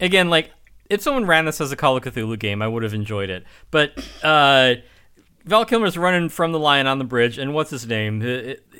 [0.00, 0.50] again like
[0.88, 3.44] if someone ran this as a Call of Cthulhu game, I would have enjoyed it.
[3.70, 3.92] But
[4.22, 4.76] uh,
[5.44, 8.20] Val Kilmer's running from the lion on the bridge, and what's his name?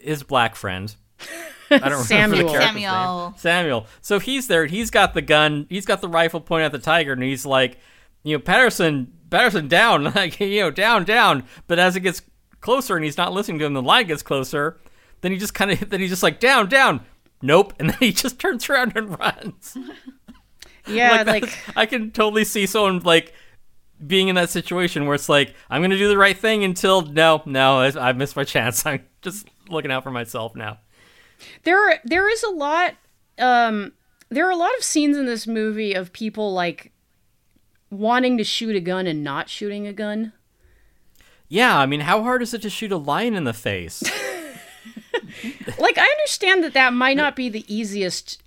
[0.02, 0.94] His black friend.
[1.70, 2.52] I don't remember Samuel.
[2.54, 3.24] the Samuel.
[3.30, 3.34] name.
[3.36, 3.86] Samuel.
[4.00, 4.64] So he's there.
[4.64, 5.66] He's got the gun.
[5.68, 7.76] He's got the rifle pointed at the tiger, and he's like,
[8.22, 11.44] you know, Patterson, Patterson, down, like you know, down, down.
[11.66, 12.22] But as it gets
[12.60, 14.78] closer, and he's not listening to him, the line gets closer.
[15.20, 17.04] Then he just kind of, then he's just like, down, down.
[17.42, 17.74] Nope.
[17.78, 19.76] And then he just turns around and runs.
[20.86, 23.34] Yeah, like, like, I can totally see someone like
[24.04, 27.42] being in that situation where it's like I'm gonna do the right thing until no,
[27.44, 28.86] no, I, missed my chance.
[28.86, 30.78] I'm just looking out for myself now.
[31.64, 32.94] there there is a lot
[33.38, 33.92] um
[34.30, 36.92] there are a lot of scenes in this movie of people like
[37.90, 40.32] wanting to shoot a gun and not shooting a gun.
[41.48, 44.02] Yeah, I mean, how hard is it to shoot a lion in the face?
[45.78, 48.42] Like I understand that that might not be the easiest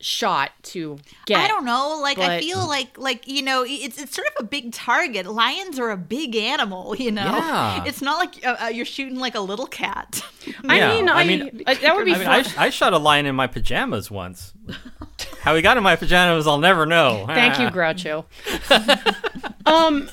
[0.00, 1.38] shot to get.
[1.38, 1.98] I don't know.
[2.02, 5.26] Like I feel like like you know it's it's sort of a big target.
[5.26, 6.94] Lions are a big animal.
[6.96, 7.84] You know, Yeah.
[7.86, 10.22] it's not like uh, uh, you're shooting like a little cat.
[10.68, 12.44] I Yeah, mean, I I, mean- I- that would be I mean, fun.
[12.58, 14.52] I, I shot a lion in my pajamas once.
[15.40, 17.24] How he got in my pajamas, I'll never know.
[17.28, 17.66] Thank you.
[17.70, 18.24] Groucho.
[19.66, 20.08] um,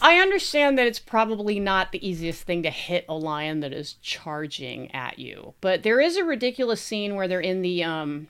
[0.00, 3.94] I understand that it's probably not the easiest thing to hit a lion that is
[3.94, 8.28] charging at you, but there is a ridiculous scene where they're in the um,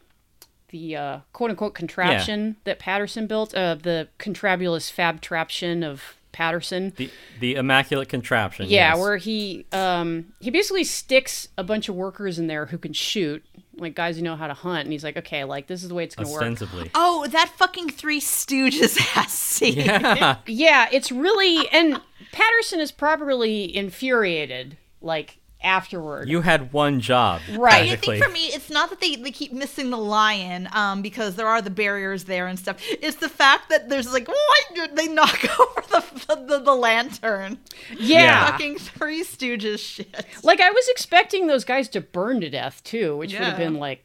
[0.68, 6.92] the uh, quote unquote contraption that Patterson built, uh, the contrabulous fab traption of Patterson.
[6.96, 8.66] The the immaculate contraption.
[8.68, 8.98] Yeah, yes.
[8.98, 13.44] where he um he basically sticks a bunch of workers in there who can shoot,
[13.76, 15.94] like guys who know how to hunt, and he's like, okay, like this is the
[15.94, 16.42] way it's gonna work.
[16.42, 16.90] ostensibly.
[16.94, 19.78] Oh, that fucking Three Stooges ass scene.
[19.78, 20.36] Yeah.
[20.46, 22.00] Yeah, it's really and
[22.30, 26.28] Patterson is properly infuriated like afterward.
[26.28, 27.40] You had one job.
[27.56, 27.90] Right.
[27.90, 31.02] I I think for me, it's not that they, they keep missing the lion um,
[31.02, 32.76] because there are the barriers there and stuff.
[32.89, 37.59] It's the fact that there's like, why did they knock over the, the, the lantern?
[37.98, 38.18] yeah.
[38.18, 38.51] Yeah.
[38.51, 40.26] Fucking Three Stooges shit.
[40.43, 43.74] Like I was expecting those guys to burn to death too, which would have been
[43.74, 44.05] like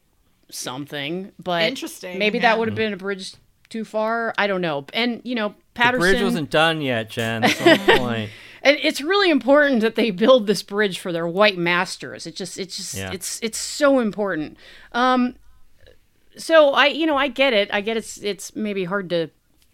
[0.50, 2.44] something, but Interesting, Maybe yeah.
[2.44, 3.36] that would have been a bridge
[3.70, 4.34] too far.
[4.38, 4.86] I don't know.
[4.94, 7.42] And you know, the bridge wasn't done yet, Jen.
[7.42, 8.30] That's the whole point.
[8.64, 12.26] And it's really important that they build this bridge for their white masters.
[12.26, 13.11] It just it's just Yeah.
[13.11, 14.57] it's it's so important.
[14.94, 15.35] Um
[16.38, 17.69] so I you know, I get it.
[17.73, 19.30] I get it's it's maybe hard to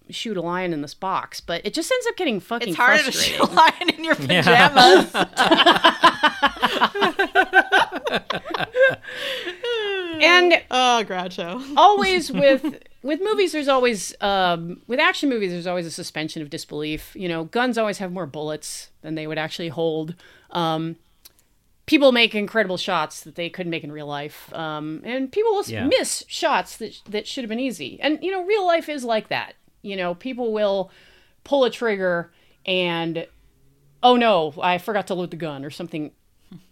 [0.09, 3.03] shoot a lion in this box, but it just ends up getting fucking It's harder
[3.03, 5.11] to shoot a lion in your pajamas.
[10.21, 11.63] and oh, Groucho.
[11.77, 16.49] always with with movies there's always um, with action movies there's always a suspension of
[16.49, 17.15] disbelief.
[17.15, 20.15] You know guns always have more bullets than they would actually hold.
[20.51, 20.95] Um,
[21.85, 24.53] people make incredible shots that they couldn't make in real life.
[24.53, 25.85] Um, and people will Yeah.
[25.88, 27.99] miss shots that, that should have been easy.
[28.01, 29.53] And you know real life is like that.
[29.81, 30.91] You know people will
[31.43, 32.31] pull a trigger
[32.65, 33.26] and
[34.03, 36.11] oh no i forgot to load the gun or something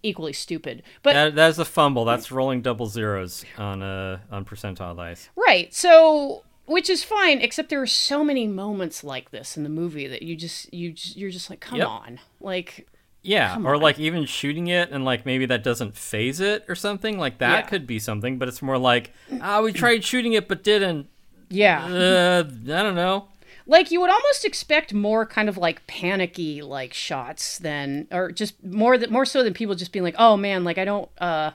[0.03, 2.03] equally stupid but That, that is a fumble.
[2.05, 5.29] That's rolling double zeros on a on percentile dice.
[5.35, 5.73] Right.
[5.73, 10.07] So, which is fine, except there are so many moments like this in the movie
[10.07, 11.87] that you just you just, you're just like, come Yep.
[11.87, 12.87] on, like
[13.21, 13.81] Yeah, or on.
[13.81, 17.65] like even shooting it and like maybe that doesn't phase it or something like that
[17.65, 17.69] Yeah.
[17.69, 18.37] could be something.
[18.39, 21.07] But it's more like ah, we tried shooting it but didn't.
[21.49, 23.27] yeah, Uh, I don't know.
[23.67, 28.63] Like you would almost expect more kind of like panicky like shots than, or just
[28.63, 31.51] more that more so than people just being like, oh man, like I don't uh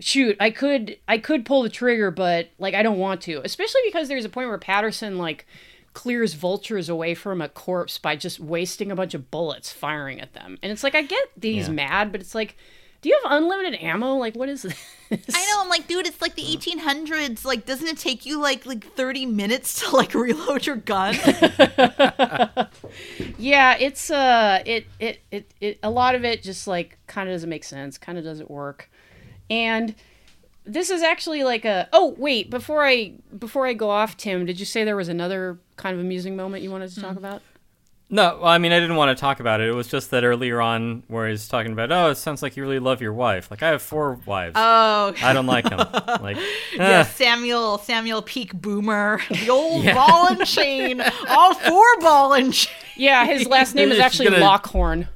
[0.00, 3.82] shoot, I could I could pull the trigger, but like I don't want to, especially
[3.84, 5.46] because there's a point where Patterson like
[5.92, 10.32] clears vultures away from a corpse by just wasting a bunch of bullets firing at
[10.34, 10.56] them.
[10.62, 11.74] And it's like I get that he's Yeah.
[11.74, 12.56] mad, but it's like
[13.02, 14.14] do you have unlimited ammo?
[14.14, 14.74] Like what is this?
[15.12, 15.62] I know.
[15.62, 17.44] I'm like, dude, it's like the 1800s.
[17.44, 21.16] Like, doesn't it take you like like 30 minutes to like reload your gun?
[23.38, 27.34] Yeah, it's uh it it it, it a lot of it just like kind of
[27.34, 28.90] doesn't make sense, kind of doesn't work.
[29.48, 29.94] And
[30.64, 34.60] this is actually like a Oh, wait, before I before I go off, Tim, did
[34.60, 37.42] you say there was another kind of amusing moment you wanted to talk about?
[38.12, 39.68] No, well, I mean I didn't want to talk about it.
[39.68, 42.62] It was just that earlier on where he's talking about, oh, it sounds like you
[42.64, 43.50] really love your wife.
[43.52, 44.54] Like I have four wives.
[44.56, 45.78] oh, I don't like them.
[46.20, 46.36] Like,
[46.74, 47.02] yeah, eh.
[47.04, 52.74] Samuel Samuel Peak Boomer, the old ball and chain, all four ball and chain.
[52.96, 55.06] Yeah, his last name is actually gonna- Lockhorn.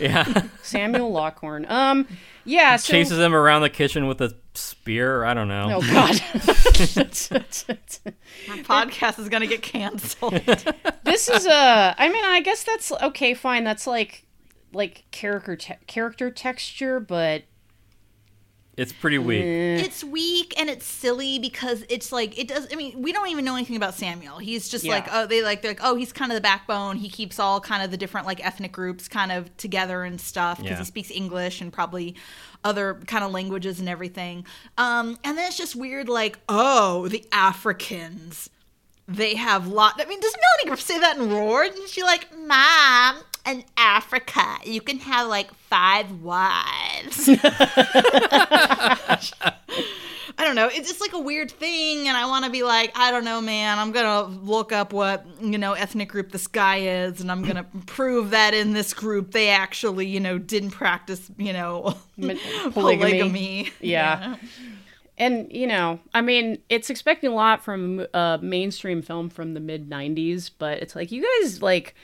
[0.00, 0.44] yeah.
[0.62, 1.66] Samuel Lockhorn.
[1.68, 2.06] Um
[2.44, 5.24] yeah, so Chases him around the kitchen with a spear.
[5.24, 5.76] I don't know.
[5.76, 6.14] Oh god.
[8.64, 10.32] Podcast is gonna get canceled.
[11.04, 14.26] this is a i mean i guess that's okay fine that's like
[14.72, 17.42] like character te- character texture but
[18.80, 19.44] It's pretty weak.
[19.44, 23.44] it's weak and it's silly because it's like it does i mean we don't even
[23.44, 24.92] know anything about samuel he's just Yeah.
[24.94, 27.60] like oh they like they're like oh he's kind of the backbone he keeps all
[27.60, 30.78] kind of the different like ethnic groups kind of together and stuff because Yeah.
[30.78, 32.14] he speaks english and probably
[32.64, 34.46] other kind of languages and everything
[34.78, 38.48] um and then it's just weird like oh the africans
[39.06, 40.34] they have lot i mean does
[40.64, 43.16] melanie say that in roar and she like mom
[43.46, 47.28] in africa you can have like five wives
[50.40, 50.70] I don't know.
[50.72, 53.42] It's just like a weird thing, and I want to be like, I don't know,
[53.42, 53.78] man.
[53.78, 57.66] I'm gonna look up what you know ethnic group this guy is, and I'm gonna
[57.86, 62.70] prove that in this group they actually, you know, didn't practice, you know, polygamy.
[62.72, 63.70] polygamy.
[63.80, 64.36] Yeah.
[65.18, 69.60] And, you know, I mean, it's expecting a lot from a mainstream film from the
[69.60, 71.94] mid 90s, but it's like, you guys, like,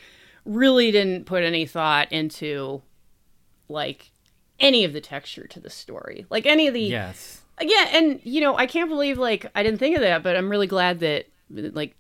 [0.46, 2.82] really didn't put any thought into,
[3.68, 4.10] like,
[4.58, 6.26] any of the texture to the story.
[6.30, 6.82] Like, any of the.
[6.82, 7.42] Yes.
[7.60, 10.50] Yeah, and, you know, I can't believe, like, I didn't think of that, but I'm
[10.50, 11.96] really glad that, like,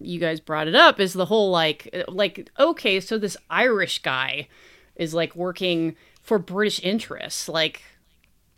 [0.00, 4.48] you guys brought it up is the whole, like, like, okay, so this Irish guy
[4.96, 7.48] is, like, working for British interests.
[7.48, 7.82] Like,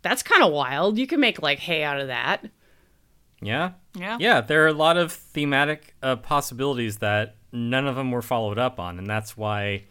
[0.03, 0.99] that's kind of wild.
[0.99, 2.45] You can make like hay out of that.
[3.41, 3.71] Yeah.
[3.95, 4.17] Yeah.
[4.19, 4.41] Yeah.
[4.41, 8.79] There are a lot of thematic uh, possibilities that none of them were followed up
[8.79, 9.83] on, and that's why,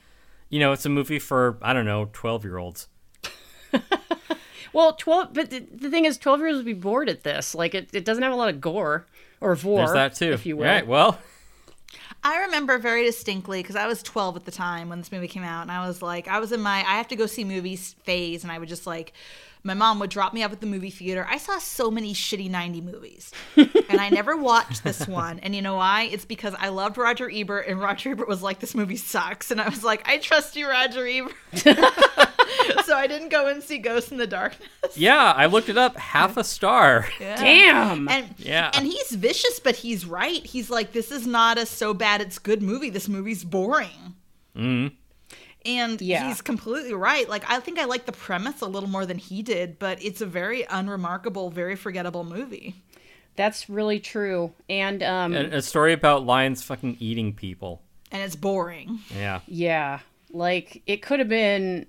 [0.50, 2.88] you know, it's a movie for I don't know, twelve year olds.
[4.72, 7.54] Well, twelve, but the, the thing is, twelve year olds would be bored at this.
[7.54, 9.06] Like, it, it doesn't have a lot of gore
[9.40, 10.32] or vore, There's that too.
[10.32, 10.66] if you will.
[10.66, 10.86] Right.
[10.86, 11.18] Well.
[12.24, 15.42] I remember very distinctly because I was 12 at the time when this movie came
[15.42, 17.96] out, and I was like, I was in my I have to go see movies
[18.04, 19.12] phase, and I would just like,
[19.64, 21.26] my mom would drop me off at the movie theater.
[21.28, 25.38] I saw so many shitty 90 movies, and I never watched this one.
[25.40, 26.02] And you know why?
[26.04, 29.60] It's because I loved Roger Ebert, and Roger Ebert was like, this movie sucks, and
[29.60, 31.34] I was like, I trust you, Roger Ebert.
[32.84, 34.68] so I didn't go and see Ghost in the Darkness.
[34.96, 35.96] Yeah, I looked it up.
[35.96, 37.08] Half a star.
[37.18, 38.08] Damn.
[38.08, 38.70] And Yeah.
[38.74, 40.44] and he's vicious, but he's right.
[40.44, 42.90] He's like, this is not a so bad it's good movie.
[42.90, 44.14] This movie's boring.
[44.56, 44.92] Mm.
[45.64, 46.26] And Yeah.
[46.28, 47.28] he's completely right.
[47.28, 50.20] Like I think I like the premise a little more than he did, but it's
[50.20, 52.74] a very unremarkable, very forgettable movie.
[53.36, 54.52] That's really true.
[54.68, 57.80] And um, A, a story about lions fucking eating people.
[58.10, 58.98] And it's boring.
[59.16, 59.40] Yeah.
[59.46, 61.86] yeah, like it could have been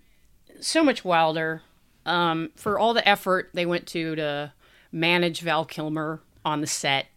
[0.61, 1.61] so much wilder.
[2.05, 4.53] Um, for all the effort they went to to
[4.91, 7.07] manage Val Kilmer on the set, it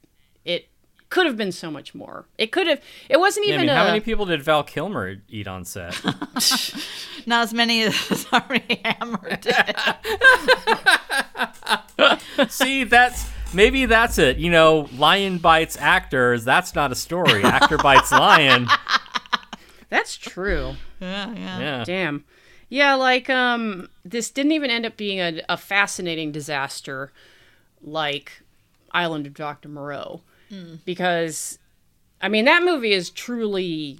[1.08, 2.26] could have been so much more.
[2.38, 2.80] It could have.
[3.08, 3.78] It wasn't Yeah, I even mean, a.
[3.78, 5.94] how many people did Val Kilmer eat on set?
[7.26, 9.74] Not as many as Armie Hammer did.
[12.50, 14.36] See, that's maybe that's it.
[14.38, 16.44] You know, lion bites actors.
[16.44, 17.42] That's not a story.
[17.44, 18.68] Actor bites lion.
[19.88, 20.74] That's true.
[21.00, 21.58] yeah, yeah.
[21.60, 21.84] Yeah.
[21.84, 22.24] Damn.
[22.68, 27.12] Yeah, like um this didn't even end up being a, a fascinating disaster
[27.82, 28.42] like
[28.92, 29.68] Island of Dr.
[29.68, 30.22] Moreau.
[30.84, 31.58] Because
[32.20, 33.98] I mean that movie is truly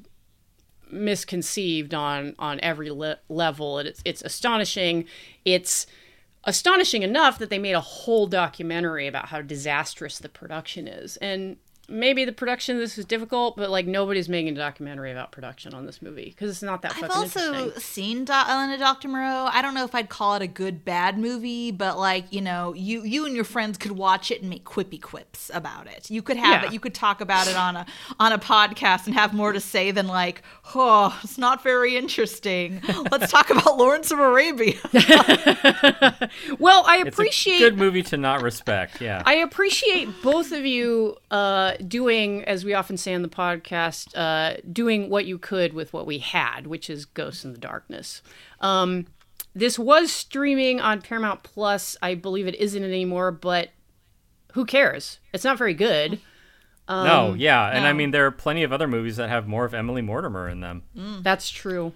[0.91, 3.79] misconceived on on every le- level.
[3.79, 5.07] It's it's astonishing.
[5.45, 5.87] It's
[6.45, 11.17] astonishing enough that they made a whole documentary about how disastrous the production is.
[11.19, 11.57] And
[11.89, 15.75] maybe the production of this is difficult, but like nobody's making a documentary about production
[15.75, 19.09] on this movie because it's not that I've fucking also seen Do- Island of Dr.
[19.09, 19.49] Moreau.
[19.53, 22.73] I don't know if I'd call it a good bad movie, but like you know,
[22.75, 26.11] you you and your friends could watch it and make quippy quips about it.
[26.11, 26.69] You could have Yeah.
[26.69, 26.73] it.
[26.75, 27.87] You could talk about it on a
[28.19, 30.43] on a podcast and have more to say than like,
[30.75, 32.81] oh, it's not very interesting.
[33.11, 34.75] Let's talk about Lawrence of Arabia.
[36.59, 39.01] Well, I It's appreciate a good movie to not respect.
[39.01, 39.23] Yeah.
[39.25, 44.61] I appreciate both of you uh, doing, as we often say on the podcast, uh,
[44.73, 48.23] doing what you could with what we had, which is Ghosts in the Darkness.
[48.61, 49.07] Um,
[49.55, 51.97] this was streaming on Paramount Plus.
[52.03, 53.71] I believe it isn't anymore, but
[54.53, 55.19] who cares?
[55.33, 56.21] It's not very good.
[56.89, 59.75] no, yeah, and I mean there are plenty of other movies that have more of
[59.75, 60.83] Emily Mortimer in them.
[61.23, 61.95] That's true.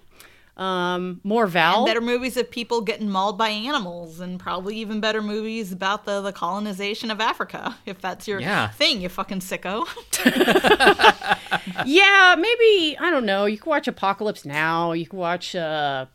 [0.61, 1.85] Um, more Val.
[1.87, 6.21] better movies of people getting mauled by animals, and probably even better movies about the
[6.21, 7.77] the colonization of Africa.
[7.85, 8.67] If that's your Yeah.
[8.69, 9.87] thing, you fucking sicko.
[11.85, 13.45] yeah, maybe I don't know.
[13.45, 14.91] You can watch Apocalypse Now.
[14.91, 15.55] You can watch.
[15.55, 16.05] Uh,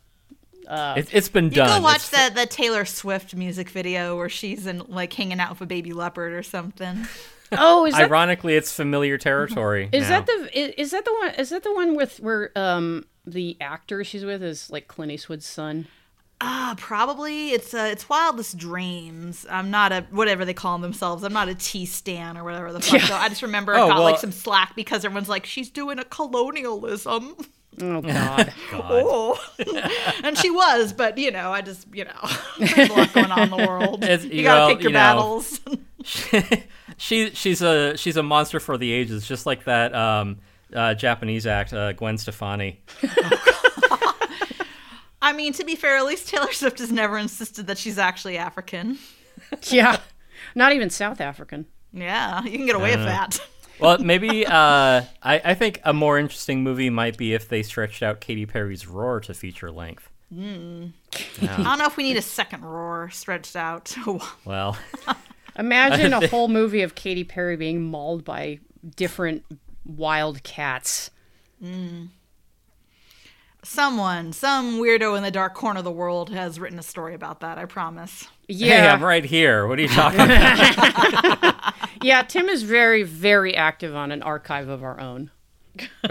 [0.69, 1.67] It, it's been done.
[1.67, 1.81] You done.
[1.81, 5.51] go watch It's- the the Taylor Swift music video where she's in like hanging out
[5.51, 7.07] with a baby leopard or something.
[7.53, 9.89] oh, is that Ironically, it's familiar territory.
[9.91, 10.21] Is now.
[10.21, 13.57] that the is, is that the one is that the one with where um the
[13.61, 15.87] actor she's with is like Clint Eastwood's son?
[16.39, 19.45] Ah, probably it's uh, it's Wildest Dreams.
[19.49, 21.23] I'm not a whatever they call themselves.
[21.23, 23.01] I'm not a T stan or whatever the fuck.
[23.01, 23.07] Yeah.
[23.07, 25.69] So I just remember I Oh, got well- like some slack because everyone's like she's
[25.69, 27.35] doing a colonialism.
[27.81, 28.53] Oh God.
[28.71, 28.83] God.
[28.89, 29.39] Oh,
[30.23, 32.29] and she was, but you know, I just you know,
[32.59, 34.03] there's a lot going on in the world.
[34.03, 35.59] It's- you gotta well, pick your you battles.
[36.97, 40.37] she she's a she's a monster for the ages, just like that um,
[40.73, 42.81] uh, Japanese act uh, Gwen Stefani.
[45.21, 48.37] I mean, to be fair, at least Taylor Swift has never insisted that she's actually
[48.37, 48.97] African.
[49.63, 49.99] yeah.
[50.55, 51.65] Not even South African.
[51.91, 53.39] Yeah, you can get away with that.
[53.79, 58.01] Well, maybe uh, I I think a more interesting movie might be if they stretched
[58.01, 60.09] out Katy Perry's Roar to feature length.
[60.31, 60.89] I
[61.39, 63.95] don't know if we need a second roar stretched out.
[64.45, 64.79] Well,
[65.57, 68.59] Imagine a whole movie of Katy Perry being mauled by
[68.95, 69.43] different
[69.87, 71.09] wild cats.
[73.63, 77.39] Someone, some weirdo in the dark corner of the world has written a story about
[77.39, 77.57] that.
[77.57, 78.27] I promise.
[78.47, 78.81] Yeah.
[78.81, 79.67] hey, I'm right here.
[79.67, 81.73] What are you talking about?
[82.01, 85.31] Yeah, Tim is very, very active on an archive of our own.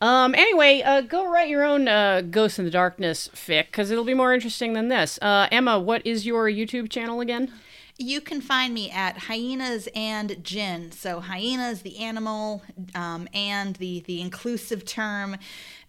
[0.00, 0.34] um.
[0.34, 4.14] Anyway, uh, go write your own uh, Ghost in the Darkness fic because it'll be
[4.14, 5.18] more interesting than this.
[5.20, 7.52] Uh, Emma, what is your YouTube channel again?
[8.00, 10.92] You can find me at hyenas and gin.
[10.92, 12.62] So hyenas, the animal,
[12.94, 15.36] um, and the the inclusive term,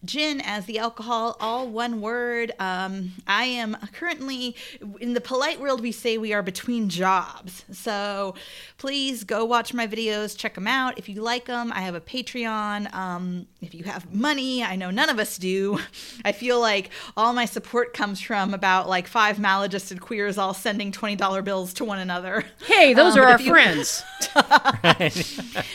[0.05, 2.51] gin as the alcohol, all one word.
[2.59, 4.55] Um, I am currently
[5.01, 5.81] in the polite world.
[5.81, 7.65] We say we are between jobs.
[7.71, 8.35] So
[8.77, 11.71] please go watch my videos, check them out if you like them.
[11.73, 12.93] I have a Patreon.
[12.93, 15.79] Um, if you have money, I know none of us do.
[16.25, 20.91] I feel like all my support comes from about like five maladjusted queers all sending
[20.91, 22.45] twenty dollar bills to one another.
[22.65, 24.03] Hey, those Um, are our you- friends.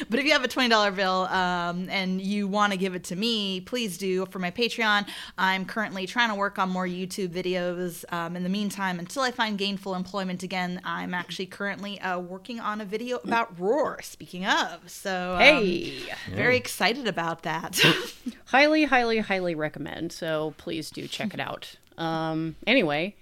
[0.09, 3.05] But if you have a twenty dollar bill um, and you want to give it
[3.05, 5.07] to me, please do for my Patreon.
[5.37, 8.05] I'm currently trying to work on more YouTube videos.
[8.13, 12.61] Um, in the meantime, until I find gainful employment again, I'm actually currently uh, working
[12.61, 14.01] on a video about Roar.
[14.03, 15.99] Speaking of, so um, Hey,
[16.31, 17.81] very excited about that.
[18.47, 20.13] highly, highly, highly recommend.
[20.13, 21.77] So please do check it out.
[21.99, 22.57] Um.
[22.67, 23.15] Anyway,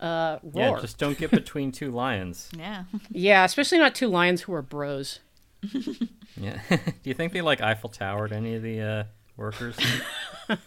[0.00, 2.50] uh, yeah, just don't get between two lions.
[2.58, 2.84] yeah.
[3.10, 5.20] Yeah, especially not two lions who are bros.
[6.34, 6.60] Yeah.
[6.70, 9.04] Do you think they like Eiffel Towered any of the uh,
[9.36, 9.76] workers?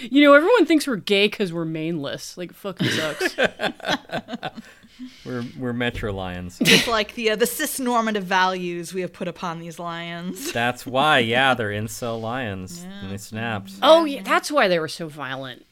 [0.00, 2.36] You know, everyone thinks we're gay because we're maneless.
[2.38, 3.36] Like, fucking sucks.
[5.26, 6.56] we're we're Metro Lions.
[6.60, 10.52] It's like the uh, the cis-normative values we have put upon these lions.
[10.52, 12.84] That's why, yeah, they're incel lions.
[12.84, 13.72] And they snapped.
[13.82, 15.66] oh, yeah, that's why they were so violent.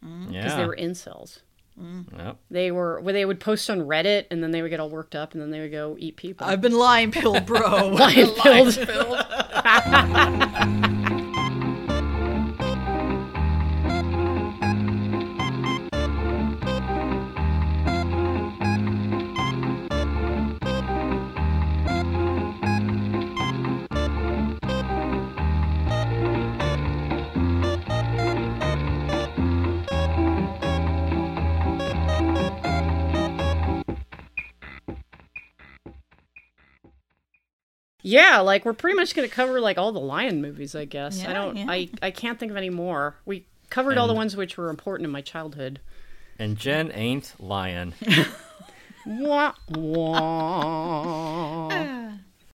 [0.00, 0.56] Because Yeah.
[0.56, 1.40] they were incels.
[2.16, 2.38] Yep.
[2.50, 5.14] They were, well, they would post on Reddit and then they would get all worked
[5.14, 6.46] up and then they would go eat people.
[6.46, 7.88] I've been lying pilled, bro.
[7.88, 8.78] Lion pilled.
[38.02, 41.24] Yeah, like we're pretty much going to cover like all the lion movies, I guess.
[41.24, 41.66] I don't yeah.
[41.68, 43.16] I I can't think of any more.
[43.24, 45.80] We covered all the ones which were important in my childhood.
[46.38, 47.94] And Jen ain't lion.
[49.06, 51.68] Wah, wah.